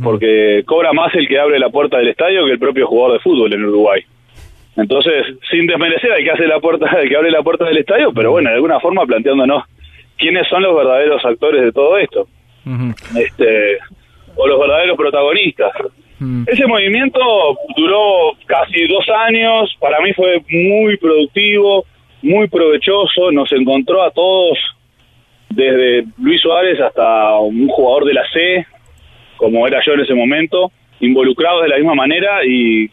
[0.02, 3.20] Porque cobra más el que abre la puerta del estadio que el propio jugador de
[3.20, 4.02] fútbol en Uruguay.
[4.76, 8.12] Entonces, sin desmerecer hay que hace la puerta, el que abre la puerta del estadio,
[8.12, 9.64] pero bueno, de alguna forma planteándonos
[10.16, 12.28] quiénes son los verdaderos actores de todo esto.
[13.18, 13.78] Este
[14.36, 15.72] o los verdaderos protagonistas.
[16.46, 17.20] Ese movimiento
[17.76, 21.84] duró casi dos años, para mí fue muy productivo,
[22.22, 24.58] muy provechoso, nos encontró a todos
[25.50, 28.66] desde Luis Suárez hasta un jugador de la C,
[29.36, 32.90] como era yo en ese momento, involucrados de la misma manera y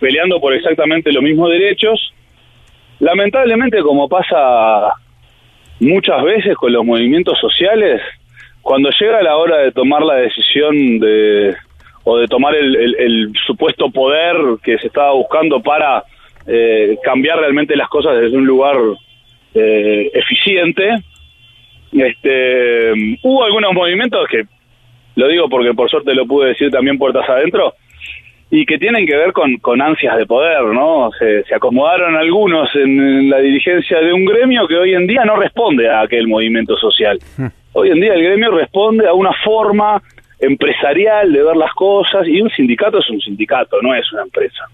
[0.00, 2.12] peleando por exactamente los mismos derechos.
[2.98, 4.94] Lamentablemente, como pasa
[5.78, 8.00] muchas veces con los movimientos sociales,
[8.64, 11.54] cuando llega la hora de tomar la decisión de
[12.02, 16.02] o de tomar el, supuesto poder que se estaba buscando para
[16.46, 18.76] eh, cambiar realmente las cosas desde un lugar
[19.54, 20.90] eh, eficiente,
[21.92, 24.44] este, hubo algunos movimientos que,
[25.16, 27.74] lo digo porque por suerte lo pude decir también puertas adentro,
[28.50, 31.10] y que tienen que ver con, con ansias de poder, ¿no?
[31.18, 35.88] Se, acomodaron algunos en, la dirigencia de un gremio que hoy en día no responde
[35.88, 37.18] a aquel movimiento social.
[37.74, 40.02] Hoy en día el gremio responde a una forma
[40.40, 44.64] empresarial de ver las cosas y un sindicato es un sindicato, no es una empresa.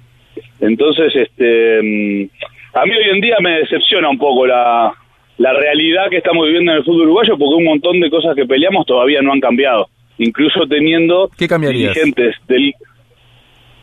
[0.61, 2.29] Entonces, este, mm,
[2.75, 4.93] a mí hoy en día me decepciona un poco la,
[5.41, 8.45] la realidad que estamos viviendo en el fútbol uruguayo porque un montón de cosas que
[8.45, 9.89] peleamos todavía no han cambiado.
[10.19, 12.75] Incluso teniendo ¿Qué dirigentes del...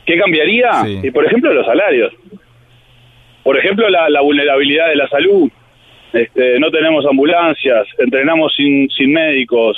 [0.06, 0.85] ¿Qué cambiaría?
[1.02, 2.14] Y por ejemplo, los salarios.
[3.44, 5.49] Por ejemplo, la, vulnerabilidad de la salud.
[6.13, 9.77] Este, no tenemos ambulancias, entrenamos sin, sin médicos,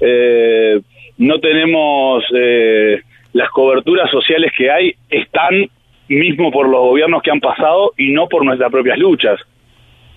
[0.00, 0.80] eh,
[1.18, 3.00] no tenemos eh,
[3.32, 5.68] las coberturas sociales que hay, están
[6.08, 9.40] mismo por los gobiernos que han pasado y no por nuestras propias luchas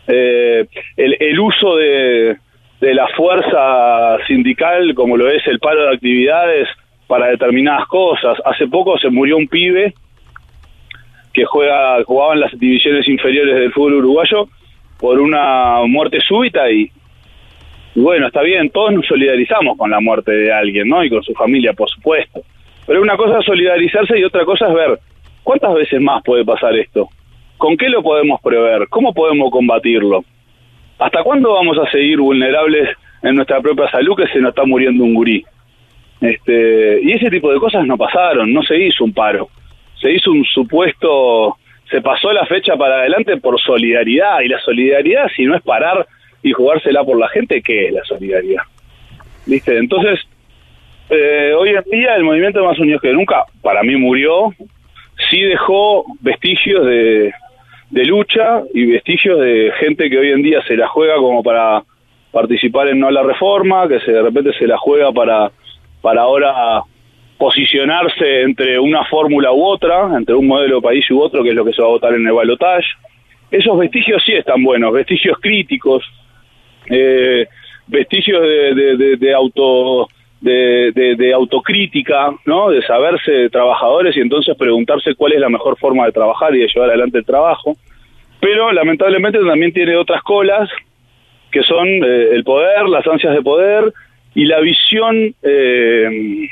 [0.07, 0.65] eh,
[0.97, 2.37] el, el, uso de,
[2.81, 6.67] de la fuerza sindical, como lo es el paro de actividades,
[7.05, 8.37] para determinadas cosas.
[8.43, 9.93] Hace poco se murió un pibe
[11.31, 14.47] que juega jugaba en las divisiones inferiores del fútbol uruguayo
[14.99, 16.91] por una muerte súbita y,
[17.95, 21.03] bueno, está bien, todos nos solidarizamos con la muerte de alguien, ¿no?
[21.03, 22.41] Y con su familia, por supuesto.
[22.85, 24.99] Pero una cosa es solidarizarse y otra cosa es ver
[25.43, 27.07] cuántas veces más puede pasar esto.
[27.57, 28.87] ¿Con qué lo podemos prever?
[28.89, 30.23] ¿Cómo podemos combatirlo?
[30.97, 32.89] ¿Hasta cuándo vamos a seguir vulnerables
[33.21, 35.43] en nuestra propia salud que se nos está muriendo un gurí?
[36.21, 39.49] Este, y ese tipo de cosas no pasaron, no se hizo un paro.
[40.01, 41.57] Se hizo un supuesto,
[41.89, 44.41] se pasó la fecha para adelante por solidaridad.
[44.41, 46.07] Y la solidaridad, si no es parar
[46.43, 48.63] y jugársela por la gente, ¿qué es la solidaridad?
[49.45, 49.77] ¿Viste?
[49.77, 50.19] Entonces,
[51.09, 54.53] eh, hoy en día el movimiento Más Unidos que Nunca, para mí murió,
[55.29, 57.33] sí dejó vestigios de,
[57.89, 61.83] de lucha y vestigios de gente que hoy en día se la juega como para
[62.31, 65.51] participar en no la reforma, que se, de repente se la juega para,
[66.01, 66.83] para ahora
[67.39, 71.55] posicionarse entre una fórmula u otra, entre un modelo de país u otro, que es
[71.55, 72.85] lo que se va a votar en el balotaje.
[73.49, 76.03] Esos vestigios sí están buenos, vestigios críticos,
[76.89, 77.47] eh,
[77.87, 80.09] vestigios de, auto
[80.41, 82.69] de, de, autocrítica, ¿no?
[82.69, 86.67] De saberse trabajadores y entonces preguntarse cuál es la mejor forma de trabajar y de
[86.67, 87.77] llevar adelante el trabajo.
[88.41, 90.69] Pero lamentablemente también tiene otras colas
[91.51, 93.93] que son eh, el poder, las ansias de poder
[94.35, 96.47] y la visión eh,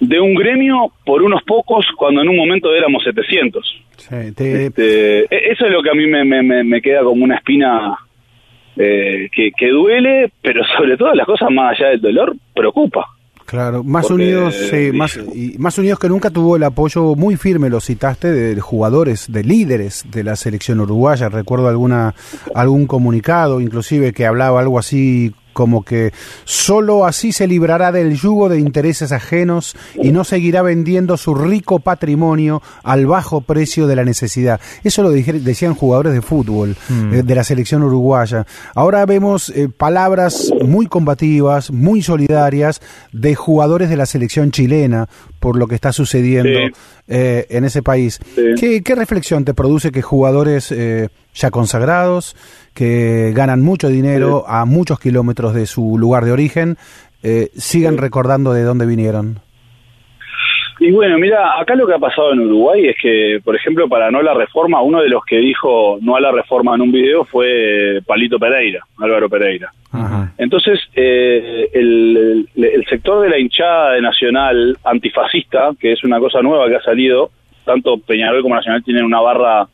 [0.00, 3.82] de un gremio por unos pocos cuando en un momento éramos 700.
[4.10, 7.96] Este, e-, eso es lo que a mí me, me, me queda como una espina
[8.76, 13.06] eh, que, que duele, pero sobre todo las cosas más allá del dolor preocupa.
[13.46, 14.56] Claro, más unidos,
[14.92, 19.30] más, y más unidos que nunca tuvo el apoyo muy firme, lo citaste, de jugadores,
[19.30, 21.28] de líderes de la selección uruguaya.
[21.28, 22.12] Recuerdo alguna
[22.56, 26.12] algún comunicado, inclusive que hablaba algo así como que
[26.44, 31.78] solo así se librará del yugo de intereses ajenos y no seguirá vendiendo su rico
[31.78, 34.60] patrimonio al bajo precio de la necesidad.
[34.84, 37.14] Eso lo decían jugadores de fútbol mm.
[37.14, 38.46] eh, de la selección uruguaya.
[38.74, 45.08] Ahora vemos eh, palabras muy combativas, muy solidarias de jugadores de la selección chilena
[45.46, 46.58] por lo que está sucediendo
[47.06, 48.18] eh, en ese país.
[48.34, 50.74] ¿Qué, reflexión te produce que jugadores
[51.36, 52.34] ya consagrados,
[52.74, 56.78] que ganan mucho dinero a muchos kilómetros de su lugar de origen,
[57.22, 59.40] eh, sigan recordando de dónde vinieron.
[60.78, 64.10] Y bueno, mira, acá lo que ha pasado en Uruguay es que, por ejemplo, para
[64.10, 67.24] no la reforma, uno de los que dijo no a la reforma en un video
[67.24, 69.70] fue Palito Pereira, Álvaro Pereira.
[70.36, 76.42] Entonces, eh, el, el, sector de la hinchada de Nacional antifascista, que es una cosa
[76.42, 77.30] nueva que ha salido,
[77.64, 79.66] tanto Peñarol como Nacional tienen una barra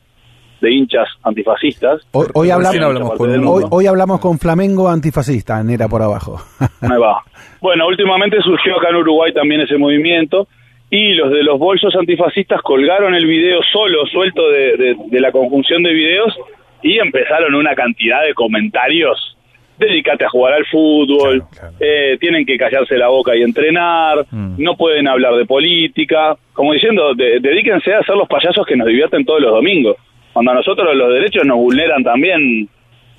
[0.61, 2.07] de hinchas antifascistas.
[2.13, 6.41] Hoy, hablamos, con, hoy, hablamos con Flamengo antifascista, en Era por abajo.
[6.81, 7.21] Ahí va.
[7.59, 10.47] Bueno, últimamente surgió acá en Uruguay también ese movimiento
[10.93, 15.91] y los de los bolsos antifascistas colgaron el video solo, suelto de, la conjunción de
[15.91, 16.37] videos
[16.83, 19.35] y empezaron una cantidad de comentarios
[19.75, 21.43] dedícate a jugar al fútbol,
[21.79, 24.53] Eh, tienen que callarse la boca y entrenar, mm.
[24.59, 29.25] no pueden hablar de política, como diciendo, dedíquense a ser los payasos que nos divierten
[29.25, 29.97] todos los domingos
[30.31, 32.69] cuando a nosotros los derechos nos vulneran también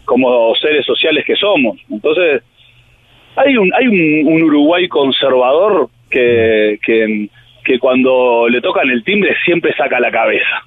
[0.05, 1.77] como seres sociales que somos.
[1.91, 2.43] Entonces,
[3.35, 7.29] hay un, hay un, Uruguay conservador que, que,
[7.65, 10.65] que, cuando le tocan el timbre siempre saca la cabeza.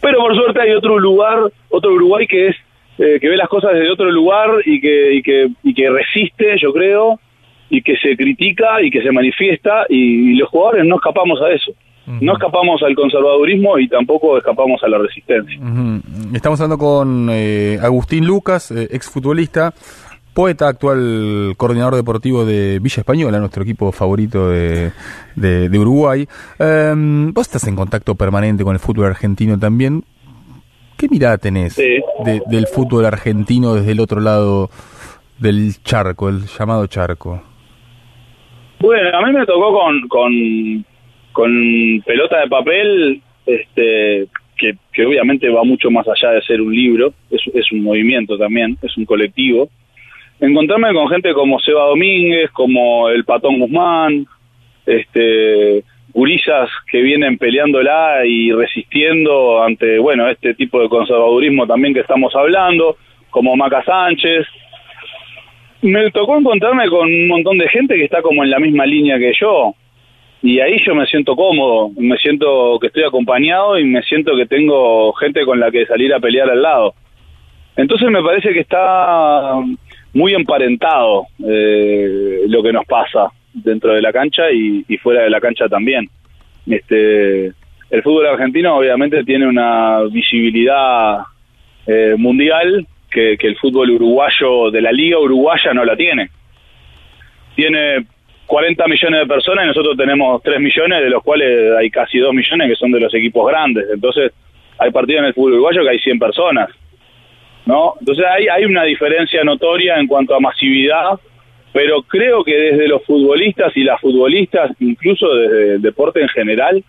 [0.00, 1.38] Pero por suerte hay otro lugar,
[1.70, 2.56] otro Uruguay que es
[2.98, 6.56] eh, que ve las cosas desde otro lugar y que, y que, y que resiste,
[6.58, 7.20] yo creo,
[7.68, 11.72] y que se critica y que se manifiesta y los jugadores no escapamos a eso.
[12.06, 15.58] No escapamos al conservadurismo y tampoco escapamos a la resistencia.
[16.32, 19.74] Estamos hablando con eh, Agustín Lucas, eh, exfutbolista,
[20.36, 24.92] poeta, actual coordinador deportivo de Villa Española, nuestro equipo favorito de,
[25.34, 26.26] de, Uruguay.
[26.58, 30.04] Em, vos estás en contacto permanente con el fútbol argentino también.
[30.98, 34.68] ¿Qué mirada tenés del fútbol argentino desde el otro lado
[35.38, 37.42] del charco, el llamado charco?
[38.80, 40.84] Bueno, a mí me tocó con, con
[41.36, 44.26] con pelota de papel, este,
[44.56, 48.38] que, que, obviamente va mucho más allá de ser un libro, es, es un movimiento
[48.38, 49.68] también, es un colectivo.
[50.40, 54.26] Encontrarme con gente como Seba Domínguez, como el Patón Guzmán,
[54.84, 55.82] este,
[56.12, 62.34] gurillas que vienen peleándola y resistiendo ante, bueno, este tipo de conservadurismo también que estamos
[62.34, 62.96] hablando,
[63.30, 64.46] como Maca Sánchez.
[65.82, 69.18] Me tocó encontrarme con un montón de gente que está como en la misma línea
[69.18, 69.74] que yo,
[70.42, 74.46] y ahí yo me siento cómodo, me siento que estoy acompañado y me siento que
[74.46, 76.94] tengo gente con la que salir a pelear al lado.
[77.76, 79.54] Entonces me parece que está
[80.16, 85.42] muy emparentado eh, lo que nos pasa dentro de la cancha y, fuera de la
[85.42, 86.08] cancha también.
[86.66, 87.52] Este,
[87.90, 91.18] el fútbol argentino obviamente tiene una visibilidad
[91.86, 96.30] eh, mundial que, que el fútbol uruguayo de la liga uruguaya no la tiene.
[97.54, 98.06] Tiene
[98.46, 102.32] 40 millones de personas y nosotros tenemos 3 millones, de los cuales hay casi 2
[102.32, 103.84] millones que son de los equipos grandes.
[103.92, 104.32] Entonces,
[104.78, 106.70] hay partidos en el fútbol uruguayo que hay 100 personas.
[107.66, 107.94] ¿No?
[108.00, 111.20] Entonces, hay, hay una diferencia notoria en cuanto a masividad,
[111.72, 116.82] pero creo que desde los futbolistas y las futbolistas, incluso desde el deporte en general,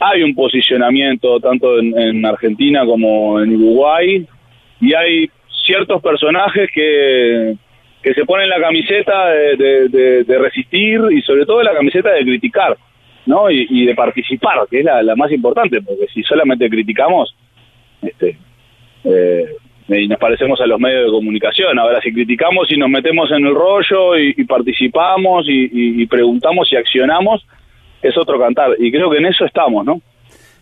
[0.00, 4.26] hay un posicionamiento tanto en, en Argentina como en Uruguay
[4.80, 5.30] y hay
[5.64, 7.54] ciertos personajes que
[8.02, 12.76] que se ponen la camiseta de, resistir y sobre todo la camiseta de criticar,
[13.26, 13.50] ¿no?
[13.50, 17.34] Y, de participar, que es la, más importante, porque si solamente criticamos,
[18.00, 18.38] este,
[19.04, 19.46] eh,
[19.98, 21.78] y nos parecemos a los medios de comunicación.
[21.78, 27.44] Ahora, si criticamos y nos metemos en el rollo y, participamos y, preguntamos y accionamos,
[28.02, 28.70] es otro cantar.
[28.78, 30.00] Y creo que en eso estamos, ¿no?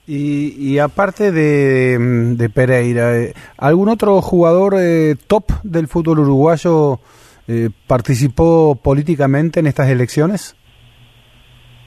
[0.07, 6.99] Y, aparte de, Pereira, eh, ¿algún otro jugador eh, top del fútbol uruguayo
[7.47, 10.57] eh, participó políticamente en estas elecciones?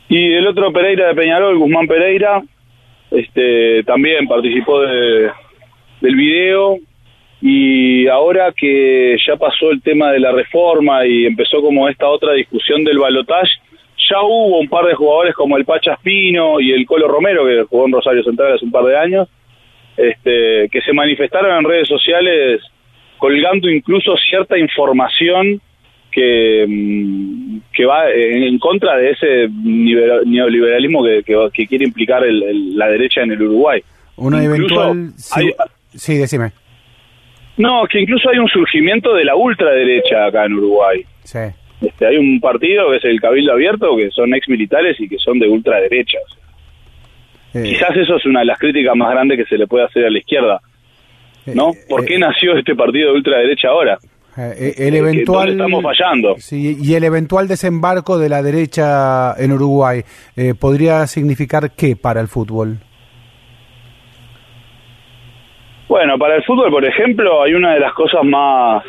[0.08, 2.44] Y el otro Pereira de Peñarol, Guzmán Pereira,
[3.10, 5.32] este, también participó de,
[6.02, 6.78] del video
[7.42, 12.34] y ahora que ya pasó el tema de la reforma y empezó como esta otra
[12.34, 13.52] discusión del balotaje,
[14.10, 17.64] ya hubo un par de jugadores como el Pacha Espino y el Colo Romero, que
[17.64, 19.28] jugó en Rosario Central hace un par de años,
[19.98, 22.62] este, que se manifestaron en redes sociales
[23.18, 25.62] colgando incluso cierta información
[26.12, 32.24] que, mm, que va en contra de ese nivel- neoliberalismo que, que- que quiere implicar
[32.26, 33.82] el- el- la derecha en el Uruguay.
[34.18, 35.14] Una Incluso eventual...
[35.36, 35.54] Hay-
[35.96, 36.52] sí, decime.
[37.58, 41.06] No, que incluso hay un surgimiento de la ultraderecha acá en Uruguay.
[41.24, 41.40] Sí.
[41.82, 45.18] Este, hay un partido que es el Cabildo Abierto, que son ex militares y que
[45.18, 46.20] son de ultraderecha.
[47.54, 50.06] Eh, Quizás eso es una de las críticas más grandes que se le puede hacer
[50.06, 50.62] a la izquierda,
[51.54, 51.72] ¿no?
[51.72, 53.98] eh, ¿Por qué nació este partido de ultraderecha ahora?
[54.38, 55.50] eh, el eventual...
[55.50, 56.36] ¿dónde estamos fallando?
[56.38, 60.04] Sí, y el eventual desembarco de la derecha en Uruguay,
[60.38, 62.78] eh, ¿podría significar qué para el fútbol?
[65.92, 68.82] Bueno, para el fútbol, por ejemplo, hay una de las cosas más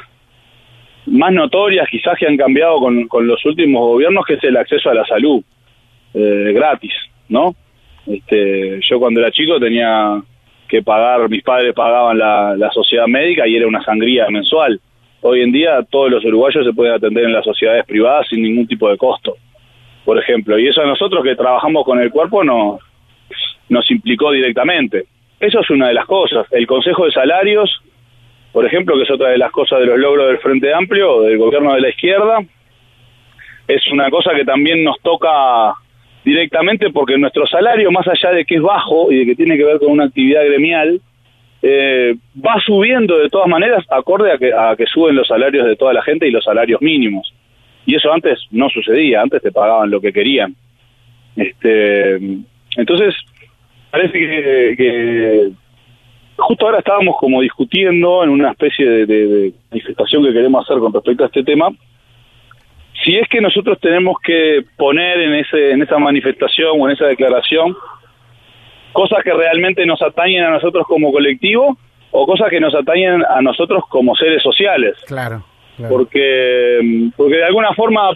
[1.07, 4.89] más notorias quizás que han cambiado con, con los últimos gobiernos, que es el acceso
[4.89, 5.43] a la salud
[6.15, 6.93] eh, gratis,
[7.29, 7.57] ¿no?
[8.07, 10.23] Este, yo cuando era chico tenía
[10.69, 14.81] que pagar, mis padres pagaban la, la sociedad médica y era una sangría mensual.
[15.23, 18.69] Hoy en día todos los uruguayos se pueden atender en las sociedades privadas sin ningún
[18.69, 19.35] tipo de costo,
[20.05, 20.57] por ejemplo.
[20.57, 22.81] Y eso a nosotros que trabajamos con el cuerpo nos,
[23.69, 25.07] nos implicó directamente.
[25.43, 26.47] Eso es una de las cosas.
[26.53, 27.83] El Consejo de Salarios,
[28.53, 31.37] por ejemplo, que es otra de las cosas de los logros del Frente Amplio, del
[31.37, 32.39] gobierno de la izquierda,
[33.67, 35.75] es una cosa que también nos toca
[36.25, 39.65] directamente porque nuestro salario, más allá de que es bajo y de que tiene que
[39.65, 41.01] ver con una actividad gremial,
[41.61, 45.75] eh, va subiendo de todas maneras acorde a que, a que suben los salarios de
[45.75, 47.35] toda la gente y los salarios mínimos.
[47.85, 50.55] Y eso antes no sucedía, antes te pagaban lo que querían.
[51.35, 52.15] Este,
[52.77, 53.17] entonces,
[53.93, 55.51] parece que, que
[56.37, 60.81] justo ahora estábamos como discutiendo en una especie de, de- de manifestación que queremos hacer
[60.81, 61.69] con respecto a este tema,
[63.05, 67.07] si es que nosotros tenemos que poner en ese en esa manifestación o en esa
[67.07, 67.77] declaración
[68.93, 71.77] cosas que realmente nos atañen a nosotros como colectivo
[72.11, 75.45] o cosas que nos atañen a nosotros como seres sociales Claro.
[75.77, 75.95] claro.
[75.95, 78.11] porque porque de alguna forma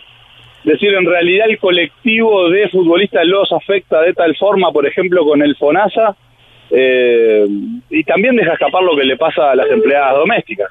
[0.72, 5.40] decir en realidad el colectivo de futbolistas los afecta de tal forma por ejemplo con
[5.40, 6.16] el FONASA
[6.70, 7.46] eh,
[7.88, 10.68] y también deja escapar lo que le pasa a las empleadas domésticas.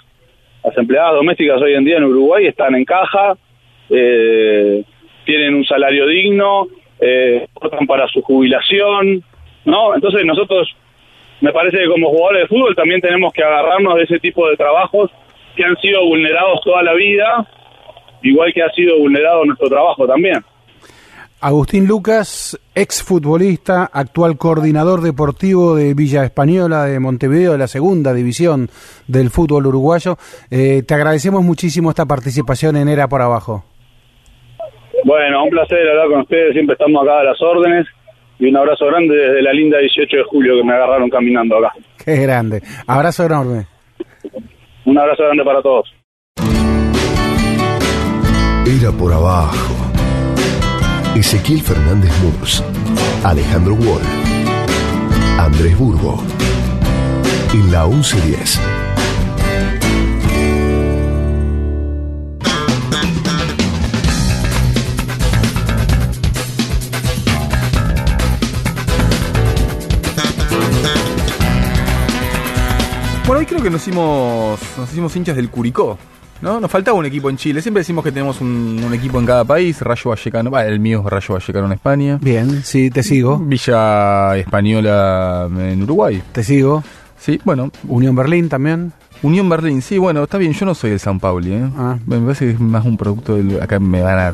[0.62, 3.38] Las empleadas domésticas hoy en día en Uruguay están en caja
[3.90, 4.84] eh,
[5.26, 6.68] tienen un salario digno
[7.00, 7.48] eh,
[7.88, 9.24] para su jubilación
[9.64, 10.76] no entonces nosotros
[11.40, 14.58] me parece que como jugadores de fútbol también tenemos que agarrarnos de ese tipo de
[14.58, 15.12] trabajos
[15.56, 17.48] que han sido vulnerados toda la vida,
[18.26, 20.44] igual que ha sido vulnerado nuestro trabajo también.
[21.42, 28.70] Agustín Lucas, exfutbolista, actual coordinador deportivo de Villa Española de Montevideo, de la segunda división
[29.08, 30.16] del fútbol uruguayo.
[30.50, 33.64] Eh, te agradecemos muchísimo esta participación en Era por Abajo.
[35.04, 37.86] Bueno, un placer hablar con ustedes, siempre estamos acá a las órdenes
[38.40, 41.74] y un abrazo grande desde la linda 18 de julio que me agarraron caminando acá.
[42.04, 42.62] Qué grande.
[42.88, 43.68] Abrazo enorme.
[44.86, 45.94] Un abrazo grande para todos.
[48.66, 49.76] Era por abajo.
[51.16, 52.64] Ezequiel Fernández Murs,
[53.24, 54.02] Alejandro Wall,
[55.38, 56.24] Andrés Burgo.
[57.54, 58.60] En la 1110.
[73.28, 76.00] Bueno, hoy creo que nos hicimos, nos hicimos hinchas del Curicó,
[76.41, 76.60] ¿no?
[76.60, 77.62] Nos faltaba un equipo en Chile.
[77.62, 79.82] Siempre decimos que tenemos un, un equipo en cada país.
[79.82, 82.20] Rayo Vallecano, bah, el mío es Rayo Vallecano en España.
[82.22, 83.38] Bien, sí, te sigo.
[83.40, 86.22] Villa Española en Uruguay.
[86.32, 86.84] Te sigo.
[87.18, 87.72] Sí, bueno.
[87.88, 88.94] Unión Berlín también.
[89.24, 90.53] Unión Berlín, sí, bueno, está bien.
[90.53, 91.70] Yo no soy del San Pauli, ¿eh?
[91.78, 91.98] Ah.
[92.06, 93.62] Me parece que es más un producto del.
[93.62, 94.34] Acá me van a.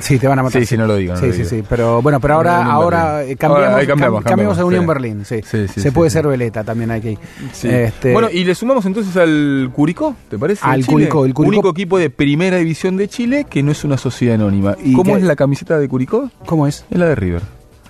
[0.00, 0.60] Sí, te van a matar.
[0.62, 1.50] Sí, sí, no lo digo, no sí, lo sí, digo.
[1.50, 1.62] sí.
[1.68, 4.86] Pero bueno, pero ahora, ahora eh, cambiamos, Ahora, cambiamos, cam- cambiamos a Unión.
[4.86, 5.24] Berlín.
[5.24, 5.40] Sí.
[5.42, 7.18] Se puede ser veleta también aquí.
[7.52, 7.68] Sí.
[7.68, 10.60] Este, Bueno, y le sumamos entonces al Curicó, ¿te parece?
[10.64, 10.84] Al?
[10.86, 14.36] Curicó, el Curicó- Único equipo de primera división de Chile que no es una sociedad
[14.36, 14.76] anónima.
[14.82, 15.20] ¿Y ¿Cómo qué?
[15.20, 16.30] es la camiseta de Curicó?
[16.46, 16.84] ¿Cómo es?
[16.90, 17.42] Es la de River.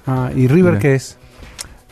[0.06, 0.78] Ah, ¿Y River Mira.
[0.78, 1.18] qué es?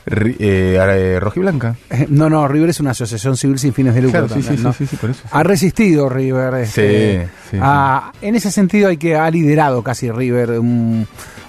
[0.06, 0.36] Eh,
[0.78, 1.74] eh, rojiblanca.
[1.90, 4.26] Eh, No, no, River es una asociación civil sin fines de lucro.
[4.26, 4.72] Claro, sí, sí, también, ¿no?
[4.72, 5.20] sí, sí, sí, por eso.
[5.22, 5.28] sí.
[5.32, 6.54] Ha resistido River.
[6.54, 7.28] este,
[7.60, 11.06] a- En ese sentido hay que ha liderado casi River un-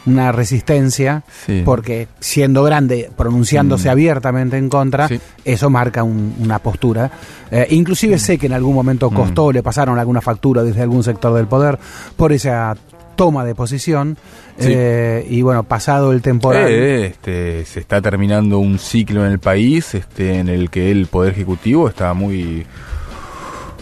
[0.07, 1.23] una resistencia,
[1.65, 3.91] porque siendo grande, pronunciándose Mm.
[3.91, 5.09] abiertamente en contra,
[5.43, 7.11] eso marca un- una postura.
[7.51, 11.34] Eh, inclusive sé que en algún momento costó, le pasaron alguna factura desde algún sector
[11.34, 11.77] del poder
[12.15, 12.73] por esa
[13.18, 14.18] toma de posición.
[14.57, 14.69] Sí.
[14.73, 16.68] eh, y bueno, pasado el temporal.
[16.69, 21.07] Eh, este, se está terminando un ciclo en el país este, en el que el
[21.07, 22.65] Poder Ejecutivo está muy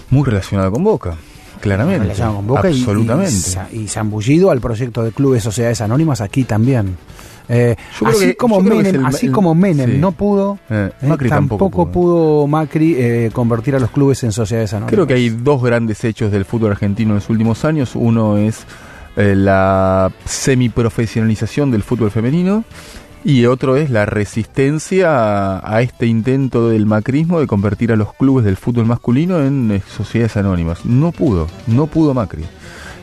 [0.09, 1.15] Muy relacionado con Boca,
[1.61, 1.99] claramente.
[2.03, 3.31] relacionado con Boca y- absolutamente.
[3.31, 6.95] Y, sa- y zambullido al proyecto de clubes sociedades anónimas aquí también.
[7.47, 9.97] Eh, así que- como Menem, así como Menem sí.
[9.99, 14.73] no pudo, Eh, eh, tampoco, tampoco pudo, Macri eh, convertir a los clubes en sociedades
[14.73, 14.91] anónimas.
[14.93, 17.91] Creo que hay dos grandes hechos del fútbol argentino en los últimos años.
[17.95, 18.65] Uno es
[19.17, 22.63] eh, la semiprofesionalización del fútbol femenino
[23.23, 28.13] y otro es la resistencia a, a este intento del macrismo de convertir a los
[28.13, 30.85] clubes del fútbol masculino en eh, sociedades anónimas.
[30.85, 32.43] No pudo, no pudo Macri.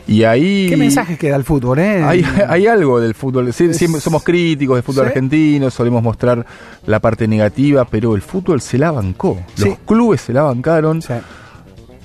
[0.05, 0.67] Y ahí...
[0.69, 1.79] ¿Qué mensaje queda el fútbol?
[1.79, 2.03] Eh?
[2.03, 3.51] Hay, hay algo del fútbol.
[3.53, 5.07] Siempre somos críticos del fútbol Sí.
[5.09, 6.45] argentino, solemos mostrar
[6.85, 9.41] la parte negativa, pero el fútbol se la bancó.
[9.57, 9.75] Los Sí.
[9.85, 11.13] clubes se la bancaron, Sí.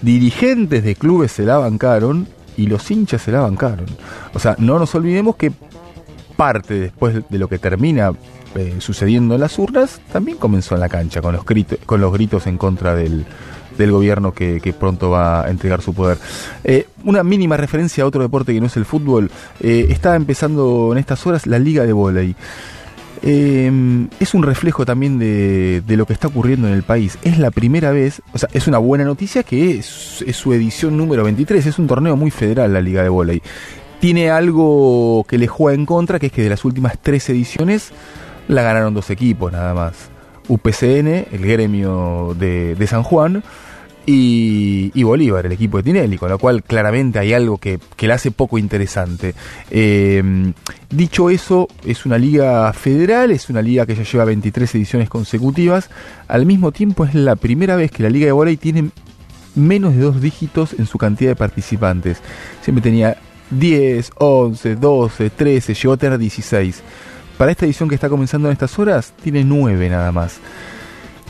[0.03, 2.29] dirigentes de clubes se la bancaron
[2.59, 3.87] y los hinchas se la bancaron.
[4.35, 5.53] O sea, no nos olvidemos que
[6.37, 8.13] parte después de lo que termina
[8.55, 12.13] eh, sucediendo en las urnas, también comenzó en la cancha con los, gritos, con los
[12.13, 13.25] gritos en contra del,
[13.79, 16.19] del gobierno que, que pronto va a entregar su poder.
[16.65, 19.31] Eh, una mínima referencia a otro deporte que no es el fútbol.
[19.61, 22.35] Eh, está empezando en estas horas la liga de vóley.
[23.23, 23.71] Eh,
[24.21, 27.19] es un reflejo también de, de lo que está ocurriendo en el país.
[27.23, 30.97] Es la primera vez, o sea, es una buena noticia que es, es su edición
[30.97, 31.67] número 23.
[31.67, 33.43] Es un torneo muy federal la Liga de Voley.
[34.01, 37.91] Tiene algo que le juega en contra, que es que de las últimas tres ediciones
[38.47, 40.11] la ganaron dos equipos nada más.
[40.49, 43.43] UPCN, el gremio de, de San Juan,
[44.11, 48.07] y, y Bolívar, el equipo de Tinelli, con lo cual claramente hay algo que, que
[48.07, 49.35] la hace poco interesante.
[49.71, 50.23] Eh,
[50.89, 55.91] dicho eso, es una liga federal, es una liga que ya lleva 23 ediciones consecutivas,
[56.27, 58.89] al mismo tiempo es la primera vez que la liga de volei tiene
[59.55, 62.23] menos de dos dígitos en su cantidad de participantes.
[62.63, 63.19] Siempre tenía
[63.51, 66.83] 10, 11, 12, 13, llegó a tener 16.
[67.37, 70.41] Para esta edición que está comenzando en estas horas, tiene 9 nada más.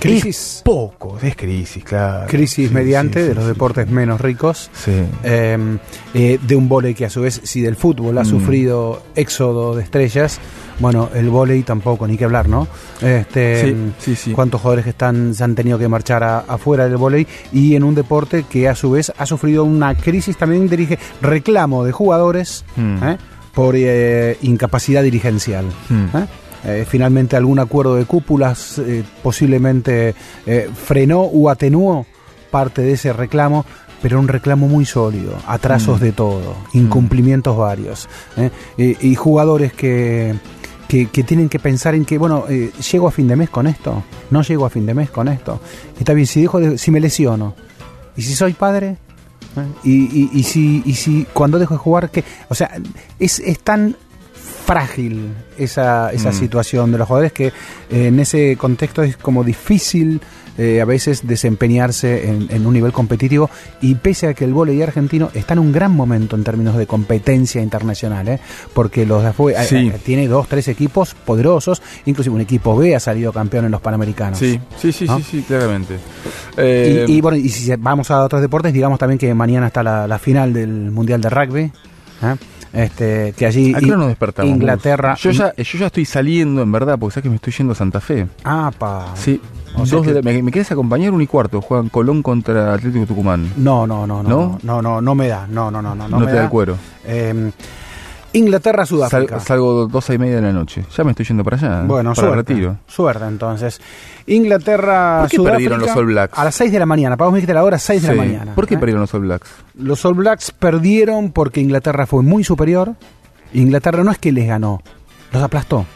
[0.00, 0.36] Crisis.
[0.56, 2.26] Es poco, es crisis, claro.
[2.28, 4.70] Crisis Sí, mediante sí, de los deportes menos ricos.
[4.72, 4.92] Sí.
[5.24, 5.78] eh,
[6.14, 8.26] eh, de un vóley que a su vez, si del fútbol ha Mm.
[8.26, 10.38] sufrido éxodo de estrellas,
[10.78, 12.68] bueno, el vóley tampoco, ni que hablar, ¿no?
[13.02, 14.32] Este, Sí, sí, sí.
[14.32, 17.82] Cuántos jugadores que están, se han tenido que marchar a- afuera del vóley y en
[17.82, 22.64] un deporte que a su vez ha sufrido una crisis también dirige reclamo de jugadores
[22.76, 23.02] Mm.
[23.02, 23.18] ¿eh?
[23.54, 25.64] por eh, incapacidad dirigencial.
[25.88, 26.16] Mm.
[26.64, 26.84] ¿Eh?
[26.88, 30.14] Finalmente algún acuerdo de cúpulas eh, posiblemente
[30.46, 32.06] eh, frenó o atenuó
[32.50, 33.64] parte de ese reclamo,
[34.02, 36.02] pero un reclamo muy sólido, atrasos Mm.
[36.04, 38.50] de todo, incumplimientos varios, ¿eh?
[38.76, 40.34] y, y jugadores que,
[40.86, 44.02] que, que tienen que pensar en que, bueno, llego a fin de mes con esto,
[44.30, 45.60] no llego a fin de mes con esto,
[45.98, 47.54] está bien, si, dejo de- si me lesiono,
[48.16, 48.96] y si soy padre,
[49.82, 52.70] y, y, y si, y si cuando dejo de jugar, que, o sea,
[53.18, 53.96] es, es tan
[54.68, 56.34] frágil esa, esa Mm.
[56.34, 57.52] situación de los jugadores que eh,
[58.08, 60.20] en ese contexto es como difícil
[60.58, 63.48] eh, a veces desempeñarse en, en un nivel competitivo
[63.80, 66.84] y pese a que el voleibol argentino está en un gran momento en términos de
[66.86, 68.40] competencia internacional, ¿eh?
[68.74, 69.76] porque los de afuera- Sí.
[69.76, 73.80] eh, tiene dos, tres equipos poderosos, inclusive un equipo B ha salido campeón en los
[73.80, 74.38] Panamericanos.
[74.38, 75.16] Sí, sí, sí, ¿No?
[75.18, 75.94] sí, sí, claramente.
[76.58, 79.82] Eh, Y, y bueno, y si vamos a otros deportes, digamos también que mañana está
[79.84, 81.72] la, la final del Mundial de Rugby.
[82.72, 84.50] Este, que allí ¿A qué hora nos despertamos?
[84.52, 85.16] Inglaterra.
[85.20, 87.76] Yo ya, yo ya estoy saliendo, en verdad, porque sabes que me estoy yendo a
[87.76, 88.26] Santa Fe.
[88.44, 89.12] Ah, pa.
[89.14, 89.40] Sí.
[89.74, 91.60] O sea Dos de que- la- me, me quieres acompañar un y cuarto.
[91.60, 93.52] Juegan Colón contra Atlético Tucumán.
[93.56, 94.58] No, no, no, no, ¿No?
[94.62, 96.48] no, no, no, no me da, no, no, no, no, No, me te da el
[96.50, 96.76] cuero.
[97.06, 97.50] Eh,
[98.38, 99.38] Inglaterra, Sudáfrica.
[99.38, 100.84] Sal- salgo dos y media de la noche.
[100.96, 101.82] Ya me estoy yendo para allá.
[101.82, 102.52] bueno, para el suerte.
[102.54, 102.76] retiro.
[102.86, 103.80] Suerte, entonces.
[104.26, 105.52] Inglaterra, ¿Por qué Sudáfrica.
[105.56, 106.38] perdieron los All Blacks?
[106.38, 107.16] A las 6 de la mañana.
[107.16, 108.14] Me dijiste la hora 6 de Sí.
[108.14, 108.54] la mañana.
[108.54, 108.78] ¿Por qué ¿eh?
[108.78, 109.48] perdieron los All Blacks?
[109.74, 112.94] Los All Blacks perdieron porque Inglaterra fue muy superior.
[113.54, 114.82] Inglaterra no es que les ganó,
[115.32, 115.86] los aplastó.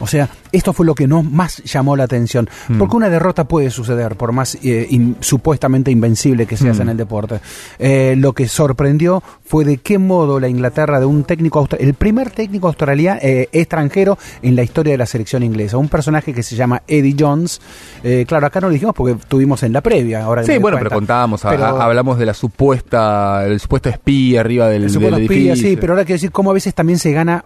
[0.00, 2.48] O sea, esto fue lo que no más llamó la atención.
[2.68, 2.78] Mm.
[2.78, 6.82] Porque una derrota puede suceder, por más eh, in- supuestamente invencible que seas Mm.
[6.82, 7.40] en el deporte.
[7.78, 12.30] Eh, lo que sorprendió fue de qué modo la Inglaterra de un técnico, el primer
[12.30, 15.76] técnico australiano eh, extranjero en la historia de la selección inglesa.
[15.76, 17.60] Un personaje que se llama Eddie Jones.
[18.02, 20.24] Eh, claro, acá no lo dijimos porque tuvimos en la previa.
[20.24, 24.40] Ahora Sí, bueno, pero contábamos, a- Pero- a- hablamos de la supuesta, el supuesto espía
[24.40, 26.98] arriba del, el del supuesto espía, sí, pero ahora quiero decir cómo a veces también
[26.98, 27.44] se gana,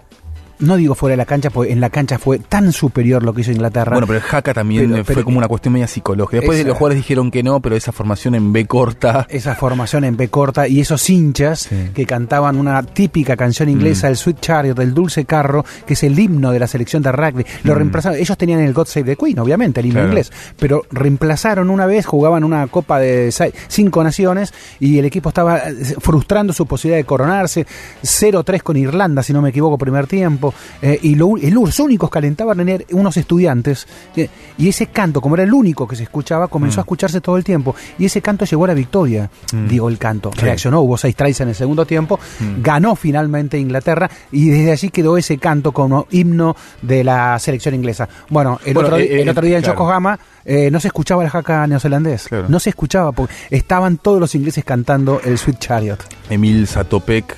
[0.59, 3.43] no digo fuera de la cancha, porque en la cancha fue tan superior lo que
[3.43, 3.93] hizo Inglaterra.
[3.93, 6.41] Bueno, pero el Jaca también Pero- fue pero- como una cuestión media psicológica.
[6.41, 9.27] Después Esa- los jugadores dijeron que no, pero esa formación en B corta.
[9.31, 11.91] esa formación en B corta y esos hinchas Sí.
[11.95, 14.11] que cantaban una típica canción inglesa, Mm.
[14.11, 17.45] el Sweet Chariot, del Dulce Carro, que es el himno de la selección de rugby.
[17.65, 17.77] Lo Mm.
[17.77, 20.09] reemplazaron, ellos tenían el God Save the Queen, obviamente, el himno Claro.
[20.09, 23.33] inglés, pero reemplazaron una vez, jugaban una copa de
[23.69, 27.67] cinco naciones y el equipo estaba eh, frustrando su posibilidad de coronarse.
[28.03, 30.44] 0-3 con Irlanda, si no me equivoco, primer tiempo.
[30.51, 30.55] Tiempo.
[30.83, 33.87] Eh, y lo, el, los únicos que alentaban eran unos estudiantes.
[34.17, 36.81] eh, y ese canto, como era el único que se escuchaba, comenzó Mm.
[36.81, 37.75] a escucharse todo el tiempo.
[37.99, 39.31] Y ese canto llegó a la victoria.
[39.53, 39.69] Mm.
[39.69, 40.31] Digo, el canto.
[40.35, 40.41] Sí.
[40.43, 42.19] Reaccionó, hubo seis tries en el segundo tiempo.
[42.41, 42.63] Mm.
[42.63, 44.11] Ganó finalmente Inglaterra.
[44.33, 48.09] Y desde allí quedó ese canto como himno de la selección inglesa.
[48.29, 49.65] Bueno, el, Bueno, otro, di- eh, el otro día en.
[49.65, 52.29] Yokohama eh, no se escuchaba el jaca neozelandés.
[52.29, 52.47] Claro.
[52.49, 55.99] No se escuchaba porque estaban todos los ingleses cantando el Sweet Chariot.
[56.31, 57.37] Emil Satopek,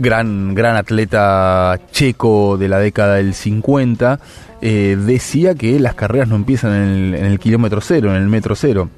[0.00, 4.18] gran, gran atleta checo de la década del 50,
[4.62, 8.28] eh, decía que las carreras no empiezan en el, en el kilómetro cero, en el
[8.28, 8.88] metro cero.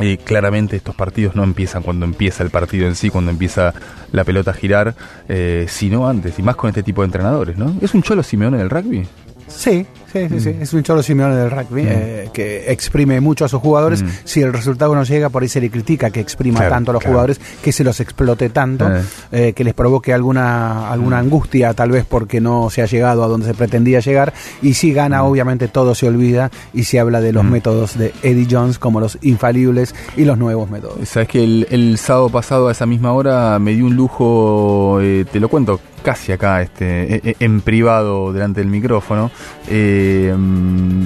[0.00, 3.74] Eh, claramente estos partidos no empiezan cuando empieza el partido en sí, cuando empieza
[4.12, 4.94] la pelota a girar,
[5.28, 7.74] eh, sino antes, y más con este tipo de entrenadores, ¿no?
[7.80, 9.06] ¿Es un cholo Simeone del rugby?
[9.48, 10.48] Sí, sí, sí, sí.
[10.50, 10.62] Mm.
[10.62, 14.02] Es un cholo Simeone del rugby eh, que exprime mucho a sus jugadores.
[14.02, 14.08] Mm.
[14.24, 16.94] Si el resultado no llega, por ahí se le critica que exprima Claro, tanto a
[16.94, 17.12] los claro.
[17.14, 19.02] jugadores, que se los explote tanto, Eh.
[19.32, 21.20] eh, que les provoque alguna, alguna Mm.
[21.20, 24.32] angustia, tal vez porque no se ha llegado a donde se pretendía llegar.
[24.62, 28.46] Y si gana, obviamente todo se olvida y se habla de los métodos de Eddie
[28.50, 31.08] Jones como los infalibles y los nuevos métodos.
[31.08, 34.98] Sabes que el, el sábado pasado a esa misma hora me dio un lujo,
[35.32, 39.30] te lo cuento casi acá, este, e- e- en privado delante del micrófono.
[39.68, 40.34] Eh,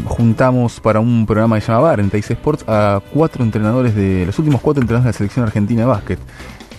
[0.06, 4.26] juntamos para un programa que se llama Bar en Teis Sports a cuatro entrenadores de
[4.26, 6.18] los últimos cuatro entrenadores de la selección argentina de básquet: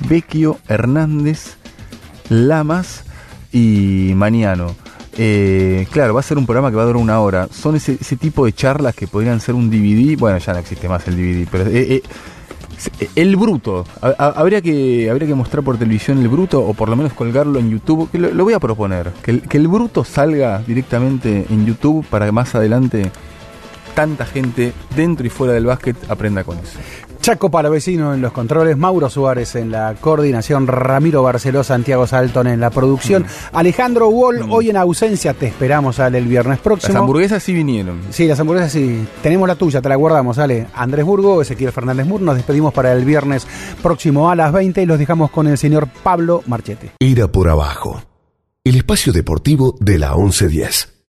[0.08, 1.58] Vecchio, Hernández,
[2.30, 3.04] Lamas
[3.52, 4.76] y Maniano.
[5.18, 7.48] Eh, claro, va a ser un programa que va a durar una hora.
[7.52, 10.18] Son ese, tipo de charlas que podrían ser un DVD.
[10.18, 12.04] Bueno, ya no existe más el DVD, pero eh, eh,
[13.16, 13.86] el bruto.
[14.02, 17.14] Ha- ha- habría que habría que mostrar por televisión el bruto o por lo menos
[17.14, 18.10] colgarlo en YouTube.
[18.12, 19.12] Que lo, lo voy a proponer.
[19.24, 23.12] Que el, que el bruto salga directamente en YouTube para que más adelante
[23.96, 26.80] tanta gente dentro y fuera del básquet aprenda con eso.
[27.24, 32.60] Chaco Palavecino en los controles, Mauro Suárez en la coordinación, Ramiro Barceló, Santiago Salton en
[32.60, 33.26] la producción, Mm.
[33.56, 37.00] Alejandro Wall hoy en ausencia, te esperamos Ale el viernes Las próximo.
[37.00, 38.02] hamburguesas sí vinieron.
[38.10, 39.08] Sí, las hamburguesas sí.
[39.22, 40.68] Tenemos la tuya, te la guardamos, Ale.
[40.76, 43.48] Andrés Burgo, Ezequiel Fernández Mur, nos despedimos para el viernes
[43.82, 46.90] próximo a las 20 y los dejamos con el señor Pablo Marchetti.
[47.00, 48.04] Ira por abajo.
[48.66, 50.93] El espacio deportivo de la 1110.